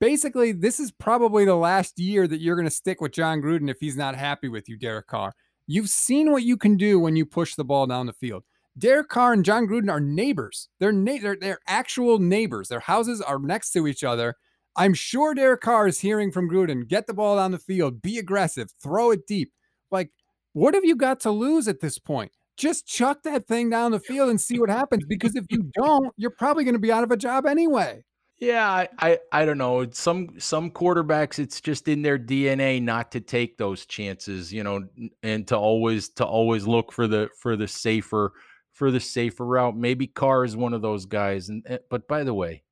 Basically, 0.00 0.52
this 0.52 0.80
is 0.80 0.92
probably 0.92 1.44
the 1.44 1.56
last 1.56 1.98
year 1.98 2.26
that 2.26 2.40
you're 2.40 2.56
going 2.56 2.68
to 2.68 2.70
stick 2.70 3.00
with 3.00 3.12
Jon 3.12 3.40
Gruden 3.40 3.70
if 3.70 3.78
he's 3.80 3.96
not 3.96 4.14
happy 4.14 4.48
with 4.48 4.68
you, 4.68 4.76
Derek 4.76 5.06
Carr. 5.06 5.34
You've 5.66 5.88
seen 5.88 6.32
what 6.32 6.42
you 6.42 6.56
can 6.56 6.76
do 6.76 6.98
when 6.98 7.16
you 7.16 7.26
push 7.26 7.54
the 7.54 7.64
ball 7.64 7.86
down 7.86 8.06
the 8.06 8.12
field. 8.12 8.44
Derek 8.78 9.08
Carr 9.08 9.32
and 9.32 9.44
Jon 9.44 9.66
Gruden 9.66 9.90
are 9.90 10.00
neighbors. 10.00 10.68
They're, 10.80 10.92
na- 10.92 11.18
they're, 11.20 11.36
they're 11.40 11.60
actual 11.66 12.18
neighbors. 12.18 12.68
Their 12.68 12.80
houses 12.80 13.20
are 13.20 13.38
next 13.38 13.70
to 13.72 13.86
each 13.86 14.04
other. 14.04 14.34
I'm 14.76 14.92
sure 14.92 15.34
Derek 15.34 15.62
Carr 15.62 15.88
is 15.88 16.00
hearing 16.00 16.30
from 16.30 16.50
Gruden, 16.50 16.86
get 16.86 17.06
the 17.06 17.14
ball 17.14 17.36
down 17.36 17.52
the 17.52 17.58
field, 17.58 18.02
be 18.02 18.18
aggressive, 18.18 18.70
throw 18.82 19.10
it 19.10 19.26
deep. 19.26 19.52
Like, 19.90 20.10
what 20.52 20.74
have 20.74 20.84
you 20.84 20.96
got 20.96 21.20
to 21.20 21.30
lose 21.30 21.66
at 21.66 21.80
this 21.80 21.98
point? 21.98 22.32
Just 22.58 22.86
chuck 22.86 23.22
that 23.24 23.46
thing 23.46 23.70
down 23.70 23.92
the 23.92 24.00
field 24.00 24.28
and 24.28 24.40
see 24.40 24.58
what 24.58 24.70
happens. 24.70 25.04
Because 25.06 25.34
if 25.34 25.44
you 25.50 25.70
don't, 25.74 26.12
you're 26.16 26.30
probably 26.30 26.64
going 26.64 26.74
to 26.74 26.80
be 26.80 26.92
out 26.92 27.04
of 27.04 27.10
a 27.10 27.16
job 27.16 27.46
anyway. 27.46 28.04
Yeah, 28.38 28.68
I, 28.68 28.88
I, 28.98 29.18
I 29.32 29.44
don't 29.46 29.56
know. 29.56 29.86
Some 29.90 30.28
some 30.38 30.70
quarterbacks, 30.70 31.38
it's 31.38 31.60
just 31.60 31.88
in 31.88 32.02
their 32.02 32.18
DNA 32.18 32.82
not 32.82 33.10
to 33.12 33.20
take 33.20 33.56
those 33.56 33.86
chances, 33.86 34.52
you 34.52 34.62
know, 34.62 34.86
and 35.22 35.46
to 35.48 35.56
always 35.56 36.10
to 36.10 36.26
always 36.26 36.66
look 36.66 36.92
for 36.92 37.06
the 37.06 37.30
for 37.40 37.56
the 37.56 37.66
safer 37.66 38.32
for 38.76 38.90
the 38.90 39.00
safer 39.00 39.44
route. 39.44 39.74
Maybe 39.74 40.06
Carr 40.06 40.44
is 40.44 40.54
one 40.54 40.74
of 40.74 40.82
those 40.82 41.06
guys. 41.06 41.48
And 41.48 41.64
eh, 41.66 41.78
but 41.88 42.06
by 42.06 42.24
the 42.24 42.34
way, 42.34 42.62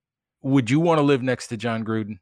would 0.43 0.69
you 0.69 0.79
want 0.79 0.99
to 0.99 1.03
live 1.03 1.23
next 1.23 1.49
to 1.49 1.57
Jon 1.57 1.83
Gruden? 1.83 2.19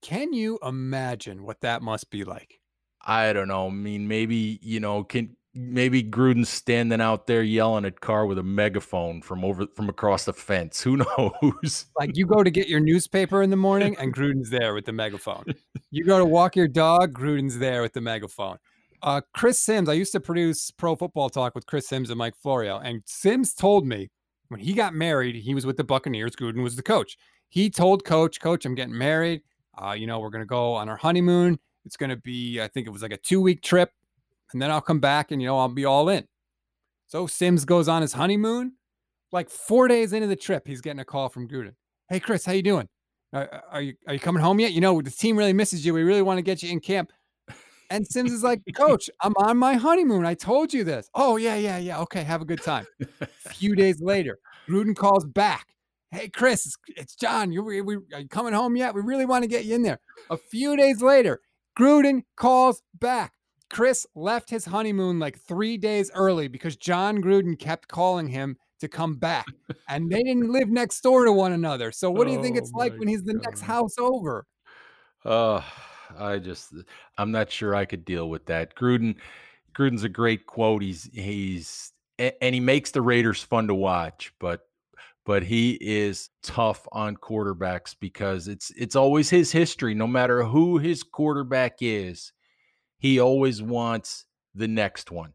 Can 0.00 0.32
you 0.32 0.58
imagine 0.62 1.44
what 1.44 1.60
that 1.60 1.82
must 1.82 2.10
be 2.10 2.24
like? 2.24 2.60
I 3.04 3.34
don't 3.34 3.48
know. 3.48 3.66
I 3.66 3.70
mean, 3.70 4.08
maybe 4.08 4.58
you 4.62 4.80
know, 4.80 5.04
can 5.04 5.36
maybe 5.54 6.02
Gruden's 6.02 6.48
standing 6.48 7.02
out 7.02 7.26
there 7.26 7.42
yelling 7.42 7.84
at 7.84 8.00
Carr 8.00 8.24
with 8.24 8.38
a 8.38 8.42
megaphone 8.42 9.20
from 9.20 9.44
over 9.44 9.66
from 9.74 9.90
across 9.90 10.24
the 10.24 10.32
fence. 10.32 10.82
Who 10.82 10.96
knows? 11.18 11.86
Like 11.98 12.16
you 12.16 12.24
go 12.24 12.42
to 12.42 12.50
get 12.50 12.66
your 12.66 12.80
newspaper 12.80 13.42
in 13.42 13.50
the 13.50 13.56
morning 13.56 13.94
and 13.98 14.14
Gruden's 14.14 14.48
there 14.48 14.72
with 14.72 14.86
the 14.86 14.92
megaphone. 14.92 15.44
You 15.90 16.06
go 16.06 16.18
to 16.18 16.24
walk 16.24 16.56
your 16.56 16.68
dog, 16.68 17.12
Gruden's 17.12 17.58
there 17.58 17.82
with 17.82 17.92
the 17.92 18.00
megaphone. 18.00 18.56
Uh, 19.02 19.20
Chris 19.34 19.58
Simms, 19.58 19.88
I 19.88 19.94
used 19.94 20.12
to 20.12 20.20
produce 20.20 20.70
Pro 20.70 20.94
Football 20.94 21.28
Talk 21.28 21.54
with 21.56 21.66
Chris 21.66 21.88
Simms 21.88 22.10
and 22.10 22.18
Mike 22.18 22.36
Florio, 22.40 22.78
and 22.78 23.02
Simms 23.04 23.52
told 23.52 23.84
me 23.86 24.10
when 24.48 24.60
he 24.60 24.74
got 24.74 24.94
married, 24.94 25.34
he 25.34 25.54
was 25.54 25.66
with 25.66 25.76
the 25.76 25.84
Buccaneers. 25.84 26.36
Gruden 26.36 26.62
was 26.62 26.76
the 26.76 26.82
coach. 26.82 27.16
He 27.48 27.68
told 27.68 28.04
Coach, 28.04 28.40
Coach, 28.40 28.64
I'm 28.64 28.74
getting 28.74 28.96
married. 28.96 29.42
Uh, 29.76 29.92
you 29.92 30.06
know, 30.06 30.20
we're 30.20 30.30
going 30.30 30.42
to 30.42 30.46
go 30.46 30.74
on 30.74 30.88
our 30.88 30.96
honeymoon. 30.96 31.58
It's 31.84 31.96
going 31.96 32.10
to 32.10 32.16
be, 32.16 32.60
I 32.60 32.68
think 32.68 32.86
it 32.86 32.90
was 32.90 33.02
like 33.02 33.12
a 33.12 33.16
two 33.16 33.40
week 33.40 33.62
trip, 33.62 33.90
and 34.52 34.62
then 34.62 34.70
I'll 34.70 34.80
come 34.80 35.00
back 35.00 35.32
and 35.32 35.42
you 35.42 35.48
know 35.48 35.58
I'll 35.58 35.68
be 35.68 35.84
all 35.84 36.08
in. 36.08 36.28
So 37.08 37.26
Simms 37.26 37.64
goes 37.64 37.88
on 37.88 38.02
his 38.02 38.12
honeymoon. 38.12 38.74
Like 39.32 39.50
four 39.50 39.88
days 39.88 40.12
into 40.12 40.28
the 40.28 40.36
trip, 40.36 40.66
he's 40.66 40.82
getting 40.82 41.00
a 41.00 41.04
call 41.04 41.28
from 41.28 41.48
Gruden. 41.48 41.74
Hey 42.08 42.20
Chris, 42.20 42.44
how 42.44 42.52
you 42.52 42.62
doing? 42.62 42.88
Uh, 43.32 43.46
are 43.70 43.80
you 43.80 43.94
are 44.06 44.12
you 44.12 44.20
coming 44.20 44.42
home 44.42 44.60
yet? 44.60 44.72
You 44.72 44.82
know 44.82 45.00
the 45.00 45.10
team 45.10 45.38
really 45.38 45.54
misses 45.54 45.84
you. 45.86 45.94
We 45.94 46.02
really 46.02 46.20
want 46.20 46.36
to 46.36 46.42
get 46.42 46.62
you 46.62 46.70
in 46.70 46.80
camp 46.80 47.10
And 47.92 48.06
Simms 48.06 48.32
is 48.32 48.42
like, 48.42 48.62
Coach, 48.74 49.10
I'm 49.20 49.34
on 49.36 49.58
my 49.58 49.74
honeymoon. 49.74 50.24
I 50.24 50.32
told 50.32 50.72
you 50.72 50.82
this. 50.82 51.10
Oh, 51.14 51.36
yeah, 51.36 51.56
yeah, 51.56 51.76
yeah. 51.76 52.00
Okay, 52.00 52.22
have 52.24 52.40
a 52.40 52.46
good 52.46 52.62
time. 52.62 52.86
a 53.20 53.26
few 53.50 53.76
days 53.76 54.00
later, 54.00 54.38
Gruden 54.68 54.96
calls 54.96 55.26
back. 55.26 55.68
Hey, 56.10 56.30
Chris, 56.30 56.64
it's, 56.66 56.76
it's 56.88 57.14
Jon. 57.14 57.52
You, 57.52 57.62
we, 57.62 57.82
we, 57.82 57.96
are 58.14 58.20
you 58.20 58.28
coming 58.28 58.54
home 58.54 58.76
yet? 58.76 58.94
We 58.94 59.02
really 59.02 59.26
want 59.26 59.44
to 59.44 59.48
get 59.48 59.66
you 59.66 59.74
in 59.74 59.82
there. 59.82 59.98
A 60.30 60.38
few 60.38 60.74
days 60.74 61.02
later, 61.02 61.40
Gruden 61.78 62.22
calls 62.34 62.82
back. 62.98 63.34
Chris 63.68 64.06
left 64.14 64.48
his 64.48 64.64
honeymoon 64.64 65.18
like 65.18 65.38
three 65.38 65.76
days 65.76 66.10
early 66.14 66.48
because 66.48 66.76
Jon 66.76 67.22
Gruden 67.22 67.58
kept 67.58 67.88
calling 67.88 68.28
him 68.28 68.56
to 68.80 68.88
come 68.88 69.16
back. 69.16 69.46
And 69.88 70.10
they 70.10 70.22
didn't 70.22 70.50
live 70.50 70.68
next 70.68 71.02
door 71.02 71.26
to 71.26 71.32
one 71.32 71.52
another. 71.52 71.92
So 71.92 72.10
what 72.10 72.26
do 72.26 72.32
you 72.32 72.42
think 72.42 72.56
it's 72.56 72.72
oh 72.74 72.78
like 72.78 72.98
when 72.98 73.08
he's 73.08 73.22
the 73.22 73.34
God. 73.34 73.42
next 73.44 73.60
house 73.60 73.96
over? 73.98 74.46
Uh 75.24 75.60
I 76.18 76.38
just 76.38 76.72
I'm 77.18 77.30
not 77.30 77.50
sure 77.50 77.74
I 77.74 77.84
could 77.84 78.04
deal 78.04 78.28
with 78.28 78.46
that. 78.46 78.74
Gruden 78.76 79.16
Gruden's 79.74 80.04
a 80.04 80.08
great 80.08 80.46
quote. 80.46 80.82
He's 80.82 81.08
he's 81.12 81.92
and 82.18 82.54
he 82.54 82.60
makes 82.60 82.90
the 82.90 83.02
Raiders 83.02 83.42
fun 83.42 83.66
to 83.68 83.74
watch, 83.74 84.32
but 84.38 84.60
but 85.24 85.42
he 85.44 85.78
is 85.80 86.30
tough 86.42 86.86
on 86.92 87.16
quarterbacks 87.16 87.94
because 87.98 88.48
it's 88.48 88.70
it's 88.76 88.96
always 88.96 89.30
his 89.30 89.52
history 89.52 89.94
no 89.94 90.06
matter 90.06 90.42
who 90.44 90.78
his 90.78 91.02
quarterback 91.02 91.76
is 91.80 92.32
he 92.98 93.20
always 93.20 93.62
wants 93.62 94.26
the 94.54 94.68
next 94.68 95.10
one 95.10 95.32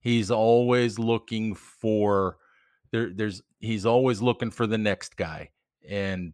he's 0.00 0.30
always 0.30 0.98
looking 0.98 1.54
for 1.54 2.38
there 2.92 3.10
there's 3.14 3.42
he's 3.60 3.86
always 3.86 4.22
looking 4.22 4.50
for 4.50 4.66
the 4.66 4.78
next 4.78 5.16
guy 5.16 5.50
and 5.88 6.32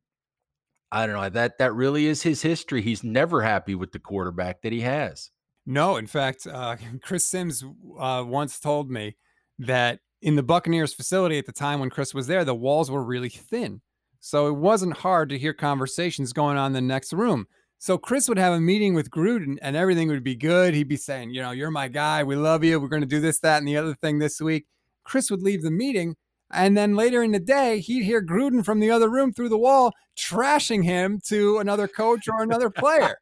i 0.93 1.07
don't 1.07 1.17
know 1.17 1.29
that 1.29 1.59
that 1.59 1.75
really 1.75 2.07
is 2.07 2.23
his 2.23 2.43
history 2.43 2.81
he's 2.81 3.03
never 3.03 3.43
happy 3.43 3.75
with 3.75 3.91
the 3.91 3.99
quarterback 3.99 4.63
that 4.63 4.73
he 4.73 4.81
has 4.81 5.31
no 5.67 5.97
in 5.97 6.07
fact 6.07 6.47
uh, 6.47 6.77
chris 7.03 7.27
Simms 7.27 7.65
uh, 7.99 8.23
once 8.25 8.61
told 8.61 8.91
me 8.91 9.17
that 9.59 9.99
in 10.23 10.37
the 10.37 10.43
Buccaneers 10.43 10.95
facility 10.95 11.37
at 11.37 11.47
the 11.47 11.53
time 11.53 11.81
when 11.81 11.91
Chris 11.91 12.15
was 12.15 12.29
there, 12.29 12.45
the 12.45 12.55
walls 12.55 12.91
were 12.91 13.03
really 13.03 13.29
thin. 13.29 13.81
So 14.21 14.47
it 14.47 14.57
wasn't 14.57 14.97
hard 14.97 15.29
to 15.31 15.39
hear 15.39 15.53
conversations 15.53 16.33
going 16.33 16.57
on 16.57 16.69
in 16.69 16.73
the 16.73 16.81
next 16.81 17.13
room. 17.13 17.47
So 17.79 17.99
Chris 17.99 18.29
would 18.29 18.39
have 18.39 18.53
a 18.53 18.61
meeting 18.61 18.95
with 18.95 19.11
Gruden 19.11 19.59
and 19.61 19.75
everything 19.75 20.07
would 20.09 20.23
be 20.23 20.37
good. 20.37 20.75
He'd 20.75 20.89
be 20.89 20.97
saying, 20.97 21.31
you 21.31 21.43
know, 21.43 21.51
you're 21.51 21.73
my 21.73 21.89
guy. 21.89 22.23
We 22.23 22.37
love 22.37 22.63
you. 22.63 22.79
We're 22.79 22.87
going 22.87 23.03
to 23.03 23.09
do 23.09 23.21
this, 23.21 23.41
that, 23.41 23.59
and 23.59 23.67
the 23.67 23.77
other 23.77 23.95
thing 23.95 24.21
this 24.21 24.41
week. 24.41 24.67
Chris 25.03 25.29
would 25.33 25.43
leave 25.43 25.63
the 25.63 25.73
meeting. 25.73 26.15
And 26.53 26.77
then 26.77 26.95
later 26.95 27.23
in 27.23 27.33
the 27.33 27.41
day, 27.41 27.81
he'd 27.81 28.05
hear 28.05 28.23
Gruden 28.23 28.65
from 28.65 28.81
the 28.81 28.91
other 28.91 29.09
room 29.09 29.33
through 29.33 29.49
the 29.49 29.59
wall 29.59 29.93
trashing 30.19 30.85
him 30.85 31.21
to 31.27 31.59
another 31.59 31.89
coach 31.89 32.29
or 32.29 32.43
another 32.43 32.71
player. 32.71 33.17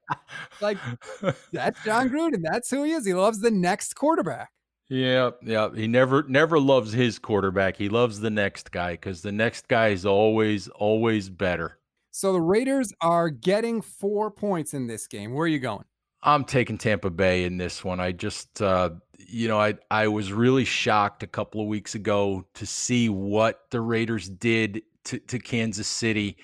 like, 0.61 0.79
that's 1.53 1.83
Jon 1.85 2.11
Gruden. 2.11 2.43
That's 2.43 2.71
who 2.71 2.83
he 2.83 2.93
is. 2.93 3.07
He 3.07 3.15
loves 3.15 3.41
the 3.41 3.51
next 3.51 3.95
quarterback. 3.95 4.51
Yeah, 4.89 5.31
yeah. 5.45 5.69
He 5.73 5.87
never 5.87 6.25
never 6.25 6.59
loves 6.59 6.93
his 6.93 7.21
quarterback. 7.21 7.77
He 7.77 7.89
loves 7.89 8.19
the 8.19 8.31
next 8.31 8.73
guy 8.73 8.95
because 8.95 9.23
the 9.23 9.31
next 9.31 9.69
guy 9.69 9.89
is 9.89 10.05
always 10.05 10.67
always 10.67 11.31
better. 11.31 11.79
So 12.11 12.33
the 12.33 12.41
Raiders 12.41 12.93
are 13.01 13.31
getting 13.31 13.83
four 13.83 14.33
points 14.33 14.75
in 14.75 14.89
this 14.89 15.07
game. 15.07 15.33
Where 15.33 15.45
are 15.45 15.49
you 15.49 15.61
going? 15.61 15.85
I'm 16.25 16.45
taking 16.45 16.77
Tampa 16.77 17.09
Bay 17.09 17.45
in 17.45 17.57
this 17.57 17.85
one. 17.85 18.01
I 18.01 18.11
just 18.11 18.61
uh, 18.61 18.91
you 19.29 19.49
know, 19.49 19.61
I 19.61 19.75
I 19.91 20.09
was 20.09 20.33
really 20.33 20.65
shocked 20.65 21.23
a 21.23 21.27
couple 21.27 21.61
of 21.61 21.67
weeks 21.69 21.95
ago 21.95 22.47
to 22.55 22.67
see 22.67 23.09
what 23.09 23.63
the 23.71 23.81
Raiders 23.81 24.29
did 24.29 24.83
to, 25.05 25.19
to 25.19 25.39
Kansas 25.39 25.89
City. 25.89 26.39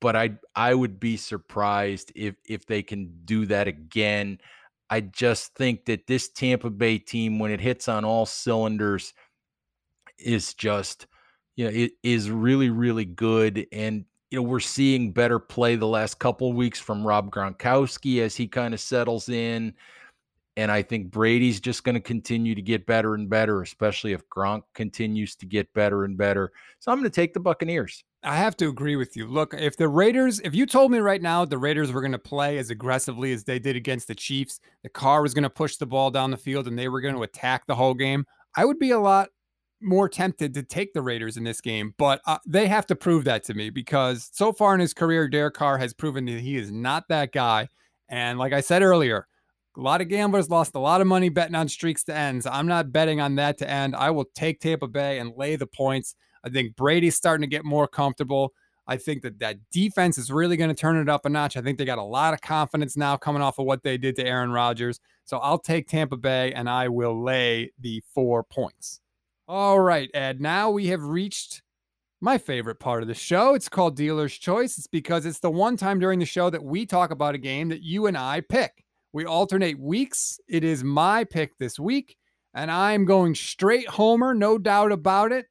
But 0.00 0.16
I 0.16 0.38
I 0.54 0.74
would 0.74 1.00
be 1.00 1.16
surprised 1.16 2.12
if 2.14 2.36
if 2.48 2.66
they 2.66 2.82
can 2.82 3.20
do 3.24 3.46
that 3.46 3.68
again. 3.68 4.38
I 4.88 5.00
just 5.00 5.54
think 5.54 5.86
that 5.86 6.06
this 6.06 6.28
Tampa 6.28 6.70
Bay 6.70 6.98
team, 6.98 7.38
when 7.38 7.50
it 7.50 7.60
hits 7.60 7.88
on 7.88 8.04
all 8.04 8.24
cylinders, 8.26 9.12
is 10.18 10.54
just, 10.54 11.06
you 11.56 11.64
know, 11.64 11.72
it 11.74 11.92
is 12.02 12.30
really, 12.30 12.70
really 12.70 13.04
good. 13.04 13.66
And, 13.72 14.04
you 14.30 14.38
know, 14.38 14.42
we're 14.42 14.60
seeing 14.60 15.12
better 15.12 15.38
play 15.38 15.76
the 15.76 15.86
last 15.86 16.18
couple 16.18 16.52
weeks 16.52 16.78
from 16.78 17.06
Rob 17.06 17.32
Gronkowski 17.32 18.20
as 18.20 18.36
he 18.36 18.46
kind 18.46 18.74
of 18.74 18.80
settles 18.80 19.28
in. 19.28 19.74
And 20.56 20.72
I 20.72 20.82
think 20.82 21.10
Brady's 21.10 21.60
just 21.60 21.84
going 21.84 21.96
to 21.96 22.00
continue 22.00 22.54
to 22.54 22.62
get 22.62 22.86
better 22.86 23.14
and 23.14 23.28
better, 23.28 23.60
especially 23.60 24.12
if 24.12 24.26
Gronk 24.30 24.62
continues 24.74 25.36
to 25.36 25.46
get 25.46 25.70
better 25.74 26.04
and 26.04 26.16
better. 26.16 26.50
So 26.78 26.90
I'm 26.90 26.98
going 26.98 27.10
to 27.10 27.14
take 27.14 27.34
the 27.34 27.40
Buccaneers. 27.40 28.02
I 28.22 28.36
have 28.36 28.56
to 28.56 28.68
agree 28.68 28.96
with 28.96 29.16
you. 29.16 29.26
Look, 29.26 29.54
if 29.54 29.76
the 29.76 29.88
Raiders, 29.88 30.40
if 30.40 30.54
you 30.54 30.66
told 30.66 30.90
me 30.90 30.98
right 30.98 31.20
now 31.20 31.44
the 31.44 31.58
Raiders 31.58 31.92
were 31.92 32.00
going 32.00 32.12
to 32.12 32.18
play 32.18 32.58
as 32.58 32.70
aggressively 32.70 33.32
as 33.32 33.44
they 33.44 33.58
did 33.58 33.76
against 33.76 34.08
the 34.08 34.14
Chiefs, 34.14 34.60
the 34.82 34.88
Carr 34.88 35.22
was 35.22 35.34
going 35.34 35.42
to 35.42 35.50
push 35.50 35.76
the 35.76 35.86
ball 35.86 36.10
down 36.10 36.30
the 36.30 36.36
field 36.36 36.66
and 36.66 36.78
they 36.78 36.88
were 36.88 37.00
going 37.00 37.14
to 37.14 37.22
attack 37.22 37.66
the 37.66 37.74
whole 37.74 37.94
game, 37.94 38.24
I 38.56 38.64
would 38.64 38.78
be 38.78 38.90
a 38.90 38.98
lot 38.98 39.28
more 39.80 40.08
tempted 40.08 40.54
to 40.54 40.62
take 40.62 40.92
the 40.92 41.02
Raiders 41.02 41.36
in 41.36 41.44
this 41.44 41.60
game. 41.60 41.94
But 41.98 42.20
uh, 42.26 42.38
they 42.46 42.66
have 42.66 42.86
to 42.86 42.96
prove 42.96 43.24
that 43.24 43.44
to 43.44 43.54
me 43.54 43.70
because 43.70 44.30
so 44.32 44.52
far 44.52 44.74
in 44.74 44.80
his 44.80 44.94
career, 44.94 45.28
Derek 45.28 45.54
Carr 45.54 45.78
has 45.78 45.92
proven 45.92 46.24
that 46.24 46.40
he 46.40 46.56
is 46.56 46.72
not 46.72 47.04
that 47.08 47.32
guy. 47.32 47.68
And 48.08 48.38
like 48.38 48.52
I 48.52 48.60
said 48.60 48.82
earlier, 48.82 49.26
a 49.76 49.80
lot 49.80 50.00
of 50.00 50.08
gamblers 50.08 50.48
lost 50.48 50.74
a 50.74 50.78
lot 50.78 51.00
of 51.00 51.06
money 51.06 51.28
betting 51.28 51.54
on 51.54 51.68
streaks 51.68 52.02
to 52.04 52.16
end. 52.16 52.42
I'm 52.50 52.66
not 52.66 52.92
betting 52.92 53.20
on 53.20 53.34
that 53.36 53.58
to 53.58 53.70
end. 53.70 53.94
I 53.94 54.10
will 54.10 54.24
take 54.34 54.60
Tampa 54.60 54.88
Bay 54.88 55.18
and 55.18 55.32
lay 55.36 55.56
the 55.56 55.66
points. 55.66 56.14
I 56.42 56.48
think 56.48 56.76
Brady's 56.76 57.16
starting 57.16 57.42
to 57.42 57.48
get 57.54 57.64
more 57.64 57.86
comfortable. 57.86 58.52
I 58.86 58.96
think 58.96 59.22
that 59.22 59.40
that 59.40 59.58
defense 59.72 60.16
is 60.16 60.30
really 60.30 60.56
going 60.56 60.70
to 60.70 60.76
turn 60.76 60.96
it 60.96 61.08
up 61.08 61.26
a 61.26 61.28
notch. 61.28 61.56
I 61.56 61.60
think 61.60 61.76
they 61.76 61.84
got 61.84 61.98
a 61.98 62.04
lot 62.04 62.34
of 62.34 62.40
confidence 62.40 62.96
now 62.96 63.16
coming 63.16 63.42
off 63.42 63.58
of 63.58 63.66
what 63.66 63.82
they 63.82 63.98
did 63.98 64.16
to 64.16 64.26
Aaron 64.26 64.52
Rodgers. 64.52 65.00
So 65.24 65.38
I'll 65.38 65.58
take 65.58 65.88
Tampa 65.88 66.16
Bay 66.16 66.52
and 66.52 66.70
I 66.70 66.88
will 66.88 67.22
lay 67.22 67.72
the 67.80 68.02
four 68.14 68.44
points. 68.44 69.00
All 69.48 69.80
right, 69.80 70.08
Ed. 70.14 70.40
Now 70.40 70.70
we 70.70 70.86
have 70.86 71.02
reached 71.02 71.62
my 72.20 72.38
favorite 72.38 72.80
part 72.80 73.02
of 73.02 73.08
the 73.08 73.14
show. 73.14 73.54
It's 73.54 73.68
called 73.68 73.96
Dealer's 73.96 74.38
Choice. 74.38 74.78
It's 74.78 74.86
because 74.86 75.26
it's 75.26 75.40
the 75.40 75.50
one 75.50 75.76
time 75.76 75.98
during 75.98 76.18
the 76.18 76.24
show 76.24 76.48
that 76.48 76.64
we 76.64 76.86
talk 76.86 77.10
about 77.10 77.34
a 77.34 77.38
game 77.38 77.68
that 77.68 77.82
you 77.82 78.06
and 78.06 78.16
I 78.16 78.40
pick. 78.40 78.85
We 79.16 79.24
alternate 79.24 79.80
weeks. 79.80 80.38
It 80.46 80.62
is 80.62 80.84
my 80.84 81.24
pick 81.24 81.56
this 81.56 81.78
week, 81.78 82.18
and 82.52 82.70
I'm 82.70 83.06
going 83.06 83.34
straight 83.34 83.88
homer, 83.88 84.34
no 84.34 84.58
doubt 84.58 84.92
about 84.92 85.32
it. 85.32 85.46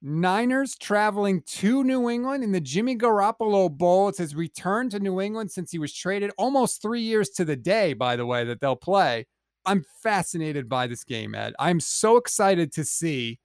Niners 0.00 0.76
traveling 0.76 1.42
to 1.46 1.82
New 1.82 2.08
England 2.08 2.44
in 2.44 2.52
the 2.52 2.60
Jimmy 2.60 2.96
Garoppolo 2.96 3.76
Bowl. 3.76 4.08
It's 4.08 4.18
his 4.18 4.36
return 4.36 4.88
to 4.90 5.00
New 5.00 5.20
England 5.20 5.50
since 5.50 5.72
he 5.72 5.80
was 5.80 5.92
traded 5.92 6.30
almost 6.38 6.80
three 6.80 7.00
years 7.00 7.30
to 7.30 7.44
the 7.44 7.56
day, 7.56 7.92
by 7.92 8.14
the 8.14 8.24
way, 8.24 8.44
that 8.44 8.60
they'll 8.60 8.76
play. 8.76 9.26
I'm 9.66 9.84
fascinated 10.00 10.68
by 10.68 10.86
this 10.86 11.02
game, 11.02 11.34
Ed. 11.34 11.54
I'm 11.58 11.80
so 11.80 12.18
excited 12.18 12.72
to 12.74 12.84
see 12.84 13.40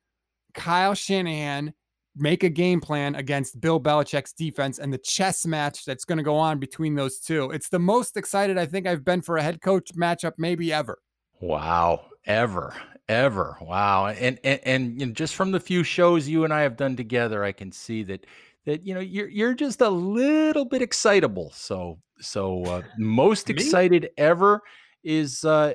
Kyle 0.53 0.93
Shanahan 0.93 1.74
make 2.16 2.43
a 2.43 2.49
game 2.49 2.80
plan 2.80 3.16
against 3.16 3.59
Bill 3.59 3.80
Belichick's 3.80 4.34
defense 4.34 4.80
and 4.80 4.93
the 4.93 4.97
chess 4.97 5.45
match 5.45 5.86
that's 5.86 6.05
going 6.05 6.18
to 6.18 6.24
go 6.24 6.36
on 6.36 6.59
between 6.59 6.95
those 6.95 7.20
two. 7.20 7.51
It's 7.51 7.70
the 7.70 7.80
most 7.80 8.18
excited 8.18 8.57
I 8.57 8.66
think 8.66 8.88
I've 8.88 9.03
been 9.03 9.22
for 9.22 9.38
a 9.38 9.43
head 9.43 9.61
coach 9.61 9.89
matchup 9.95 10.34
maybe 10.38 10.72
ever. 10.72 10.99
Wow, 11.39 12.05
ever, 12.26 12.74
ever. 13.09 13.57
Wow. 13.61 14.07
And 14.07 14.39
and 14.43 14.59
and 14.64 14.99
you 14.99 15.07
know, 15.07 15.14
just 15.14 15.36
from 15.36 15.51
the 15.51 15.59
few 15.59 15.84
shows 15.84 16.28
you 16.28 16.43
and 16.43 16.53
I 16.53 16.61
have 16.61 16.78
done 16.78 16.95
together, 16.95 17.43
I 17.43 17.51
can 17.51 17.72
see 17.72 18.03
that 18.03 18.26
that 18.66 18.86
you 18.86 18.93
know 18.93 18.99
you're 18.99 19.30
you're 19.30 19.53
just 19.53 19.82
a 19.82 19.89
little 19.89 20.66
bit 20.66 20.82
excitable. 20.82 21.51
So 21.53 21.99
so 22.20 22.64
uh, 22.66 22.82
most 22.97 23.49
excited 23.49 24.09
ever 24.18 24.61
is 25.03 25.43
uh 25.43 25.74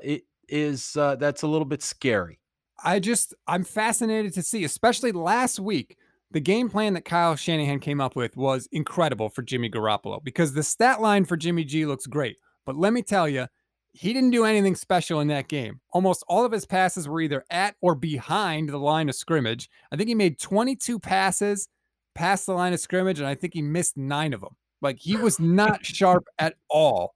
is 0.49 0.97
uh 0.97 1.17
that's 1.17 1.43
a 1.43 1.47
little 1.47 1.67
bit 1.67 1.83
scary. 1.83 2.39
I 2.83 3.01
just 3.01 3.35
I'm 3.47 3.65
fascinated 3.65 4.35
to 4.35 4.43
see, 4.43 4.65
especially 4.65 5.13
last 5.13 5.59
week 5.59 5.97
the 6.31 6.41
game 6.41 6.69
plan 6.69 6.95
that 6.95 7.05
Kyle 7.05 7.37
Shanahan 7.37 7.81
came 7.81 8.01
up 8.01 8.15
with 8.15 8.37
was 8.37 8.69
incredible 8.73 9.29
for 9.29 9.43
Jimmy 9.43 9.71
Garoppolo 9.71 10.23
because 10.23 10.53
the 10.53 10.63
stat 10.63 11.01
line 11.01 11.25
for 11.25 11.37
Jimmy 11.37 11.65
G 11.65 11.87
looks 11.87 12.07
great. 12.07 12.37
But 12.67 12.77
let 12.77 12.93
me 12.93 13.03
tell 13.03 13.29
you, 13.29 13.47
he 13.93 14.13
didn't 14.13 14.31
do 14.31 14.45
anything 14.45 14.77
special 14.77 15.21
in 15.21 15.29
that 15.29 15.49
game. 15.49 15.81
Almost 15.93 16.25
all 16.29 16.45
of 16.45 16.53
his 16.53 16.67
passes 16.67 17.09
were 17.09 17.21
either 17.21 17.45
at 17.51 17.77
or 17.81 17.95
behind 17.95 18.69
the 18.69 18.79
line 18.79 19.09
of 19.09 19.15
scrimmage. 19.15 19.71
I 19.91 19.97
think 19.97 20.09
he 20.09 20.15
made 20.15 20.39
22 20.39 20.99
passes 20.99 21.69
past 22.15 22.47
the 22.47 22.53
line 22.53 22.73
of 22.75 22.81
scrimmage, 22.81 23.19
and 23.19 23.27
I 23.27 23.35
think 23.35 23.55
he 23.55 23.63
missed 23.63 23.97
nine 23.97 24.35
of 24.35 24.41
them. 24.41 24.57
Like 24.83 24.99
he 24.99 25.17
was 25.17 25.41
not 25.41 25.85
sharp 25.87 26.27
at 26.39 26.57
all. 26.69 27.15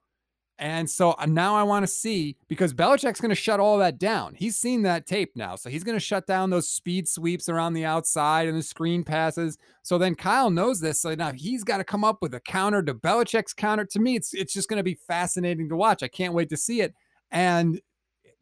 And 0.59 0.89
so 0.89 1.13
uh, 1.19 1.27
now 1.27 1.57
I 1.57 1.63
want 1.63 1.83
to 1.83 1.87
see 1.89 2.37
because 2.47 2.73
Belichick's 2.73 3.21
going 3.21 3.31
to 3.31 3.35
shut 3.35 3.59
all 3.59 3.79
that 3.79 3.99
down. 3.99 4.35
He's 4.35 4.57
seen 4.57 4.83
that 4.83 5.07
tape 5.07 5.33
now. 5.35 5.57
So 5.57 5.69
he's 5.69 5.83
going 5.83 5.97
to 5.97 6.05
shut 6.05 6.27
down 6.27 6.51
those 6.51 6.69
speed 6.69 7.09
sweeps 7.09 7.49
around 7.49 7.73
the 7.73 7.85
outside 7.85 8.47
and 8.47 8.57
the 8.57 8.63
screen 8.63 9.03
passes. 9.03 9.59
So 9.83 9.99
then 9.99 10.15
Kyle 10.15 10.51
knows 10.51 10.79
this. 10.79 11.01
So 11.01 11.15
now 11.15 11.33
he's 11.33 11.65
got 11.65 11.79
to 11.79 11.85
come 11.85 12.05
up 12.05 12.19
with 12.23 12.35
a 12.35 12.41
counter 12.41 12.83
to 12.83 12.95
Belichick's 12.95 13.55
counter. 13.55 13.85
To 13.87 13.99
me, 13.99 14.15
it's 14.15 14.35
it's 14.35 14.53
just 14.53 14.69
going 14.69 14.79
to 14.79 14.85
be 14.85 14.99
fascinating 15.09 15.69
to 15.69 15.77
watch. 15.77 16.03
I 16.03 16.09
can't 16.09 16.35
wait 16.35 16.51
to 16.51 16.57
see 16.57 16.81
it. 16.81 16.95
And 17.31 17.81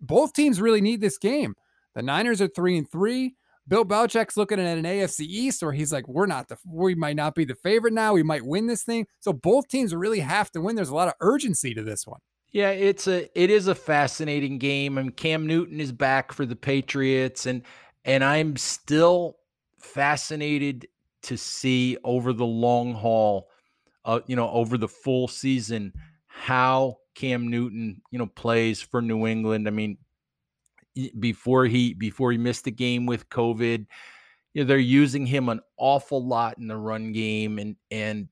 both 0.01 0.33
teams 0.33 0.61
really 0.61 0.81
need 0.81 1.01
this 1.01 1.19
game. 1.19 1.55
The 1.95 2.03
Niners 2.03 2.41
are 2.41 2.49
three 2.49 2.77
and 2.77 2.91
three. 2.91 3.37
Bill 3.69 3.85
Belichick's 3.85 4.37
looking 4.37 4.59
at 4.59 4.79
an 4.79 4.85
AFC 4.85 5.21
East 5.21 5.63
where 5.63 5.73
he's 5.73 5.93
like, 5.93 6.09
we're 6.09 6.27
not 6.27 6.49
the, 6.49 6.57
we 6.67 6.95
might 6.95 7.17
not 7.17 7.35
be 7.35 7.45
the 7.45 7.55
favorite 7.55 7.93
now. 7.93 8.13
We 8.13 8.23
might 8.23 8.45
win 8.45 8.67
this 8.67 8.83
thing. 8.83 9.07
So 9.21 9.33
both 9.33 9.69
teams 9.69 9.95
really 9.95 10.21
have 10.21 10.51
to 10.53 10.61
win. 10.61 10.77
There's 10.77 10.89
a 10.89 10.95
lot 10.95 11.09
of 11.09 11.15
urgency 11.21 11.75
to 11.75 11.83
this 11.83 12.07
one. 12.07 12.21
Yeah, 12.53 12.71
it's 12.71 13.07
a 13.07 13.29
it 13.41 13.49
is 13.49 13.69
a 13.69 13.77
fascinating 13.77 14.59
game. 14.59 14.99
I 14.99 15.03
mean, 15.03 15.13
Cam 15.13 15.47
Newton 15.47 15.81
is 15.81 15.93
back 15.93 16.33
for 16.33 16.45
the 16.45 16.57
Patriots, 16.57 17.47
and 17.47 17.63
and 18.05 18.25
I'm 18.25 18.57
still 18.57 19.37
fascinated 19.79 20.89
to 21.23 21.37
see 21.37 21.97
over 22.03 22.33
the 22.33 22.47
long 22.47 22.95
haul, 22.95 23.49
uh, 24.05 24.21
you 24.27 24.35
know, 24.35 24.51
over 24.51 24.79
the 24.79 24.89
full 24.89 25.29
season, 25.29 25.93
how 26.27 26.97
Cam 27.15 27.49
Newton, 27.49 28.03
you 28.11 28.19
know, 28.19 28.27
plays 28.27 28.81
for 28.81 29.01
New 29.01 29.27
England. 29.27 29.69
I 29.69 29.71
mean, 29.71 29.99
before 31.18 31.66
he 31.66 31.95
before 31.95 32.32
he 32.32 32.38
missed 32.38 32.64
the 32.64 32.70
game 32.70 33.07
with 33.07 33.28
COVID, 33.28 33.86
you 34.55 34.62
know, 34.62 34.66
they're 34.66 34.78
using 34.78 35.26
him 35.26 35.49
an 35.49 35.61
awful 35.76 36.26
lot 36.26 36.59
in 36.59 36.66
the 36.66 36.76
run 36.76 37.12
game, 37.12 37.59
and 37.59 37.76
and 37.91 38.28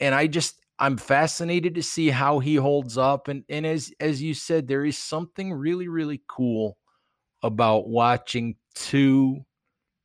and 0.00 0.14
I 0.14 0.26
just 0.26 0.60
I'm 0.78 0.96
fascinated 0.96 1.74
to 1.76 1.82
see 1.82 2.10
how 2.10 2.38
he 2.38 2.56
holds 2.56 2.98
up. 2.98 3.28
And 3.28 3.44
and 3.48 3.66
as 3.66 3.92
as 4.00 4.22
you 4.22 4.34
said, 4.34 4.66
there 4.66 4.84
is 4.84 4.98
something 4.98 5.52
really 5.52 5.88
really 5.88 6.22
cool 6.28 6.76
about 7.42 7.88
watching 7.88 8.56
two 8.74 9.44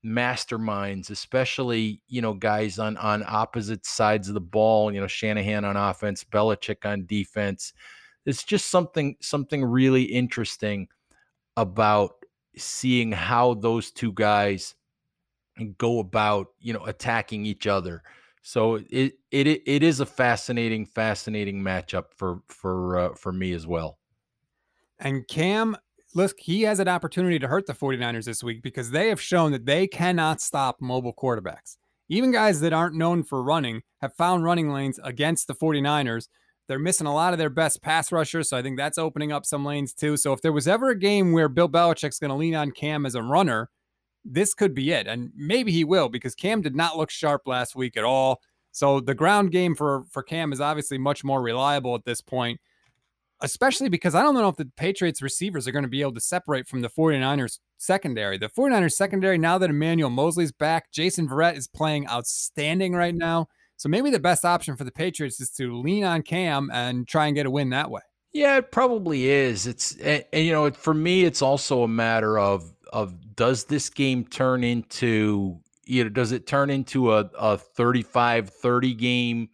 masterminds, 0.05 1.09
especially 1.09 2.01
you 2.07 2.21
know 2.21 2.33
guys 2.33 2.79
on 2.79 2.95
on 2.97 3.23
opposite 3.27 3.85
sides 3.85 4.27
of 4.27 4.33
the 4.33 4.41
ball. 4.41 4.93
You 4.93 5.01
know 5.01 5.07
Shanahan 5.07 5.65
on 5.65 5.75
offense, 5.75 6.23
Belichick 6.23 6.85
on 6.85 7.05
defense. 7.05 7.73
It's 8.25 8.43
just 8.43 8.69
something 8.69 9.15
something 9.21 9.63
really 9.63 10.03
interesting 10.03 10.87
about 11.57 12.11
seeing 12.55 13.11
how 13.11 13.55
those 13.55 13.91
two 13.91 14.13
guys 14.13 14.75
go 15.77 15.99
about 15.99 16.47
you 16.59 16.71
know 16.71 16.85
attacking 16.85 17.45
each 17.45 17.67
other. 17.67 18.03
So 18.43 18.75
it 18.89 19.15
it 19.31 19.47
it 19.47 19.83
is 19.83 19.99
a 19.99 20.05
fascinating 20.05 20.85
fascinating 20.85 21.61
matchup 21.61 22.05
for 22.15 22.41
for 22.47 22.97
uh, 22.97 23.15
for 23.15 23.33
me 23.33 23.51
as 23.51 23.67
well. 23.67 23.97
And 24.99 25.27
Cam 25.27 25.75
look, 26.15 26.33
he 26.39 26.61
has 26.63 26.79
an 26.79 26.87
opportunity 26.87 27.39
to 27.39 27.47
hurt 27.47 27.65
the 27.65 27.73
49ers 27.73 28.25
this 28.25 28.43
week 28.43 28.63
because 28.63 28.91
they 28.91 29.09
have 29.09 29.21
shown 29.21 29.51
that 29.51 29.65
they 29.65 29.87
cannot 29.87 30.41
stop 30.41 30.77
mobile 30.79 31.13
quarterbacks. 31.13 31.77
Even 32.09 32.31
guys 32.31 32.61
that 32.61 32.73
aren't 32.73 32.95
known 32.95 33.23
for 33.23 33.43
running 33.43 33.81
have 34.01 34.13
found 34.15 34.43
running 34.43 34.69
lanes 34.69 34.99
against 35.03 35.47
the 35.47 35.55
49ers. 35.55 36.27
They're 36.67 36.79
missing 36.79 37.07
a 37.07 37.13
lot 37.13 37.33
of 37.33 37.39
their 37.39 37.49
best 37.49 37.81
pass 37.81 38.11
rushers, 38.11 38.49
so 38.49 38.57
I 38.57 38.61
think 38.61 38.77
that's 38.77 38.97
opening 38.97 39.31
up 39.31 39.45
some 39.45 39.63
lanes 39.63 39.93
too. 39.93 40.17
So 40.17 40.33
if 40.33 40.41
there 40.41 40.51
was 40.51 40.67
ever 40.67 40.89
a 40.89 40.99
game 40.99 41.31
where 41.31 41.49
Bill 41.49 41.69
Belichick's 41.69 42.19
going 42.19 42.29
to 42.29 42.35
lean 42.35 42.55
on 42.55 42.71
Cam 42.71 43.05
as 43.05 43.15
a 43.15 43.23
runner, 43.23 43.69
this 44.25 44.53
could 44.53 44.73
be 44.73 44.91
it. 44.91 45.07
And 45.07 45.31
maybe 45.35 45.71
he 45.71 45.83
will 45.83 46.09
because 46.09 46.35
Cam 46.35 46.61
did 46.61 46.75
not 46.75 46.97
look 46.97 47.09
sharp 47.09 47.43
last 47.45 47.75
week 47.75 47.95
at 47.95 48.03
all. 48.03 48.41
So 48.71 48.99
the 48.99 49.15
ground 49.15 49.51
game 49.51 49.75
for 49.75 50.03
for 50.11 50.21
Cam 50.21 50.51
is 50.51 50.61
obviously 50.61 50.97
much 50.97 51.23
more 51.23 51.41
reliable 51.41 51.95
at 51.95 52.05
this 52.05 52.21
point 52.21 52.59
especially 53.41 53.89
because 53.89 54.15
I 54.15 54.21
don't 54.21 54.33
know 54.33 54.49
if 54.49 54.55
the 54.55 54.69
Patriots 54.77 55.21
receivers 55.21 55.67
are 55.67 55.71
going 55.71 55.83
to 55.83 55.89
be 55.89 56.01
able 56.01 56.13
to 56.13 56.19
separate 56.19 56.67
from 56.67 56.81
the 56.81 56.89
49ers 56.89 57.59
secondary. 57.77 58.37
The 58.37 58.49
49ers 58.49 58.93
secondary, 58.93 59.37
now 59.37 59.57
that 59.57 59.69
Emmanuel 59.69 60.09
Moseley's 60.09 60.51
back, 60.51 60.91
Jason 60.91 61.27
Verrett 61.27 61.55
is 61.55 61.67
playing 61.67 62.07
outstanding 62.07 62.93
right 62.93 63.15
now. 63.15 63.47
So 63.77 63.89
maybe 63.89 64.09
the 64.09 64.19
best 64.19 64.43
option 64.43 64.75
for 64.75 64.83
the 64.83 64.91
Patriots 64.91 65.39
is 65.39 65.51
to 65.51 65.77
lean 65.77 66.03
on 66.03 66.23
Cam 66.23 66.69
and 66.73 67.07
try 67.07 67.27
and 67.27 67.35
get 67.35 67.45
a 67.45 67.51
win 67.51 67.69
that 67.69 67.89
way. 67.89 68.01
Yeah, 68.33 68.57
it 68.57 68.71
probably 68.71 69.29
is. 69.29 69.67
It's 69.67 69.95
and, 69.97 70.25
and 70.33 70.45
you 70.45 70.51
know, 70.51 70.69
for 70.71 70.93
me, 70.93 71.23
it's 71.23 71.41
also 71.41 71.83
a 71.83 71.87
matter 71.87 72.37
of 72.37 72.73
of 72.91 73.35
does 73.35 73.65
this 73.65 73.89
game 73.89 74.25
turn 74.25 74.63
into 74.63 75.59
you 75.85 76.03
know 76.03 76.09
does 76.09 76.31
it 76.31 76.47
turn 76.47 76.69
into 76.69 77.13
a, 77.13 77.29
a 77.37 77.57
35-30 77.57 78.97
game 78.97 79.49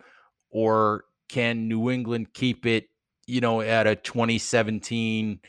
or 0.49 1.05
can 1.29 1.67
New 1.67 1.89
England 1.89 2.33
keep 2.33 2.65
it 2.65 2.87
you 3.25 3.41
know, 3.41 3.61
at 3.61 3.87
a 3.87 3.95
2017, 3.95 5.39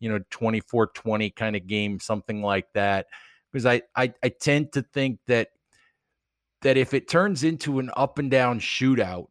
you 0.00 0.08
know, 0.08 0.20
24 0.30 0.88
20 0.88 1.30
kind 1.30 1.56
of 1.56 1.66
game, 1.66 2.00
something 2.00 2.42
like 2.42 2.66
that. 2.74 3.06
Because 3.52 3.66
I, 3.66 3.82
I, 3.96 4.12
I 4.22 4.28
tend 4.28 4.72
to 4.72 4.82
think 4.82 5.20
that 5.26 5.48
that 6.62 6.76
if 6.76 6.94
it 6.94 7.08
turns 7.08 7.44
into 7.44 7.78
an 7.78 7.90
up 7.96 8.18
and 8.18 8.30
down 8.30 8.60
shootout, 8.60 9.26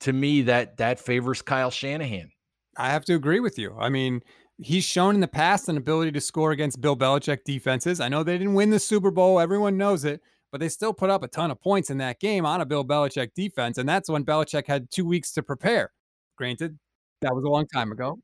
to 0.00 0.12
me 0.12 0.42
that 0.42 0.76
that 0.78 0.98
favors 0.98 1.42
Kyle 1.42 1.70
Shanahan. 1.70 2.30
I 2.76 2.90
have 2.90 3.04
to 3.06 3.14
agree 3.14 3.40
with 3.40 3.58
you. 3.58 3.76
I 3.78 3.88
mean, 3.88 4.20
he's 4.58 4.84
shown 4.84 5.14
in 5.14 5.20
the 5.20 5.28
past 5.28 5.68
an 5.68 5.76
ability 5.76 6.12
to 6.12 6.20
score 6.20 6.52
against 6.52 6.80
Bill 6.80 6.96
Belichick 6.96 7.44
defenses. 7.44 8.00
I 8.00 8.08
know 8.08 8.22
they 8.22 8.38
didn't 8.38 8.54
win 8.54 8.70
the 8.70 8.78
Super 8.78 9.10
Bowl, 9.10 9.38
everyone 9.38 9.76
knows 9.76 10.04
it, 10.04 10.20
but 10.50 10.60
they 10.60 10.68
still 10.68 10.92
put 10.92 11.10
up 11.10 11.22
a 11.22 11.28
ton 11.28 11.50
of 11.50 11.60
points 11.60 11.90
in 11.90 11.98
that 11.98 12.20
game 12.20 12.44
on 12.44 12.60
a 12.60 12.66
Bill 12.66 12.84
Belichick 12.84 13.34
defense, 13.34 13.78
and 13.78 13.88
that's 13.88 14.08
when 14.08 14.24
Belichick 14.24 14.66
had 14.66 14.90
two 14.90 15.06
weeks 15.06 15.32
to 15.32 15.42
prepare. 15.42 15.90
Granted, 16.36 16.78
that 17.20 17.34
was 17.34 17.44
a 17.44 17.48
long 17.48 17.66
time 17.66 17.92
ago. 17.92 18.18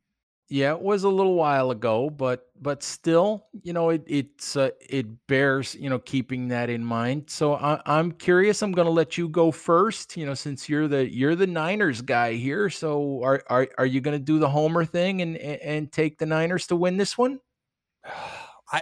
Yeah, 0.50 0.72
it 0.72 0.80
was 0.80 1.04
a 1.04 1.10
little 1.10 1.34
while 1.34 1.70
ago, 1.70 2.08
but 2.08 2.46
but 2.60 2.82
still, 2.82 3.46
you 3.62 3.74
know, 3.74 3.90
it 3.90 4.02
it's 4.06 4.56
uh, 4.56 4.70
it 4.80 5.06
bears 5.26 5.74
you 5.74 5.90
know 5.90 5.98
keeping 5.98 6.48
that 6.48 6.70
in 6.70 6.82
mind. 6.82 7.24
So 7.28 7.54
I, 7.54 7.82
I'm 7.84 8.12
curious. 8.12 8.62
I'm 8.62 8.72
going 8.72 8.86
to 8.86 8.92
let 8.92 9.18
you 9.18 9.28
go 9.28 9.50
first. 9.50 10.16
You 10.16 10.24
know, 10.24 10.32
since 10.32 10.66
you're 10.66 10.88
the 10.88 11.12
you're 11.12 11.36
the 11.36 11.46
Niners 11.46 12.00
guy 12.00 12.32
here. 12.32 12.70
So 12.70 13.22
are 13.22 13.42
are 13.50 13.68
are 13.76 13.84
you 13.84 14.00
going 14.00 14.18
to 14.18 14.24
do 14.24 14.38
the 14.38 14.48
Homer 14.48 14.86
thing 14.86 15.20
and 15.20 15.36
and 15.36 15.92
take 15.92 16.18
the 16.18 16.26
Niners 16.26 16.66
to 16.68 16.76
win 16.76 16.96
this 16.96 17.18
one? 17.18 17.40
I 18.72 18.80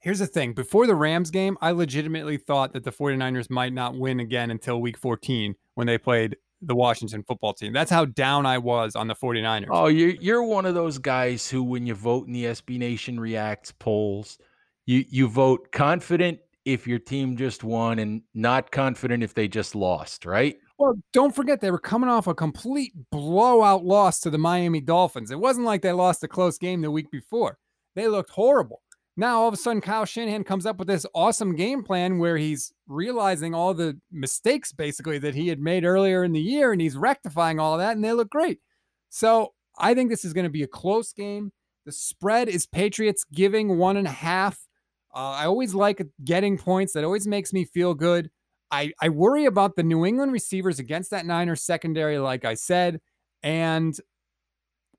here's 0.00 0.18
the 0.18 0.26
thing. 0.26 0.52
Before 0.52 0.86
the 0.86 0.94
Rams 0.94 1.30
game, 1.30 1.56
I 1.62 1.70
legitimately 1.70 2.36
thought 2.36 2.74
that 2.74 2.84
the 2.84 2.92
49ers 2.92 3.48
might 3.48 3.72
not 3.72 3.98
win 3.98 4.20
again 4.20 4.50
until 4.50 4.80
week 4.80 4.98
14 4.98 5.54
when 5.74 5.86
they 5.86 5.96
played 5.96 6.36
the 6.62 6.74
Washington 6.74 7.22
football 7.22 7.52
team. 7.52 7.72
That's 7.72 7.90
how 7.90 8.04
down 8.04 8.46
I 8.46 8.58
was 8.58 8.96
on 8.96 9.08
the 9.08 9.14
49ers. 9.14 9.68
Oh, 9.70 9.86
you're 9.86 10.10
you're 10.10 10.42
one 10.42 10.66
of 10.66 10.74
those 10.74 10.98
guys 10.98 11.48
who 11.48 11.62
when 11.62 11.86
you 11.86 11.94
vote 11.94 12.26
in 12.26 12.32
the 12.32 12.46
SB 12.46 12.78
Nation 12.78 13.18
Reacts 13.18 13.72
polls, 13.72 14.38
you 14.86 15.04
you 15.08 15.28
vote 15.28 15.70
confident 15.72 16.40
if 16.64 16.86
your 16.86 16.98
team 16.98 17.36
just 17.36 17.64
won 17.64 17.98
and 17.98 18.22
not 18.34 18.70
confident 18.70 19.22
if 19.22 19.34
they 19.34 19.48
just 19.48 19.74
lost, 19.74 20.26
right? 20.26 20.56
Well, 20.78 20.94
don't 21.12 21.34
forget 21.34 21.60
they 21.60 21.70
were 21.70 21.78
coming 21.78 22.10
off 22.10 22.26
a 22.26 22.34
complete 22.34 22.92
blowout 23.10 23.84
loss 23.84 24.20
to 24.20 24.30
the 24.30 24.38
Miami 24.38 24.80
Dolphins. 24.80 25.30
It 25.30 25.40
wasn't 25.40 25.66
like 25.66 25.82
they 25.82 25.92
lost 25.92 26.22
a 26.24 26.28
close 26.28 26.58
game 26.58 26.82
the 26.82 26.90
week 26.90 27.10
before. 27.10 27.58
They 27.96 28.06
looked 28.06 28.30
horrible. 28.30 28.82
Now 29.18 29.40
all 29.40 29.48
of 29.48 29.54
a 29.54 29.56
sudden 29.56 29.80
Kyle 29.80 30.04
Shanahan 30.04 30.44
comes 30.44 30.64
up 30.64 30.78
with 30.78 30.86
this 30.86 31.04
awesome 31.12 31.56
game 31.56 31.82
plan 31.82 32.20
where 32.20 32.36
he's 32.36 32.72
realizing 32.86 33.52
all 33.52 33.74
the 33.74 33.98
mistakes 34.12 34.70
basically 34.70 35.18
that 35.18 35.34
he 35.34 35.48
had 35.48 35.58
made 35.58 35.84
earlier 35.84 36.22
in 36.22 36.30
the 36.30 36.40
year 36.40 36.70
and 36.70 36.80
he's 36.80 36.96
rectifying 36.96 37.58
all 37.58 37.76
that 37.78 37.96
and 37.96 38.04
they 38.04 38.12
look 38.12 38.30
great. 38.30 38.60
So 39.08 39.54
I 39.76 39.92
think 39.92 40.08
this 40.08 40.24
is 40.24 40.32
going 40.32 40.44
to 40.44 40.50
be 40.50 40.62
a 40.62 40.68
close 40.68 41.12
game. 41.12 41.50
The 41.84 41.90
spread 41.90 42.48
is 42.48 42.66
Patriots 42.66 43.24
giving 43.24 43.76
one 43.76 43.96
and 43.96 44.06
a 44.06 44.10
half. 44.10 44.68
Uh, 45.12 45.30
I 45.30 45.46
always 45.46 45.74
like 45.74 46.00
getting 46.22 46.56
points. 46.56 46.92
That 46.92 47.02
always 47.02 47.26
makes 47.26 47.52
me 47.52 47.64
feel 47.64 47.94
good. 47.94 48.30
I, 48.70 48.92
I 49.02 49.08
worry 49.08 49.46
about 49.46 49.74
the 49.74 49.82
New 49.82 50.06
England 50.06 50.30
receivers 50.30 50.78
against 50.78 51.10
that 51.10 51.26
Niners 51.26 51.64
secondary, 51.64 52.18
like 52.18 52.44
I 52.44 52.54
said. 52.54 53.00
And 53.42 53.98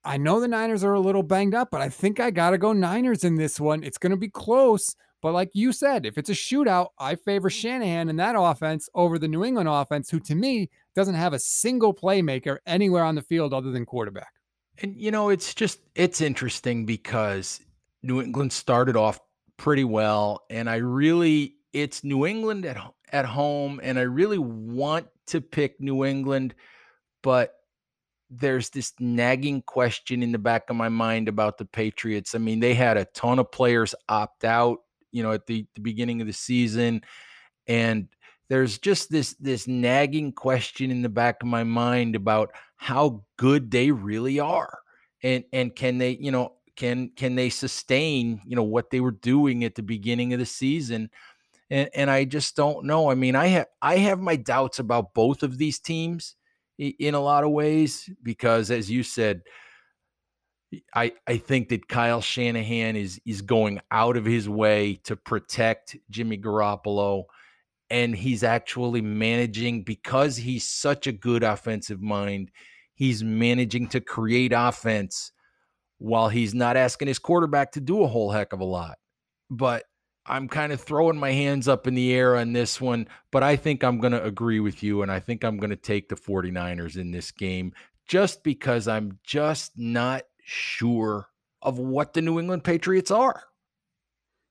I 0.03 0.17
know 0.17 0.39
the 0.39 0.47
Niners 0.47 0.83
are 0.83 0.93
a 0.93 0.99
little 0.99 1.23
banged 1.23 1.53
up, 1.53 1.69
but 1.71 1.81
I 1.81 1.89
think 1.89 2.19
I 2.19 2.31
got 2.31 2.51
to 2.51 2.57
go 2.57 2.73
Niners 2.73 3.23
in 3.23 3.35
this 3.35 3.59
one. 3.59 3.83
It's 3.83 3.97
going 3.97 4.11
to 4.11 4.17
be 4.17 4.29
close. 4.29 4.95
But 5.21 5.33
like 5.33 5.49
you 5.53 5.73
said, 5.73 6.05
if 6.05 6.17
it's 6.17 6.29
a 6.29 6.33
shootout, 6.33 6.89
I 6.97 7.15
favor 7.15 7.49
mm-hmm. 7.49 7.59
Shanahan 7.59 8.09
and 8.09 8.19
that 8.19 8.35
offense 8.37 8.89
over 8.95 9.19
the 9.19 9.27
New 9.27 9.43
England 9.43 9.67
offense, 9.67 10.09
who 10.09 10.19
to 10.21 10.35
me 10.35 10.69
doesn't 10.95 11.15
have 11.15 11.33
a 11.33 11.39
single 11.39 11.93
playmaker 11.93 12.59
anywhere 12.65 13.03
on 13.03 13.15
the 13.15 13.21
field 13.21 13.53
other 13.53 13.71
than 13.71 13.85
quarterback. 13.85 14.31
And, 14.81 14.95
you 14.95 15.11
know, 15.11 15.29
it's 15.29 15.53
just, 15.53 15.79
it's 15.95 16.21
interesting 16.21 16.85
because 16.85 17.59
New 18.01 18.21
England 18.21 18.53
started 18.53 18.95
off 18.95 19.19
pretty 19.57 19.83
well. 19.83 20.45
And 20.49 20.69
I 20.69 20.77
really, 20.77 21.57
it's 21.73 22.05
New 22.05 22.25
England 22.25 22.65
at, 22.65 22.77
at 23.11 23.25
home. 23.25 23.81
And 23.83 23.99
I 23.99 24.03
really 24.03 24.37
want 24.37 25.07
to 25.27 25.41
pick 25.41 25.81
New 25.81 26.05
England, 26.05 26.55
but 27.21 27.58
there's 28.29 28.69
this 28.69 28.93
nagging 28.99 29.63
question 29.63 30.21
in 30.21 30.31
the 30.31 30.37
back 30.37 30.69
of 30.69 30.75
my 30.75 30.89
mind 30.89 31.27
about 31.27 31.57
the 31.57 31.65
Patriots. 31.65 32.35
I 32.35 32.37
mean, 32.37 32.59
they 32.59 32.73
had 32.73 32.97
a 32.97 33.05
ton 33.05 33.39
of 33.39 33.51
players 33.51 33.95
opt 34.07 34.45
out, 34.45 34.79
you 35.11 35.23
know, 35.23 35.31
at 35.31 35.47
the, 35.47 35.65
the 35.73 35.81
beginning 35.81 36.21
of 36.21 36.27
the 36.27 36.33
season. 36.33 37.01
And 37.67 38.07
there's 38.49 38.77
just 38.77 39.11
this 39.11 39.35
this 39.35 39.67
nagging 39.67 40.33
question 40.33 40.91
in 40.91 41.01
the 41.01 41.09
back 41.09 41.37
of 41.41 41.47
my 41.47 41.63
mind 41.63 42.15
about 42.15 42.51
how 42.77 43.23
good 43.37 43.71
they 43.71 43.91
really 43.91 44.39
are. 44.39 44.79
And 45.23 45.43
and 45.51 45.75
can 45.75 45.97
they, 45.97 46.17
you 46.19 46.31
know, 46.31 46.53
can 46.75 47.11
can 47.15 47.35
they 47.35 47.49
sustain, 47.49 48.41
you 48.45 48.55
know, 48.55 48.63
what 48.63 48.89
they 48.89 48.99
were 49.01 49.11
doing 49.11 49.63
at 49.63 49.75
the 49.75 49.83
beginning 49.83 50.33
of 50.33 50.39
the 50.39 50.45
season? 50.45 51.09
And 51.69 51.89
and 51.93 52.09
I 52.09 52.25
just 52.25 52.55
don't 52.55 52.85
know. 52.85 53.09
I 53.09 53.15
mean, 53.15 53.35
I 53.35 53.47
have 53.47 53.67
I 53.81 53.97
have 53.97 54.19
my 54.19 54.35
doubts 54.35 54.79
about 54.79 55.13
both 55.13 55.43
of 55.43 55.57
these 55.57 55.79
teams 55.79 56.35
in 56.79 57.13
a 57.15 57.21
lot 57.21 57.43
of 57.45 57.51
ways 57.51 58.09
because, 58.23 58.71
as 58.71 58.89
you 58.91 59.03
said, 59.03 59.43
I 60.93 61.13
I 61.27 61.37
think 61.37 61.69
that 61.69 61.87
Kyle 61.87 62.21
Shanahan 62.21 62.95
is 62.95 63.19
is 63.25 63.41
going 63.41 63.79
out 63.91 64.17
of 64.17 64.25
his 64.25 64.47
way 64.47 64.95
to 65.05 65.15
protect 65.15 65.97
Jimmy 66.09 66.37
Garoppolo, 66.37 67.25
and 67.89 68.15
he's 68.15 68.43
actually 68.43 69.01
managing 69.01 69.83
because 69.83 70.37
he's 70.37 70.67
such 70.67 71.07
a 71.07 71.11
good 71.11 71.43
offensive 71.43 72.01
mind. 72.01 72.51
he's 72.95 73.23
managing 73.23 73.87
to 73.89 74.01
create 74.01 74.53
offense 74.55 75.31
while 75.99 76.29
he's 76.29 76.53
not 76.55 76.77
asking 76.77 77.07
his 77.09 77.19
quarterback 77.19 77.71
to 77.73 77.81
do 77.81 78.03
a 78.03 78.07
whole 78.07 78.31
heck 78.31 78.53
of 78.53 78.61
a 78.61 78.65
lot. 78.65 78.97
But 79.49 79.85
I'm 80.29 80.47
kind 80.47 80.71
of 80.71 80.79
throwing 80.79 81.17
my 81.17 81.31
hands 81.31 81.67
up 81.67 81.87
in 81.87 81.95
the 81.95 82.13
air 82.13 82.37
on 82.37 82.53
this 82.53 82.79
one, 82.79 83.07
but 83.31 83.41
I 83.41 83.55
think 83.55 83.83
I'm 83.83 83.99
going 83.99 84.13
to 84.13 84.23
agree 84.23 84.59
with 84.59 84.83
you. 84.83 85.01
And 85.01 85.11
I 85.11 85.19
think 85.19 85.43
I'm 85.43 85.57
going 85.57 85.71
to 85.71 85.75
take 85.75 86.07
the 86.07 86.15
49ers 86.15 86.97
in 86.97 87.11
this 87.11 87.31
game 87.31 87.73
just 88.07 88.43
because 88.43 88.87
I'm 88.87 89.17
just 89.23 89.77
not 89.77 90.23
sure 90.43 91.27
of 91.61 91.79
what 91.79 92.13
the 92.13 92.21
New 92.21 92.39
England 92.39 92.63
Patriots 92.63 93.11
are. 93.11 93.43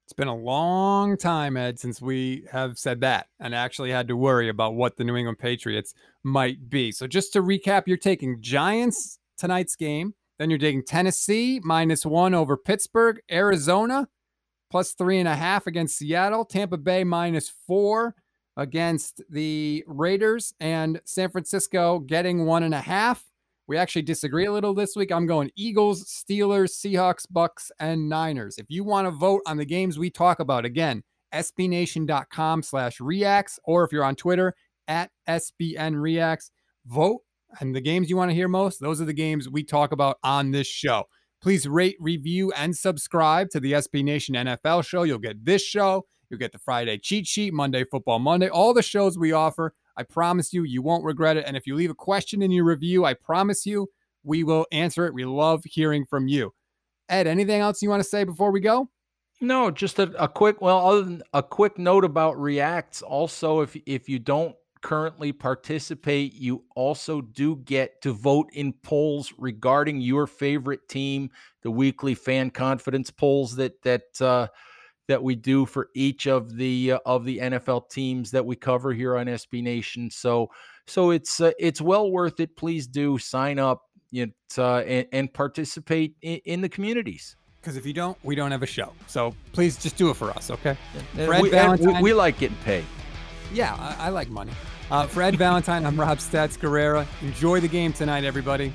It's 0.05 0.13
been 0.15 0.29
a 0.29 0.35
long 0.35 1.17
time, 1.17 1.57
Ed, 1.57 1.79
since 1.79 2.01
we 2.01 2.47
have 2.51 2.79
said 2.79 3.03
that 3.03 3.29
and 3.39 3.55
actually 3.55 3.91
had 3.91 4.09
to 4.09 4.17
worry 4.17 4.49
about 4.49 4.75
what 4.75 4.97
the 4.97 5.05
New 5.05 5.17
England 5.17 5.39
Patriots 5.39 5.95
might 6.25 6.71
be. 6.71 6.93
So, 6.93 7.07
just 7.07 7.35
to 7.35 7.43
recap, 7.43 7.83
you're 7.87 7.99
taking 7.99 8.41
Giants 8.41 9.19
tonight's 9.37 9.77
game. 9.77 10.15
Then 10.39 10.49
you're 10.49 10.59
taking 10.59 10.83
Tennessee 10.83 11.61
minus 11.63 12.07
one 12.07 12.33
over 12.33 12.57
Pittsburgh, 12.57 13.21
Arizona 13.31 14.09
plus 14.71 14.93
three 14.93 15.19
and 15.19 15.29
a 15.29 15.35
half 15.35 15.67
against 15.67 15.99
Seattle, 15.99 16.45
Tampa 16.45 16.77
Bay 16.77 17.05
minus 17.05 17.49
four 17.49 18.15
against 18.57 19.23
the 19.31 19.85
Raiders, 19.87 20.53
and 20.61 21.01
San 21.05 21.31
Francisco 21.31 22.01
getting 22.01 22.45
one 22.45 22.63
and 22.63 22.75
a 22.75 22.81
half. 22.81 23.25
We 23.69 23.77
actually 23.77 24.03
disagree 24.03 24.47
a 24.47 24.53
little 24.53 24.75
this 24.75 24.97
week. 24.97 25.13
I'm 25.13 25.27
going 25.27 25.51
Eagles, 25.55 26.05
Steelers, 26.05 26.73
Seahawks, 26.73 27.27
Bucs, 27.33 27.71
and 27.79 28.09
Niners. 28.09 28.57
If 28.59 28.67
you 28.71 28.83
want 28.83 29.07
to 29.07 29.11
vote 29.11 29.43
on 29.47 29.59
the 29.59 29.65
games 29.65 29.99
we 29.99 30.11
talk 30.11 30.41
about, 30.41 30.65
again, 30.65 31.03
sbnation.com 31.35 32.63
slash 32.63 32.99
reacts, 32.99 33.61
or 33.65 33.85
if 33.85 33.93
you're 33.93 34.05
on 34.05 34.17
Twitter, 34.17 34.55
at 34.89 35.11
SBN 35.29 36.01
Reacts, 36.01 36.51
vote. 36.87 37.21
And 37.61 37.75
the 37.75 37.81
games 37.81 38.11
you 38.11 38.17
want 38.17 38.31
to 38.31 38.35
hear 38.35 38.49
most, 38.49 38.81
those 38.81 39.01
are 39.01 39.07
the 39.07 39.13
games 39.13 39.49
we 39.49 39.63
talk 39.63 39.93
about 39.93 40.19
on 40.25 40.51
this 40.51 40.67
show. 40.67 41.05
Please 41.41 41.69
rate, 41.69 41.97
review, 42.01 42.53
and 42.53 42.77
subscribe 42.77 43.49
to 43.51 43.61
the 43.61 43.73
SB 43.73 44.03
Nation 44.03 44.35
NFL 44.35 44.85
show. 44.85 45.05
You'll 45.05 45.19
get 45.19 45.45
this 45.45 45.63
show. 45.63 46.05
You'll 46.29 46.41
get 46.41 46.53
the 46.53 46.59
Friday 46.59 46.99
cheat 46.99 47.27
sheet, 47.27 47.55
Monday 47.55 47.85
Football 47.85 48.19
Monday, 48.19 48.49
all 48.49 48.75
the 48.75 48.83
shows 48.83 49.17
we 49.17 49.33
offer. 49.33 49.73
I 49.97 50.03
promise 50.03 50.53
you, 50.53 50.65
you 50.65 50.83
won't 50.83 51.05
regret 51.05 51.37
it. 51.37 51.45
And 51.47 51.57
if 51.57 51.67
you 51.67 51.75
leave 51.75 51.91
a 51.91 51.95
question 51.95 52.43
in 52.43 52.51
your 52.51 52.65
review, 52.65 53.05
I 53.05 53.15
promise 53.15 53.67
you, 53.67 53.89
we 54.25 54.45
will 54.45 54.67
answer 54.73 55.07
it. 55.07 55.15
We 55.15 55.25
love 55.25 55.63
hearing 55.65 56.05
from 56.05 56.29
you. 56.29 56.53
Ed, 57.09 57.27
anything 57.27 57.61
else 57.61 57.83
you 57.83 57.89
want 57.89 58.03
to 58.03 58.09
say 58.09 58.25
before 58.25 58.51
we 58.51 58.61
go? 58.61 58.91
No, 59.41 59.71
just 59.71 59.99
a, 59.99 60.11
a 60.23 60.29
quick, 60.29 60.61
well, 60.61 60.87
other 60.87 61.03
than 61.03 61.23
a 61.33 61.43
quick 61.43 61.79
note 61.79 62.05
about 62.05 62.39
reacts. 62.41 63.03
Also, 63.03 63.61
if 63.61 63.77
if 63.87 64.09
you 64.09 64.19
don't 64.19 64.55
currently 64.83 65.33
participate, 65.33 66.35
you 66.35 66.65
also 66.75 67.21
do 67.21 67.57
get 67.57 68.01
to 68.03 68.13
vote 68.13 68.51
in 68.53 68.73
polls 68.73 69.33
regarding 69.39 70.01
your 70.01 70.27
favorite 70.27 70.89
team, 70.89 71.31
the 71.63 71.71
weekly 71.71 72.15
fan 72.15 72.51
confidence 72.51 73.11
polls 73.11 73.57
that 73.57 73.83
that 73.83 74.21
uh, 74.21 74.49
that 75.09 75.23
we 75.23 75.35
do 75.35 75.67
for 75.67 75.89
each 75.95 76.27
of 76.27 76.57
the 76.57 76.93
uh, 76.93 76.99
of 77.07 77.25
the 77.25 77.39
NFL 77.39 77.91
teams 77.91 78.31
that 78.31 78.45
we 78.45 78.57
cover 78.57 78.93
here 78.93 79.17
on 79.17 79.27
SB 79.27 79.63
Nation. 79.63 80.11
So 80.11 80.51
so 80.87 81.11
it's 81.11 81.41
uh, 81.41 81.53
it's 81.59 81.81
well 81.81 82.11
worth 82.11 82.41
it. 82.41 82.57
Please 82.57 82.87
do 82.87 83.19
sign 83.19 83.59
up 83.59 83.83
it, 84.13 84.33
uh, 84.57 84.79
and, 84.79 85.07
and, 85.13 85.33
participate 85.33 86.15
in, 86.23 86.41
in 86.45 86.61
the 86.61 86.69
communities. 86.69 87.37
Because 87.61 87.77
if 87.77 87.85
you 87.85 87.93
don't, 87.93 88.17
we 88.23 88.35
don't 88.35 88.51
have 88.51 88.63
a 88.63 88.67
show. 88.67 88.93
So 89.07 89.35
please 89.53 89.77
just 89.77 89.97
do 89.97 90.11
it 90.11 90.15
for 90.15 90.31
us, 90.31 90.51
okay? 90.51 90.77
Fred 91.15 91.43
we, 91.43 91.51
Valentine, 91.51 91.97
we, 91.97 92.03
we 92.03 92.13
like 92.15 92.39
getting 92.39 92.57
paid. 92.59 92.85
Yeah, 93.53 93.75
I, 93.79 94.07
I 94.07 94.09
like 94.11 94.29
money. 94.29 94.53
Uh, 94.91 95.07
for 95.07 95.23
Ed 95.23 95.37
Valentine, 95.37 95.85
I'm 95.85 95.99
Rob 95.99 96.19
Stats 96.19 96.59
Guerrera. 96.59 97.07
Enjoy 97.23 97.61
the 97.61 97.69
game 97.69 97.93
tonight, 97.93 98.25
everybody. 98.25 98.73